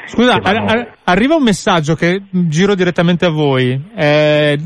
Scusa, 0.07 0.39
ar- 0.43 0.89
arriva 1.05 1.35
un 1.35 1.43
messaggio 1.43 1.95
che 1.95 2.23
giro 2.31 2.75
direttamente 2.75 3.27
a 3.27 3.31
voi. 3.31 3.81
Eh, 3.95 4.59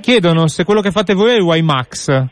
chiedono 0.00 0.46
se 0.48 0.64
quello 0.64 0.80
che 0.80 0.90
fate 0.90 1.14
voi 1.14 1.32
è 1.32 1.36
il 1.36 1.42
WiMAX. 1.42 2.24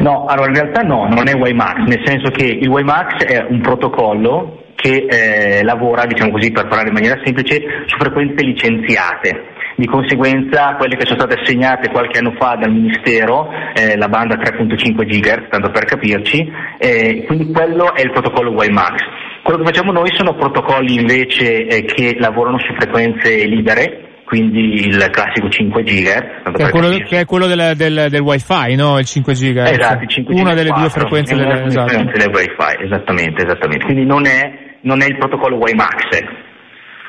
No, 0.00 0.26
allora 0.26 0.48
in 0.48 0.54
realtà 0.54 0.82
no, 0.82 1.08
non 1.08 1.28
è 1.28 1.34
WiMAX, 1.34 1.76
nel 1.86 2.02
senso 2.04 2.30
che 2.30 2.44
il 2.44 2.68
WiMAX 2.68 3.24
è 3.24 3.46
un 3.48 3.60
protocollo 3.62 4.64
che 4.74 5.06
eh, 5.08 5.62
lavora, 5.62 6.04
diciamo 6.04 6.32
così, 6.32 6.50
per 6.50 6.66
parlare 6.66 6.88
in 6.88 6.94
maniera 6.94 7.20
semplice, 7.24 7.62
su 7.86 7.96
frequenze 7.96 8.44
licenziate. 8.44 9.50
Di 9.76 9.86
conseguenza 9.86 10.74
quelle 10.76 10.96
che 10.96 11.06
sono 11.06 11.20
state 11.20 11.40
assegnate 11.40 11.88
qualche 11.90 12.18
anno 12.18 12.34
fa 12.38 12.56
dal 12.60 12.70
Ministero, 12.70 13.48
eh, 13.74 13.96
la 13.96 14.08
banda 14.08 14.36
3.5 14.36 15.06
GHz, 15.06 15.48
tanto 15.48 15.70
per 15.70 15.84
capirci, 15.84 16.46
eh, 16.78 17.24
quindi 17.26 17.50
quello 17.50 17.94
è 17.94 18.02
il 18.02 18.10
protocollo 18.10 18.50
WiMAX. 18.50 19.30
Quello 19.42 19.58
che 19.58 19.64
facciamo 19.64 19.92
noi 19.92 20.08
sono 20.14 20.34
protocolli 20.34 20.94
invece 20.94 21.66
eh, 21.66 21.84
che 21.84 22.16
lavorano 22.18 22.58
su 22.60 22.72
frequenze 22.74 23.44
libere, 23.46 24.22
quindi 24.24 24.86
il 24.86 24.96
classico 25.10 25.48
5 25.48 25.82
GHz. 25.82 26.52
Che 26.54 26.64
è 26.64 26.70
quello, 26.70 26.88
che 26.90 27.20
è 27.20 27.24
quello 27.24 27.46
del, 27.46 27.72
del, 27.74 28.06
del, 28.08 28.20
wifi, 28.20 28.76
no? 28.76 28.98
Il 28.98 29.04
5 29.04 29.32
GHz. 29.32 29.70
Esatto, 29.70 30.02
il 30.04 30.08
5 30.08 30.34
Una 30.34 30.54
delle 30.54 30.70
due 30.70 30.88
frequenze 30.88 31.34
del, 31.34 31.50
esatto. 31.66 31.92
del 31.92 32.30
wifi, 32.32 32.84
esattamente, 32.84 33.44
esattamente. 33.44 33.84
Quindi 33.84 34.04
non 34.04 34.26
è, 34.26 34.76
non 34.82 35.02
è 35.02 35.06
il 35.06 35.18
protocollo 35.18 35.56
WiMAX. 35.56 36.22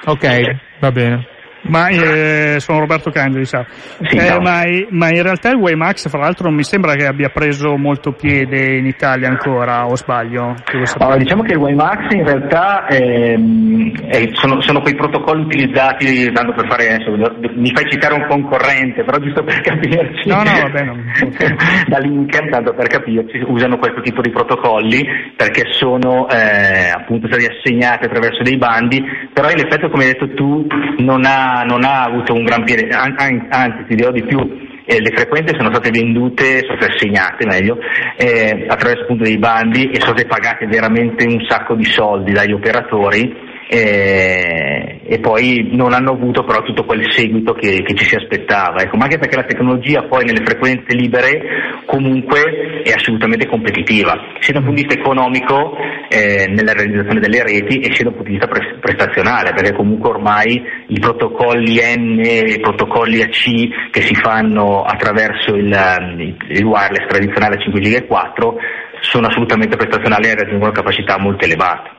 Ok, 0.06 0.56
va 0.80 0.92
bene. 0.92 1.28
Ma 1.64 1.88
eh, 1.88 2.59
sono 2.59 2.80
Roberto 2.80 3.09
Candeli, 3.09 3.45
sa. 3.45 3.66
Sì, 4.01 4.18
eh, 4.18 4.39
ma, 4.39 4.64
ma, 4.89 5.09
in 5.09 5.22
realtà 5.22 5.49
il 5.49 5.55
WayMax, 5.55 6.09
fra 6.09 6.20
l'altro, 6.20 6.47
non 6.47 6.55
mi 6.55 6.64
sembra 6.64 6.95
che 6.95 7.05
abbia 7.05 7.30
preso 7.30 7.78
molto 7.78 8.11
piede 8.11 8.76
in 8.76 8.86
Italia 8.86 9.30
ancora, 9.30 9.86
o 9.86 9.95
sbaglio? 9.95 10.55
Allora, 10.97 11.18
diciamo 11.18 11.43
che 11.43 11.53
il 11.53 11.59
WayMax 11.59 12.14
in 12.16 12.26
realtà 12.26 12.88
ehm, 12.88 14.07
è, 14.07 14.30
sono, 14.34 14.61
sono, 14.61 14.82
quei 14.82 14.95
protocolli 14.95 15.43
utilizzati, 15.43 16.30
tanto 16.34 16.53
per 16.53 16.68
fare 16.68 16.95
adesso, 16.95 17.11
mi 17.55 17.72
fai 17.74 17.89
citare 17.89 18.16
un 18.16 18.26
concorrente, 18.28 19.03
però 19.03 19.18
giusto 19.20 19.43
per 19.43 19.61
capirci. 19.61 20.28
No, 20.28 20.43
no, 20.43 20.51
va 20.61 20.70
bene. 20.70 21.14
da 21.88 21.97
Linkem, 21.99 22.49
tanto 22.49 22.74
per 22.74 22.88
capirci, 22.88 23.41
usano 23.47 23.78
questo 23.78 24.01
tipo 24.01 24.22
di 24.22 24.32
protocolli 24.32 25.05
perché 25.38 25.64
sono 25.72 26.28
eh, 26.30 26.89
appunto 26.89 27.28
stati 27.28 27.45
assegnati 27.45 28.05
attraverso 28.05 28.43
dei 28.43 28.57
bandi, 28.57 29.01
però 29.32 29.49
in 29.49 29.59
effetti, 29.59 29.89
come 29.89 30.03
hai 30.05 30.11
detto 30.11 30.34
tu, 30.34 30.68
non 30.97 31.24
ha 31.24 31.53
non 31.62 31.84
ha 31.84 32.04
avuto 32.04 32.34
un 32.34 32.43
gran 32.43 32.64
piede, 32.64 32.88
anzi 32.89 33.86
ti 33.88 33.95
dirò 33.95 34.12
di 34.12 34.24
più, 34.24 34.39
eh, 34.86 34.99
le 34.99 35.12
frequenze 35.16 35.56
sono 35.56 35.70
state 35.70 35.91
vendute, 35.91 36.62
sono 36.66 36.78
state 36.78 36.93
assegnate 36.93 37.45
meglio, 37.45 37.78
eh, 38.18 38.66
attraverso 38.68 39.04
appunto 39.04 39.24
dei 39.24 39.38
bandi 39.38 39.89
e 39.91 39.99
sono 39.99 40.18
state 40.18 40.26
pagate 40.26 40.66
veramente 40.66 41.26
un 41.26 41.45
sacco 41.47 41.76
di 41.76 41.86
soldi 41.86 42.32
dagli 42.32 42.51
operatori 42.51 43.51
eh, 43.68 44.99
e 45.05 45.20
poi 45.20 45.70
non 45.72 45.93
hanno 45.93 46.11
avuto 46.11 46.43
però 46.43 46.61
tutto 46.61 46.86
quel 46.86 47.11
seguito 47.11 47.53
che, 47.53 47.82
che 47.84 47.93
ci 47.93 48.05
si 48.05 48.16
aspettava, 48.16 48.82
ecco, 48.82 48.97
ma 48.97 49.03
anche 49.03 49.18
perché 49.18 49.36
la 49.36 49.43
tecnologia 49.43 50.03
poi 50.03 50.26
nelle 50.26 50.43
frequenze 50.43 50.95
libere 50.95 51.41
comunque 51.86 52.82
è 52.84 52.91
assolutamente 52.91 53.47
competitiva, 53.47 54.14
sia 54.39 54.53
da 54.53 54.59
un 54.59 54.66
punto 54.66 54.82
di 54.82 54.88
vista 54.88 54.99
economico 54.99 55.76
eh, 56.09 56.47
nella 56.47 56.74
realizzazione 56.74 57.20
delle 57.20 57.43
reti 57.43 57.80
e 57.80 57.93
sia 57.93 58.03
da 58.05 58.09
un 58.09 58.16
punto 58.16 58.32
di 58.32 58.38
vista 58.38 58.47
pre- 58.47 58.78
prestazionale, 58.80 59.53
perché 59.53 59.74
comunque 59.74 60.09
ormai 60.09 60.61
i 60.88 60.99
protocolli 60.99 61.80
N 61.95 62.22
i 62.24 62.59
protocolli 62.59 63.22
AC 63.22 63.89
che 63.91 64.01
si 64.01 64.16
fanno 64.16 64.84
attraverso 64.84 65.55
il, 65.55 66.36
il 66.49 66.64
wireless 66.64 67.07
tradizionale 67.07 67.57
5G 67.57 67.95
e 67.95 68.05
4 68.05 68.55
sono 69.01 69.28
assolutamente 69.28 69.76
prestazionali 69.76 70.28
e 70.28 70.36
raggiungono 70.36 70.72
capacità 70.72 71.20
molto 71.20 71.45
elevate. 71.45 71.93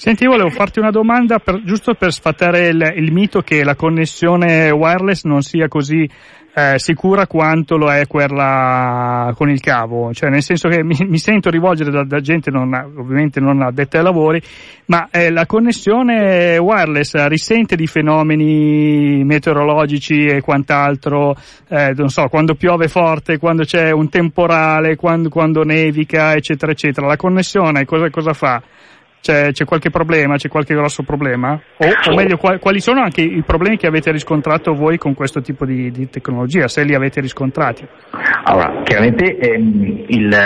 Senti, 0.00 0.24
volevo 0.24 0.48
farti 0.48 0.78
una 0.78 0.90
domanda 0.90 1.40
per, 1.40 1.62
giusto 1.62 1.92
per 1.92 2.10
sfatare 2.10 2.68
il, 2.68 2.92
il, 2.96 3.12
mito 3.12 3.42
che 3.42 3.62
la 3.62 3.74
connessione 3.74 4.70
wireless 4.70 5.24
non 5.24 5.42
sia 5.42 5.68
così 5.68 6.08
eh, 6.54 6.78
sicura 6.78 7.26
quanto 7.26 7.76
lo 7.76 7.92
è 7.92 8.06
quella 8.06 9.30
con 9.36 9.50
il 9.50 9.60
cavo, 9.60 10.14
cioè 10.14 10.30
nel 10.30 10.42
senso 10.42 10.70
che 10.70 10.82
mi, 10.82 10.96
mi 11.06 11.18
sento 11.18 11.50
rivolgere 11.50 11.90
da, 11.90 12.02
da 12.04 12.20
gente 12.20 12.50
non, 12.50 12.72
ovviamente 12.96 13.40
non 13.40 13.60
addetta 13.60 13.98
ai 13.98 14.04
lavori, 14.04 14.40
ma 14.86 15.08
eh, 15.10 15.30
la 15.30 15.44
connessione 15.44 16.56
wireless 16.56 17.26
risente 17.26 17.76
di 17.76 17.86
fenomeni 17.86 19.22
meteorologici 19.22 20.24
e 20.24 20.40
quant'altro, 20.40 21.36
eh, 21.68 21.92
non 21.94 22.08
so, 22.08 22.26
quando 22.28 22.54
piove 22.54 22.88
forte, 22.88 23.36
quando 23.36 23.64
c'è 23.64 23.90
un 23.90 24.08
temporale, 24.08 24.96
quando, 24.96 25.28
quando 25.28 25.62
nevica, 25.62 26.34
eccetera, 26.34 26.72
eccetera. 26.72 27.06
La 27.06 27.16
connessione 27.16 27.84
cosa, 27.84 28.08
cosa 28.08 28.32
fa? 28.32 28.62
C'è, 29.22 29.52
c'è, 29.52 29.66
qualche 29.66 29.90
problema, 29.90 30.36
c'è 30.36 30.48
qualche 30.48 30.74
grosso 30.74 31.02
problema? 31.02 31.60
O, 31.76 32.10
o 32.10 32.14
meglio, 32.14 32.38
quali, 32.38 32.80
sono 32.80 33.02
anche 33.02 33.20
i 33.20 33.42
problemi 33.42 33.76
che 33.76 33.86
avete 33.86 34.10
riscontrato 34.10 34.72
voi 34.72 34.96
con 34.96 35.12
questo 35.12 35.42
tipo 35.42 35.66
di, 35.66 35.90
di 35.90 36.08
tecnologia, 36.08 36.68
se 36.68 36.84
li 36.84 36.94
avete 36.94 37.20
riscontrati? 37.20 37.86
Allora, 38.44 38.80
chiaramente 38.82 39.36
ehm, 39.36 40.04
il, 40.08 40.38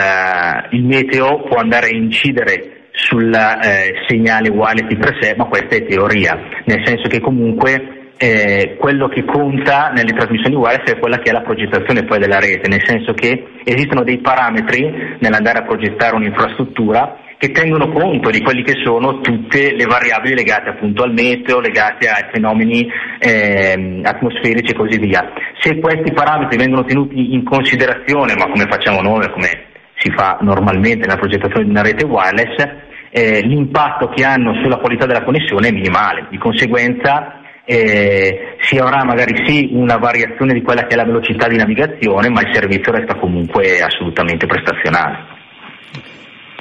il, 0.70 0.84
meteo 0.84 1.44
può 1.44 1.58
andare 1.58 1.86
a 1.86 1.94
incidere 1.94 2.88
sul 2.90 3.32
eh, 3.32 3.94
segnale 4.08 4.48
wireless 4.48 4.88
di 4.88 4.96
per 4.96 5.18
sé, 5.20 5.34
ma 5.36 5.44
questa 5.44 5.76
è 5.76 5.86
teoria, 5.86 6.36
nel 6.64 6.84
senso 6.84 7.08
che 7.08 7.20
comunque 7.20 8.10
eh, 8.16 8.76
quello 8.78 9.08
che 9.08 9.24
conta 9.24 9.90
nelle 9.94 10.12
trasmissioni 10.12 10.56
wireless 10.56 10.92
è 10.92 10.98
quella 10.98 11.18
che 11.18 11.30
è 11.30 11.32
la 11.32 11.42
progettazione 11.42 12.04
poi 12.04 12.18
della 12.18 12.40
rete, 12.40 12.68
nel 12.68 12.84
senso 12.84 13.12
che 13.12 13.46
esistono 13.62 14.02
dei 14.02 14.18
parametri 14.18 15.16
nell'andare 15.20 15.60
a 15.60 15.62
progettare 15.62 16.16
un'infrastruttura 16.16 17.18
che 17.44 17.50
tengono 17.52 17.90
conto 17.90 18.30
di 18.30 18.40
quelli 18.40 18.62
che 18.62 18.80
sono 18.82 19.20
tutte 19.20 19.74
le 19.74 19.84
variabili 19.84 20.34
legate 20.34 20.70
appunto 20.70 21.02
al 21.02 21.12
meteo, 21.12 21.60
legate 21.60 22.08
ai 22.08 22.30
fenomeni 22.32 22.88
eh, 23.18 24.00
atmosferici 24.02 24.72
e 24.72 24.74
così 24.74 24.98
via. 24.98 25.30
Se 25.58 25.78
questi 25.78 26.12
parametri 26.12 26.56
vengono 26.56 26.84
tenuti 26.84 27.34
in 27.34 27.44
considerazione, 27.44 28.34
ma 28.34 28.46
come 28.46 28.66
facciamo 28.66 29.02
noi, 29.02 29.30
come 29.30 29.50
si 29.96 30.10
fa 30.16 30.38
normalmente 30.40 31.06
nella 31.06 31.18
progettazione 31.18 31.64
di 31.64 31.70
una 31.70 31.82
rete 31.82 32.06
wireless, 32.06 32.56
eh, 33.10 33.40
l'impatto 33.42 34.08
che 34.08 34.24
hanno 34.24 34.54
sulla 34.62 34.78
qualità 34.78 35.04
della 35.04 35.22
connessione 35.22 35.68
è 35.68 35.72
minimale, 35.72 36.26
di 36.30 36.38
conseguenza 36.38 37.40
eh, 37.66 38.56
si 38.60 38.76
avrà 38.78 39.04
magari 39.04 39.46
sì 39.46 39.68
una 39.72 39.96
variazione 39.96 40.54
di 40.54 40.62
quella 40.62 40.86
che 40.86 40.94
è 40.94 40.96
la 40.96 41.04
velocità 41.04 41.46
di 41.46 41.56
navigazione, 41.56 42.30
ma 42.30 42.40
il 42.40 42.54
servizio 42.54 42.92
resta 42.92 43.16
comunque 43.16 43.80
assolutamente 43.80 44.46
prestazionale. 44.46 45.33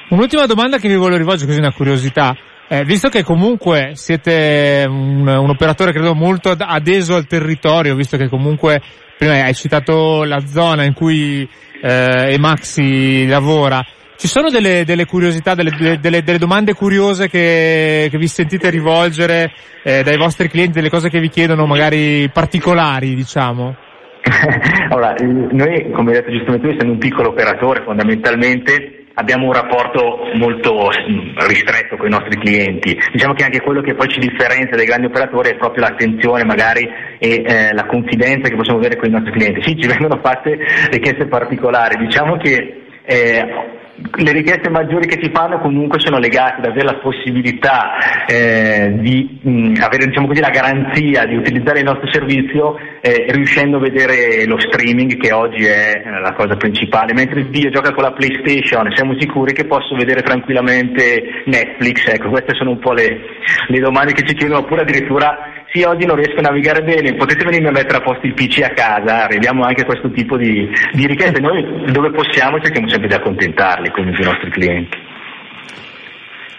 Un'ultima 0.09 0.45
domanda 0.45 0.77
che 0.77 0.87
vi 0.87 0.95
voglio 0.95 1.17
rivolgere, 1.17 1.47
così 1.47 1.59
una 1.59 1.73
curiosità. 1.73 2.35
Eh, 2.67 2.83
visto 2.85 3.09
che 3.09 3.23
comunque 3.23 3.91
siete 3.93 4.85
un, 4.87 5.27
un, 5.27 5.49
operatore 5.49 5.91
credo 5.91 6.15
molto 6.15 6.55
adeso 6.57 7.15
al 7.15 7.27
territorio, 7.27 7.95
visto 7.95 8.17
che 8.17 8.29
comunque 8.29 8.81
prima 9.17 9.43
hai 9.43 9.53
citato 9.53 10.23
la 10.23 10.39
zona 10.45 10.83
in 10.83 10.93
cui 10.93 11.47
eh, 11.81 12.33
Emaxi 12.33 13.27
lavora, 13.27 13.85
ci 14.17 14.27
sono 14.27 14.49
delle, 14.49 14.85
delle 14.85 15.05
curiosità, 15.05 15.53
delle, 15.53 15.99
delle, 15.99 16.23
delle, 16.23 16.37
domande 16.37 16.73
curiose 16.73 17.27
che, 17.27 18.07
che 18.09 18.17
vi 18.17 18.27
sentite 18.27 18.69
rivolgere 18.69 19.51
eh, 19.83 20.01
dai 20.01 20.17
vostri 20.17 20.47
clienti, 20.47 20.73
delle 20.73 20.89
cose 20.89 21.09
che 21.09 21.19
vi 21.19 21.29
chiedono 21.29 21.65
magari 21.65 22.29
particolari, 22.31 23.15
diciamo? 23.15 23.75
allora, 24.89 25.13
noi, 25.19 25.91
come 25.91 26.11
hai 26.11 26.17
detto 26.21 26.31
giustamente, 26.31 26.69
essendo 26.69 26.93
un 26.93 26.99
piccolo 26.99 27.29
operatore 27.29 27.83
fondamentalmente, 27.83 29.02
abbiamo 29.15 29.47
un 29.47 29.53
rapporto 29.53 30.29
molto 30.33 30.89
mm, 30.89 31.37
ristretto 31.47 31.97
con 31.97 32.07
i 32.07 32.11
nostri 32.11 32.37
clienti. 32.39 32.97
Diciamo 33.11 33.33
che 33.33 33.43
anche 33.43 33.61
quello 33.61 33.81
che 33.81 33.95
poi 33.95 34.07
ci 34.07 34.19
differenzia 34.19 34.75
dai 34.75 34.85
grandi 34.85 35.07
operatori 35.07 35.49
è 35.49 35.55
proprio 35.55 35.83
l'attenzione 35.83 36.43
magari 36.43 36.89
e 37.19 37.43
eh, 37.45 37.73
la 37.73 37.85
confidenza 37.85 38.49
che 38.49 38.55
possiamo 38.55 38.79
avere 38.79 38.97
con 38.97 39.09
i 39.09 39.11
nostri 39.11 39.31
clienti. 39.31 39.61
Sì, 39.61 39.79
ci 39.79 39.87
vengono 39.87 40.19
fatte 40.21 40.57
richieste 40.91 41.27
particolari. 41.27 41.97
Diciamo 41.97 42.37
che 42.37 42.81
eh, 43.05 43.81
le 43.95 44.31
richieste 44.31 44.69
maggiori 44.69 45.07
che 45.07 45.21
ci 45.21 45.29
fanno 45.31 45.59
comunque 45.59 45.99
sono 45.99 46.17
legate 46.17 46.61
ad 46.61 46.65
avere 46.65 46.85
la 46.85 46.95
possibilità 46.95 48.25
eh, 48.25 48.91
di 48.97 49.39
mh, 49.41 49.75
avere 49.81 50.07
diciamo 50.07 50.27
così, 50.27 50.41
la 50.41 50.49
garanzia 50.49 51.25
di 51.25 51.35
utilizzare 51.35 51.79
il 51.79 51.85
nostro 51.85 52.11
servizio 52.11 52.75
eh, 53.01 53.27
riuscendo 53.29 53.77
a 53.77 53.81
vedere 53.81 54.45
lo 54.45 54.59
streaming 54.59 55.17
che 55.17 55.31
oggi 55.31 55.65
è 55.65 56.01
eh, 56.03 56.19
la 56.19 56.33
cosa 56.33 56.55
principale, 56.55 57.13
mentre 57.13 57.41
il 57.41 57.49
figlio 57.51 57.69
gioca 57.69 57.93
con 57.93 58.03
la 58.03 58.13
PlayStation 58.13 58.91
siamo 58.95 59.15
sicuri 59.19 59.53
che 59.53 59.65
posso 59.65 59.95
vedere 59.95 60.23
tranquillamente 60.23 61.43
Netflix, 61.45 62.07
ecco 62.07 62.29
queste 62.29 62.55
sono 62.55 62.71
un 62.71 62.79
po' 62.79 62.93
le, 62.93 63.19
le 63.67 63.79
domande 63.79 64.13
che 64.13 64.25
ci 64.25 64.33
chiedono 64.33 64.61
oppure 64.61 64.81
addirittura 64.81 65.52
sì, 65.73 65.81
oggi 65.81 66.05
non 66.05 66.15
riesco 66.15 66.37
a 66.37 66.41
navigare 66.41 66.83
bene, 66.83 67.15
potete 67.15 67.43
venirmi 67.43 67.69
a 67.69 67.71
mettere 67.71 67.97
a 67.97 68.01
posto 68.01 68.27
il 68.27 68.35
PC 68.35 68.61
a 68.61 68.73
casa, 68.75 69.23
arriviamo 69.23 69.63
anche 69.63 69.83
questo 69.83 70.11
tipo 70.11 70.37
di, 70.37 70.69
di 70.91 71.07
richieste, 71.07 71.41
noi 71.41 71.91
dove 71.91 72.11
possiamo 72.11 72.59
cerchiamo 72.59 72.87
sempre 72.87 73.07
di 73.07 73.15
accontentarli, 73.15 73.89
quindi 73.89 74.11
i 74.21 74.23
nostri 74.23 74.51
clienti. 74.51 74.97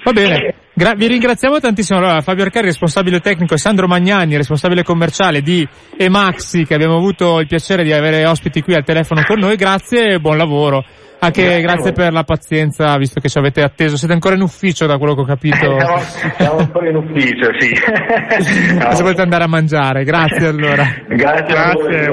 Va 0.02 0.12
bene, 0.12 0.54
Gra- 0.74 0.94
vi 0.94 1.06
ringraziamo 1.06 1.60
tantissimo. 1.60 2.00
Allora, 2.00 2.20
Fabio 2.20 2.42
Arcari, 2.42 2.66
responsabile 2.66 3.20
tecnico, 3.20 3.54
e 3.54 3.58
Sandro 3.58 3.86
Magnani, 3.86 4.36
responsabile 4.36 4.82
commerciale 4.82 5.40
di 5.40 5.66
Emaxi, 5.96 6.64
che 6.64 6.74
abbiamo 6.74 6.96
avuto 6.96 7.38
il 7.38 7.46
piacere 7.46 7.84
di 7.84 7.92
avere 7.92 8.26
ospiti 8.26 8.60
qui 8.60 8.74
al 8.74 8.84
telefono 8.84 9.22
con 9.22 9.38
noi. 9.38 9.54
Grazie 9.54 10.14
e 10.14 10.18
buon 10.18 10.36
lavoro. 10.36 10.84
Anche 11.24 11.42
grazie, 11.42 11.62
grazie 11.62 11.92
per 11.92 12.12
la 12.12 12.24
pazienza, 12.24 12.96
visto 12.96 13.20
che 13.20 13.28
ci 13.28 13.38
avete 13.38 13.62
atteso. 13.62 13.96
Siete 13.96 14.12
ancora 14.12 14.34
in 14.34 14.42
ufficio, 14.42 14.86
da 14.86 14.98
quello 14.98 15.14
che 15.14 15.20
ho 15.22 15.24
capito. 15.24 15.56
siamo, 15.78 16.00
siamo 16.36 16.58
ancora 16.58 16.88
in 16.88 16.96
ufficio, 16.96 17.50
sì. 17.58 17.74
Se 18.94 19.02
volete 19.02 19.22
andare 19.22 19.44
a 19.44 19.48
mangiare. 19.48 20.04
Grazie 20.04 20.46
allora. 20.48 20.84
Grazie, 21.08 21.44
grazie. 21.44 22.12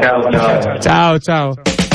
Ciao, 0.00 0.30
ciao. 0.30 0.78
ciao. 0.78 1.18
ciao. 1.18 1.92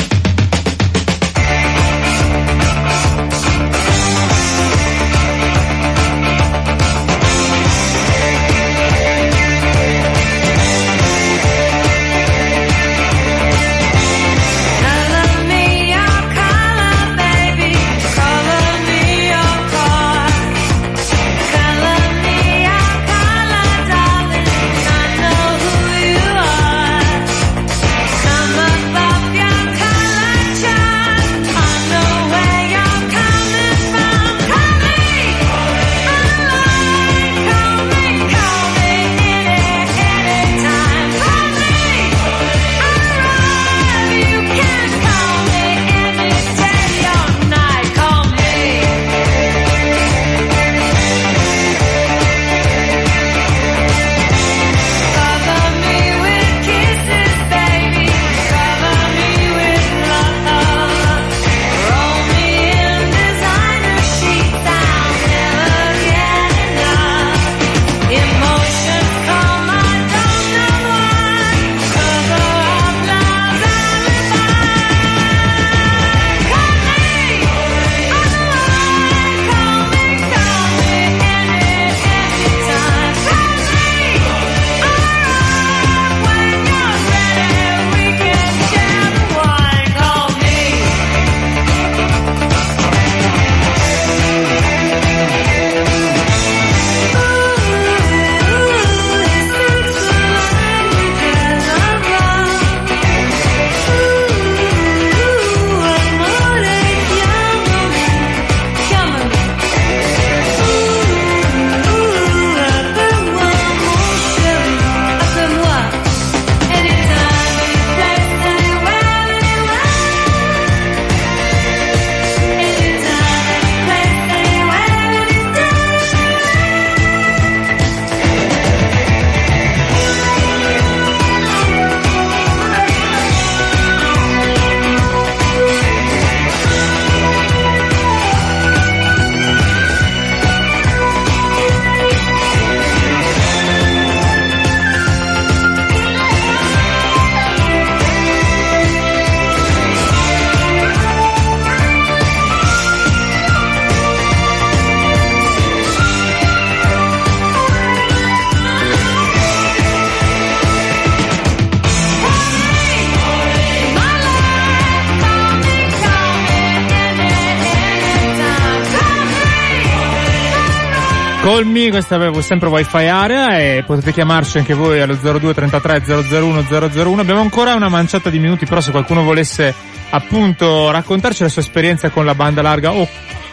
Call 171.42 171.64
me, 171.64 171.88
questa 171.88 172.16
è 172.22 172.42
sempre 172.42 172.68
wifi 172.68 173.06
area 173.06 173.58
e 173.58 173.82
potete 173.86 174.12
chiamarci 174.12 174.58
anche 174.58 174.74
voi 174.74 175.00
allo 175.00 175.14
02 175.14 175.54
33 175.54 176.02
001 176.06 176.66
001. 176.92 177.20
Abbiamo 177.20 177.40
ancora 177.40 177.74
una 177.74 177.88
manciata 177.88 178.28
di 178.28 178.38
minuti, 178.38 178.66
però 178.66 178.80
se 178.82 178.90
qualcuno 178.90 179.22
volesse 179.22 179.74
appunto 180.10 180.90
raccontarci 180.90 181.42
la 181.42 181.48
sua 181.48 181.62
esperienza 181.62 182.10
con 182.10 182.26
la 182.26 182.34
banda 182.34 182.60
larga 182.60 182.92
o 182.92 183.08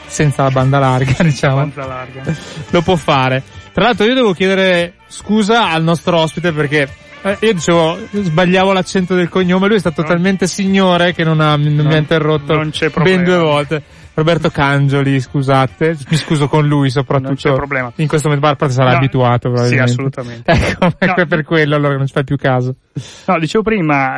senza 0.06 0.44
la 0.44 0.52
banda 0.52 0.80
larga, 0.80 1.16
diciamo, 1.24 1.56
Banda 1.56 1.86
larga. 1.86 2.36
lo 2.72 2.82
può 2.82 2.96
fare. 2.98 3.42
Tra 3.72 3.86
l'altro 3.86 4.06
io 4.06 4.14
devo 4.16 4.34
chiedere 4.34 4.96
scusa 5.08 5.70
al 5.70 5.84
nostro 5.84 6.18
ospite 6.18 6.52
perché 6.52 6.90
eh, 7.22 7.38
io 7.40 7.54
dicevo, 7.54 7.98
sbagliavo 8.12 8.74
l'accento 8.74 9.16
del 9.16 9.30
cognome, 9.30 9.68
lui 9.68 9.78
è 9.78 9.80
stato 9.80 10.02
No. 10.02 10.08
talmente 10.10 10.46
signore 10.46 11.14
che 11.14 11.24
non, 11.24 11.40
ha, 11.40 11.56
non 11.56 11.86
mi 11.86 11.94
ha 11.94 11.98
interrotto 11.98 12.54
non 12.54 12.70
c'è 12.70 12.90
ben 12.90 13.24
due 13.24 13.38
volte. 13.38 13.82
Roberto 14.18 14.50
Cangioli, 14.50 15.20
scusate, 15.22 15.96
mi 16.10 16.18
scuso 16.18 16.48
con 16.48 16.68
lui 16.68 16.90
soprattutto. 16.90 17.28
Non 17.28 17.36
c'è 17.36 17.54
problema. 17.54 17.92
In 17.98 18.08
questo 18.08 18.30
momento, 18.30 18.48
a 18.50 18.56
parte 18.56 18.74
sarà 18.74 18.90
No, 18.90 18.98
abituato 18.98 19.48
Sì, 19.48 19.54
probabilmente. 19.54 19.92
assolutamente. 19.92 20.52
Ecco, 20.58 20.86
No. 21.06 21.14
è 21.14 21.26
per 21.28 21.44
quello 21.44 21.76
allora 21.76 21.98
non 21.98 22.08
ci 22.08 22.14
fai 22.14 22.24
più 22.24 22.36
caso. 22.36 22.76
No, 23.28 23.38
dicevo 23.40 23.64
prima, 23.64 24.18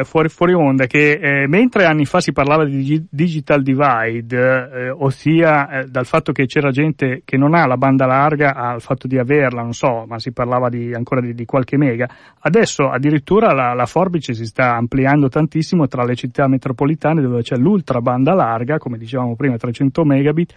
eh, 0.00 0.04
fuori, 0.04 0.28
fuori 0.28 0.52
onda, 0.52 0.86
che 0.86 1.12
eh, 1.12 1.46
mentre 1.46 1.84
anni 1.84 2.04
fa 2.04 2.20
si 2.20 2.32
parlava 2.32 2.64
di 2.64 2.76
digi- 2.76 3.06
digital 3.08 3.62
divide, 3.62 4.70
eh, 4.70 4.90
ossia 4.90 5.68
eh, 5.68 5.84
dal 5.86 6.04
fatto 6.04 6.32
che 6.32 6.46
c'era 6.46 6.70
gente 6.70 7.22
che 7.24 7.36
non 7.36 7.54
ha 7.54 7.66
la 7.66 7.76
banda 7.76 8.06
larga 8.06 8.54
al 8.54 8.80
fatto 8.82 9.06
di 9.06 9.18
averla, 9.18 9.62
non 9.62 9.72
so, 9.72 10.04
ma 10.06 10.18
si 10.18 10.32
parlava 10.32 10.68
di, 10.68 10.92
ancora 10.92 11.20
di, 11.20 11.34
di 11.34 11.44
qualche 11.44 11.76
mega, 11.76 12.08
adesso 12.40 12.90
addirittura 12.90 13.52
la, 13.52 13.72
la 13.72 13.86
forbice 13.86 14.34
si 14.34 14.44
sta 14.44 14.74
ampliando 14.74 15.28
tantissimo 15.28 15.86
tra 15.86 16.04
le 16.04 16.14
città 16.14 16.46
metropolitane 16.48 17.22
dove 17.22 17.42
c'è 17.42 17.56
l'ultra 17.56 18.00
banda 18.00 18.34
larga, 18.34 18.78
come 18.78 18.98
dicevamo 18.98 19.36
prima, 19.36 19.56
300 19.56 20.04
megabit, 20.04 20.54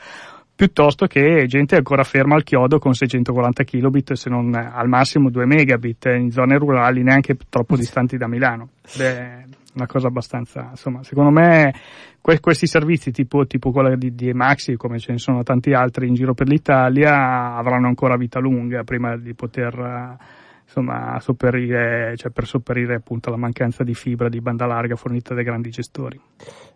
piuttosto 0.61 1.07
che 1.07 1.45
gente 1.47 1.75
ancora 1.75 2.03
ferma 2.03 2.35
al 2.35 2.43
chiodo 2.43 2.77
con 2.77 2.93
640 2.93 3.63
kilobit 3.63 4.13
se 4.13 4.29
non 4.29 4.53
eh, 4.53 4.69
al 4.71 4.87
massimo 4.87 5.31
2 5.31 5.43
megabit 5.47 6.05
eh, 6.05 6.17
in 6.17 6.29
zone 6.29 6.55
rurali 6.59 7.01
neanche 7.01 7.35
troppo 7.49 7.75
distanti 7.75 8.15
da 8.15 8.27
Milano. 8.27 8.69
È 8.95 9.43
una 9.73 9.87
cosa 9.87 10.05
abbastanza 10.05 10.67
insomma 10.69 11.01
secondo 11.01 11.31
me 11.31 11.73
que- 12.21 12.39
questi 12.39 12.67
servizi 12.67 13.09
tipo, 13.09 13.47
tipo 13.47 13.71
quello 13.71 13.95
di, 13.95 14.13
di 14.13 14.29
Emaxi 14.29 14.75
come 14.75 14.99
ce 14.99 15.13
ne 15.13 15.17
sono 15.17 15.41
tanti 15.41 15.73
altri 15.73 16.07
in 16.07 16.13
giro 16.13 16.35
per 16.35 16.47
l'Italia 16.47 17.55
avranno 17.55 17.87
ancora 17.87 18.15
vita 18.15 18.39
lunga 18.39 18.83
prima 18.83 19.17
di 19.17 19.33
poter 19.33 19.73
eh, 19.79 20.23
insomma 20.65 21.19
sopperire 21.21 22.15
cioè 22.17 22.29
per 22.29 22.45
sopperire 22.45 22.93
appunto 22.93 23.29
alla 23.29 23.39
mancanza 23.39 23.83
di 23.83 23.95
fibra 23.95 24.29
di 24.29 24.39
banda 24.41 24.67
larga 24.67 24.95
fornita 24.95 25.33
dai 25.33 25.43
grandi 25.43 25.71
gestori 25.71 26.21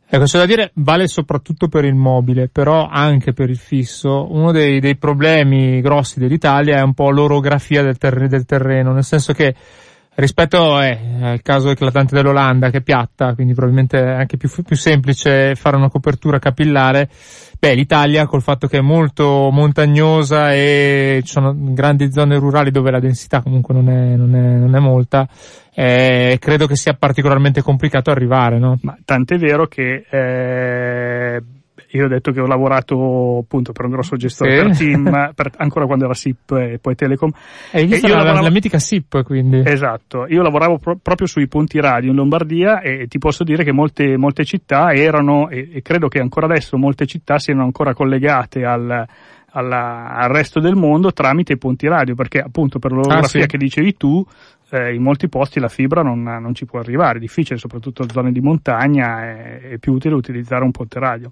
Ecco, 0.07 0.25
c'è 0.25 0.37
da 0.37 0.45
dire, 0.45 0.71
vale 0.75 1.07
soprattutto 1.07 1.67
per 1.67 1.83
il 1.83 1.95
mobile, 1.95 2.47
però 2.47 2.87
anche 2.87 3.33
per 3.33 3.49
il 3.49 3.57
fisso. 3.57 4.31
Uno 4.31 4.51
dei, 4.51 4.79
dei 4.79 4.97
problemi 4.97 5.81
grossi 5.81 6.19
dell'Italia 6.19 6.77
è 6.77 6.81
un 6.81 6.93
po' 6.93 7.09
l'orografia 7.09 7.81
del, 7.81 7.97
terre- 7.97 8.27
del 8.27 8.45
terreno, 8.45 8.93
nel 8.93 9.03
senso 9.03 9.33
che 9.33 9.55
rispetto 10.15 10.81
eh, 10.81 10.97
al 11.21 11.41
caso 11.41 11.69
eclatante 11.69 12.15
dell'Olanda 12.15 12.69
che 12.69 12.77
è 12.77 12.81
piatta, 12.81 13.33
quindi 13.33 13.53
probabilmente 13.53 13.99
è 13.99 14.11
anche 14.11 14.37
più, 14.37 14.49
più 14.49 14.75
semplice 14.75 15.55
fare 15.55 15.75
una 15.75 15.89
copertura 15.89 16.39
capillare, 16.39 17.09
beh 17.59 17.73
l'Italia 17.73 18.25
col 18.25 18.41
fatto 18.41 18.67
che 18.67 18.77
è 18.77 18.81
molto 18.81 19.49
montagnosa 19.51 20.53
e 20.53 21.21
ci 21.23 21.31
sono 21.31 21.53
grandi 21.55 22.11
zone 22.11 22.37
rurali 22.37 22.71
dove 22.71 22.91
la 22.91 22.99
densità 22.99 23.41
comunque 23.41 23.73
non 23.73 23.89
è, 23.89 24.15
non 24.15 24.35
è, 24.35 24.57
non 24.57 24.75
è 24.75 24.79
molta, 24.79 25.27
eh, 25.73 26.37
credo 26.39 26.67
che 26.67 26.75
sia 26.75 26.93
particolarmente 26.93 27.61
complicato 27.61 28.11
arrivare, 28.11 28.57
no? 28.57 28.77
Ma 28.81 28.97
tant'è 29.03 29.37
vero 29.37 29.67
che 29.67 30.05
eh, 30.09 31.41
io 31.95 32.05
ho 32.05 32.07
detto 32.07 32.31
che 32.31 32.39
ho 32.41 32.45
lavorato 32.45 33.39
appunto 33.39 33.71
per 33.71 33.85
un 33.85 33.91
grosso 33.91 34.15
gestore 34.15 34.73
Sì. 34.73 34.85
per 34.91 35.01
team, 35.11 35.31
per- 35.33 35.51
ancora 35.57 35.85
quando 35.85 36.05
era 36.05 36.13
SIP 36.13 36.51
e 36.51 36.79
poi 36.81 36.95
Telecom. 36.95 37.31
E 37.71 37.81
io 37.83 37.99
la, 38.07 38.15
lavoravo- 38.17 38.41
la 38.43 38.49
mitica 38.51 38.79
SIP, 38.79 39.23
quindi. 39.23 39.61
Esatto, 39.65 40.25
io 40.27 40.41
lavoravo 40.41 40.77
pro- 40.77 40.97
proprio 41.01 41.27
sui 41.27 41.47
punti 41.47 41.79
radio 41.79 42.09
in 42.11 42.15
Lombardia 42.15 42.81
e 42.81 43.07
ti 43.07 43.17
posso 43.17 43.43
dire 43.43 43.63
che 43.63 43.71
molte, 43.71 44.17
molte 44.17 44.43
città 44.45 44.93
erano, 44.93 45.49
e, 45.49 45.69
e 45.73 45.81
credo 45.81 46.07
che 46.07 46.19
ancora 46.19 46.45
adesso 46.45 46.77
molte 46.77 47.05
città 47.05 47.39
siano 47.39 47.63
ancora 47.63 47.93
collegate 47.93 48.63
al, 48.65 49.05
alla- 49.51 50.13
al 50.15 50.29
resto 50.29 50.59
del 50.59 50.75
mondo 50.75 51.13
tramite 51.13 51.53
i 51.53 51.57
punti 51.57 51.87
radio, 51.87 52.15
perché 52.15 52.39
appunto 52.39 52.79
per 52.79 52.91
l'orografia 52.91 53.39
Ah, 53.39 53.43
sì. 53.43 53.47
che 53.47 53.57
dicevi 53.57 53.95
tu, 53.95 54.25
eh, 54.71 54.93
in 54.93 55.01
molti 55.01 55.29
posti 55.29 55.59
la 55.59 55.67
fibra 55.69 56.01
non, 56.01 56.23
non 56.23 56.53
ci 56.55 56.65
può 56.65 56.79
arrivare, 56.79 57.17
è 57.17 57.21
difficile, 57.21 57.57
soprattutto 57.59 58.01
in 58.03 58.09
zone 58.09 58.31
di 58.31 58.41
montagna, 58.41 59.21
è, 59.23 59.59
è 59.73 59.77
più 59.77 59.93
utile 59.93 60.15
utilizzare 60.15 60.63
un 60.63 60.71
ponte 60.71 60.99
radio. 60.99 61.31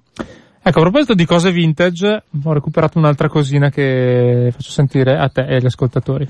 Ecco, 0.66 0.80
a 0.80 0.82
proposito 0.82 1.14
di 1.14 1.26
cose 1.26 1.52
vintage, 1.52 2.24
ho 2.42 2.54
recuperato 2.54 2.98
un'altra 2.98 3.28
cosina 3.28 3.70
che 3.70 4.48
faccio 4.54 4.72
sentire 4.72 5.18
a 5.18 5.28
te 5.28 5.42
e 5.42 5.56
agli 5.56 5.66
ascoltatori. 5.66 6.26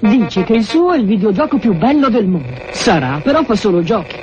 Dice 0.00 0.42
che 0.42 0.54
il 0.54 0.64
suo 0.64 0.92
è 0.92 0.98
il 0.98 1.06
videogioco 1.06 1.58
più 1.58 1.74
bello 1.74 2.08
del 2.08 2.26
mondo. 2.26 2.60
Sarà, 2.72 3.20
però 3.22 3.44
fa 3.44 3.54
solo 3.54 3.84
giochi. 3.84 4.16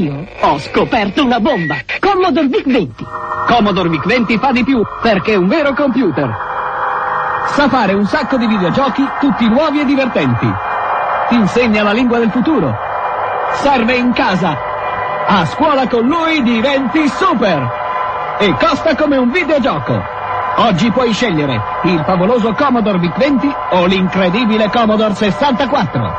Io 0.00 0.26
ho 0.40 0.58
scoperto 0.58 1.22
una 1.22 1.38
bomba. 1.38 1.76
Commodore 2.00 2.46
VIC-20. 2.46 2.92
Commodore 3.46 3.90
VIC-20 3.90 4.38
fa 4.38 4.50
di 4.50 4.64
più, 4.64 4.82
perché 5.02 5.32
è 5.32 5.36
un 5.36 5.48
vero 5.48 5.74
computer. 5.74 6.34
Sa 7.48 7.68
fare 7.68 7.92
un 7.92 8.06
sacco 8.06 8.38
di 8.38 8.46
videogiochi, 8.46 9.02
tutti 9.20 9.46
nuovi 9.46 9.80
e 9.80 9.84
divertenti. 9.84 10.46
Ti 11.28 11.34
insegna 11.34 11.82
la 11.82 11.92
lingua 11.92 12.18
del 12.18 12.30
futuro. 12.30 12.74
Serve 13.52 13.96
in 13.96 14.12
casa. 14.12 14.67
A 15.30 15.44
scuola 15.44 15.86
con 15.88 16.06
lui 16.06 16.42
diventi 16.42 17.06
super. 17.06 18.36
E 18.38 18.56
costa 18.58 18.96
come 18.96 19.18
un 19.18 19.30
videogioco. 19.30 20.02
Oggi 20.56 20.90
puoi 20.90 21.12
scegliere 21.12 21.60
il 21.84 22.02
favoloso 22.06 22.54
Commodore 22.54 22.98
VIC-20 22.98 23.54
o 23.72 23.84
l'incredibile 23.84 24.70
Commodore 24.70 25.14
64. 25.14 26.16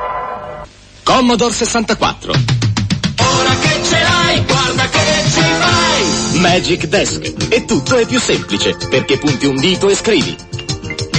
Commodore 1.03 1.51
64. 1.51 2.32
Ora 2.32 3.55
che 3.60 3.84
ce 3.84 3.99
l'hai, 3.99 4.45
guarda 4.45 4.84
che 4.84 4.99
ci 5.24 5.41
fai! 5.41 6.39
Magic 6.39 6.86
Desk. 6.86 7.51
E 7.51 7.66
tutto 7.66 7.97
è 7.97 8.05
più 8.05 8.20
semplice, 8.20 8.78
perché 8.91 9.18
punti 9.18 9.47
un 9.47 9.55
dito 9.55 9.89
e 9.89 9.95
scrivi. 9.95 10.38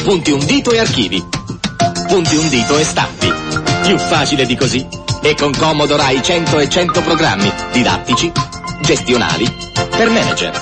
Punti 0.05 0.30
un 0.30 0.47
dito 0.47 0.70
e 0.70 0.78
archivi. 0.78 1.26
Punti 2.07 2.36
un 2.36 2.49
dito 2.49 2.78
e 2.78 2.84
stampi. 2.84 3.32
Più 3.82 3.99
facile 3.99 4.47
di 4.47 4.57
così. 4.57 4.86
E 5.23 5.35
con 5.35 5.53
Commodore 5.53 6.03
hai 6.03 6.23
100 6.23 6.59
e 6.59 6.68
100 6.68 7.03
programmi 7.03 7.53
didattici, 7.73 8.33
gestionali, 8.81 9.45
per 9.91 10.09
manager. 10.09 10.53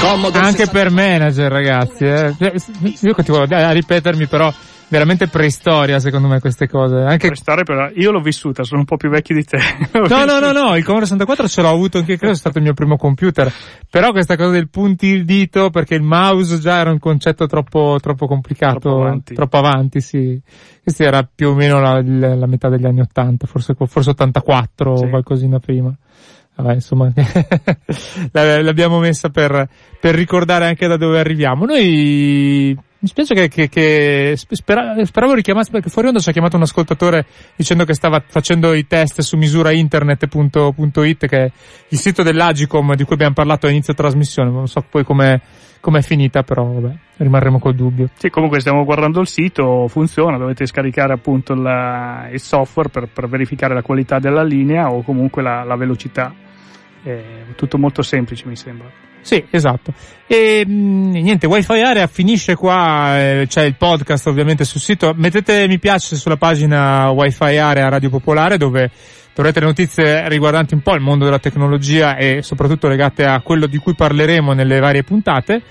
Commodore 0.00 0.44
Anche 0.44 0.68
per 0.68 0.90
manager, 0.90 1.50
ragazzi. 1.50 2.04
Eh. 2.04 2.34
Io 3.00 3.14
continuo 3.14 3.42
a 3.42 3.72
ripetermi, 3.72 4.28
però 4.28 4.52
veramente 4.88 5.28
preistoria 5.28 5.98
secondo 5.98 6.28
me 6.28 6.40
queste 6.40 6.68
cose. 6.68 6.96
Anche... 6.96 7.26
Preistoria 7.26 7.64
però, 7.64 7.88
io 7.94 8.10
l'ho 8.10 8.20
vissuta, 8.20 8.62
sono 8.62 8.80
un 8.80 8.86
po' 8.86 8.96
più 8.96 9.10
vecchio 9.10 9.34
di 9.34 9.44
te. 9.44 9.58
No, 10.08 10.24
no, 10.24 10.38
no, 10.38 10.52
no, 10.52 10.76
il 10.76 10.84
Commodore 10.84 11.06
64 11.06 11.48
ce 11.48 11.62
l'ho 11.62 11.68
avuto 11.70 11.98
anche, 11.98 12.16
credo 12.16 12.34
sia 12.34 12.42
stato 12.42 12.58
il 12.58 12.64
mio 12.64 12.74
primo 12.74 12.96
computer. 12.96 13.52
Però 13.90 14.10
questa 14.12 14.36
cosa 14.36 14.50
del 14.50 14.68
punti 14.68 15.06
il 15.06 15.24
dito, 15.24 15.70
perché 15.70 15.94
il 15.94 16.02
mouse 16.02 16.58
già 16.58 16.78
era 16.78 16.90
un 16.90 16.98
concetto 16.98 17.46
troppo, 17.46 17.98
troppo 18.00 18.26
complicato. 18.26 18.78
Troppo 18.78 19.00
avanti. 19.00 19.34
Troppo 19.34 19.56
avanti, 19.56 20.00
sì. 20.00 20.40
Questo 20.88 21.02
era 21.04 21.22
più 21.22 21.50
o 21.50 21.54
meno 21.54 21.80
la, 21.80 22.00
la- 22.02 22.34
la 22.34 22.46
metà 22.46 22.70
degli 22.70 22.86
anni 22.86 23.00
80, 23.02 23.46
forse, 23.46 23.74
forse 23.86 24.08
84 24.10 24.96
Sì. 24.96 25.04
o 25.04 25.08
qualcosina 25.10 25.58
prima. 25.58 25.94
Vabbè, 26.54 26.72
insomma, 26.74 27.12
la- 28.32 28.62
l'abbiamo 28.62 28.98
messa 28.98 29.28
per, 29.28 29.68
per 30.00 30.14
ricordare 30.14 30.66
anche 30.66 30.86
da 30.86 30.96
dove 30.96 31.18
arriviamo. 31.20 31.66
Noi, 31.66 32.74
mi 33.00 33.06
spiace 33.08 33.34
che, 33.34 33.48
che, 33.48 33.68
che 33.68 34.32
spera- 34.36 34.94
speravo 35.04 35.34
richiamasse, 35.34 35.70
perché 35.70 35.90
fuori 35.90 36.08
onda 36.08 36.20
ci 36.20 36.30
ha 36.30 36.32
chiamato 36.32 36.56
un 36.56 36.62
ascoltatore 36.62 37.26
dicendo 37.54 37.84
che 37.84 37.92
stava 37.94 38.22
facendo 38.26 38.72
i 38.72 38.86
test 38.86 39.20
su 39.20 39.36
misurainternet.it, 39.36 41.26
che 41.26 41.38
è 41.44 41.50
il 41.90 41.98
sito 41.98 42.22
dell'Agicom 42.22 42.94
di 42.94 43.04
cui 43.04 43.14
abbiamo 43.14 43.34
parlato 43.34 43.66
a 43.66 43.70
inizio 43.70 43.92
trasmissione. 43.94 44.50
Non 44.50 44.66
so 44.68 44.82
poi 44.88 45.04
com'è, 45.04 45.38
com'è 45.80 46.02
finita, 46.02 46.42
però 46.42 46.64
vabbè, 46.64 46.94
rimarremo 47.18 47.58
col 47.58 47.74
dubbio. 47.74 48.08
Sì, 48.14 48.30
comunque 48.30 48.60
stiamo 48.60 48.84
guardando 48.84 49.20
il 49.20 49.26
sito, 49.26 49.86
funziona, 49.88 50.38
dovete 50.38 50.66
scaricare 50.66 51.12
appunto 51.12 51.54
la- 51.54 52.28
il 52.32 52.40
software 52.40 52.88
per, 52.88 53.08
per 53.08 53.28
verificare 53.28 53.74
la 53.74 53.82
qualità 53.82 54.18
della 54.18 54.42
linea 54.42 54.90
o 54.90 55.02
comunque 55.02 55.42
la, 55.42 55.64
la 55.64 55.76
velocità. 55.76 56.34
È 57.02 57.20
tutto 57.54 57.78
molto 57.78 58.02
semplice 58.02 58.46
mi 58.46 58.56
sembra. 58.56 58.90
Sì, 59.20 59.44
esatto. 59.50 59.92
E 60.26 60.64
mh, 60.66 61.10
niente, 61.10 61.46
Wi-Fi 61.46 61.80
Area 61.80 62.06
finisce 62.06 62.54
qua, 62.54 63.18
eh, 63.18 63.46
c'è 63.46 63.62
il 63.64 63.74
podcast 63.76 64.26
ovviamente 64.26 64.64
sul 64.64 64.80
sito. 64.80 65.12
Mettete 65.16 65.66
mi 65.68 65.78
piace 65.78 66.16
sulla 66.16 66.36
pagina 66.36 67.10
Wi-Fi 67.10 67.56
Area 67.56 67.88
Radio 67.88 68.10
Popolare 68.10 68.56
dove 68.56 68.90
troverete 69.38 69.60
le 69.60 69.66
notizie 69.66 70.28
riguardanti 70.28 70.74
un 70.74 70.80
po' 70.80 70.94
il 70.94 71.00
mondo 71.00 71.24
della 71.24 71.38
tecnologia 71.38 72.16
e 72.16 72.42
soprattutto 72.42 72.88
legate 72.88 73.24
a 73.24 73.40
quello 73.40 73.66
di 73.66 73.78
cui 73.78 73.94
parleremo 73.94 74.52
nelle 74.52 74.80
varie 74.80 75.04
puntate. 75.04 75.62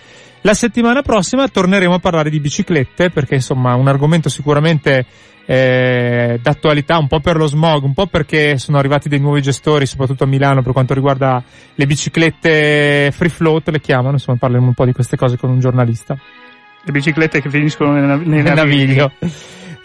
La 0.42 0.54
settimana 0.54 1.02
prossima 1.02 1.46
torneremo 1.50 1.96
a 1.96 2.00
parlare 2.00 2.30
di 2.30 2.40
biciclette 2.40 3.10
perché 3.10 3.36
insomma 3.36 3.76
un 3.76 3.90
argomento 3.90 4.30
sicuramente 4.30 5.06
eh, 5.46 6.40
d'attualità 6.42 6.98
un 6.98 7.08
po' 7.08 7.20
per 7.20 7.36
lo 7.36 7.46
smog, 7.46 7.84
un 7.84 7.94
po' 7.94 8.08
perché 8.08 8.58
sono 8.58 8.78
arrivati 8.78 9.10
dei 9.10 9.20
nuovi 9.20 9.42
gestori, 9.42 9.86
soprattutto 9.86 10.24
a 10.24 10.28
Milano 10.28 10.62
per 10.62 10.72
quanto 10.72 10.94
riguarda 10.94 11.44
le 11.76 11.86
biciclette 11.86 13.12
free 13.12 13.30
float, 13.30 13.68
le 13.68 13.82
chiamano, 13.82 14.14
insomma 14.14 14.38
parleremo 14.38 14.68
un 14.68 14.76
po' 14.76 14.86
di 14.86 14.94
queste 14.94 15.18
cose 15.18 15.36
con 15.36 15.50
un 15.50 15.60
giornalista. 15.60 16.18
Le 16.84 16.92
biciclette 16.94 17.42
che 17.42 17.50
finiscono 17.50 17.92
nei, 17.92 18.08
nav- 18.08 18.26
nei 18.26 18.44
naviglio. 18.44 19.12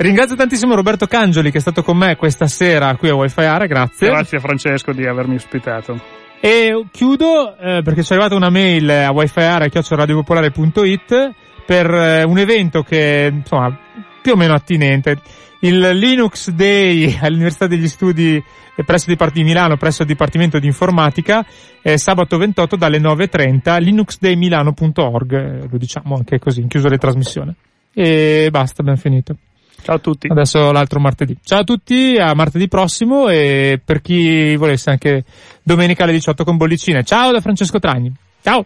Ringrazio 0.02 0.34
tantissimo 0.34 0.74
Roberto 0.74 1.06
Cangioli 1.06 1.52
che 1.52 1.58
è 1.58 1.60
stato 1.60 1.84
con 1.84 1.96
me 1.96 2.16
questa 2.16 2.48
sera 2.48 2.96
qui 2.96 3.08
a 3.08 3.14
Wi-Fi 3.14 3.44
Area, 3.44 3.68
grazie. 3.68 4.08
Grazie 4.08 4.40
Francesco 4.40 4.92
di 4.92 5.06
avermi 5.06 5.36
ospitato. 5.36 5.96
E 6.40 6.86
chiudo 6.90 7.56
eh, 7.56 7.82
perché 7.84 8.02
ci 8.02 8.10
è 8.10 8.16
arrivata 8.16 8.34
una 8.34 8.50
mail 8.50 8.90
a 8.90 9.12
wifi 9.12 9.38
area.it 9.38 9.70
per 11.64 11.88
eh, 11.88 12.24
un 12.24 12.36
evento 12.36 12.82
che 12.82 13.30
insomma 13.32 13.78
più 14.20 14.32
o 14.32 14.36
meno 14.36 14.54
attinente 14.54 15.18
il 15.60 15.78
Linux 15.78 16.50
Day 16.50 17.16
all'Università 17.22 17.68
degli 17.68 17.86
Studi 17.86 18.42
presso 18.84 19.04
il 19.08 19.12
Dipartimento 19.12 19.38
di 19.38 19.44
Milano, 19.44 19.76
presso 19.76 20.02
il 20.02 20.08
Dipartimento 20.08 20.58
di 20.58 20.66
Informatica, 20.66 21.46
eh, 21.80 21.96
sabato 21.96 22.38
28 22.38 22.74
dalle 22.74 22.98
9.30, 22.98 23.80
linuxdaymilano.org, 23.80 25.32
eh, 25.32 25.68
lo 25.70 25.78
diciamo 25.78 26.16
anche 26.16 26.40
così, 26.40 26.60
in 26.60 26.66
chiuso 26.66 26.88
le 26.88 26.98
trasmissioni. 26.98 27.54
E 27.94 28.48
basta, 28.50 28.80
abbiamo 28.80 28.98
finito. 28.98 29.36
Ciao 29.82 29.96
a 29.96 29.98
tutti. 29.98 30.28
Adesso 30.30 30.70
l'altro 30.72 31.00
martedì. 31.00 31.36
Ciao 31.42 31.60
a 31.60 31.64
tutti, 31.64 32.16
a 32.18 32.34
martedì 32.34 32.68
prossimo 32.68 33.28
e 33.28 33.80
per 33.84 34.00
chi 34.00 34.56
volesse 34.56 34.90
anche 34.90 35.24
domenica 35.62 36.04
alle 36.04 36.12
18 36.12 36.44
con 36.44 36.56
bollicine. 36.56 37.04
Ciao 37.04 37.32
da 37.32 37.40
Francesco 37.40 37.78
Tragni. 37.78 38.12
Ciao! 38.42 38.64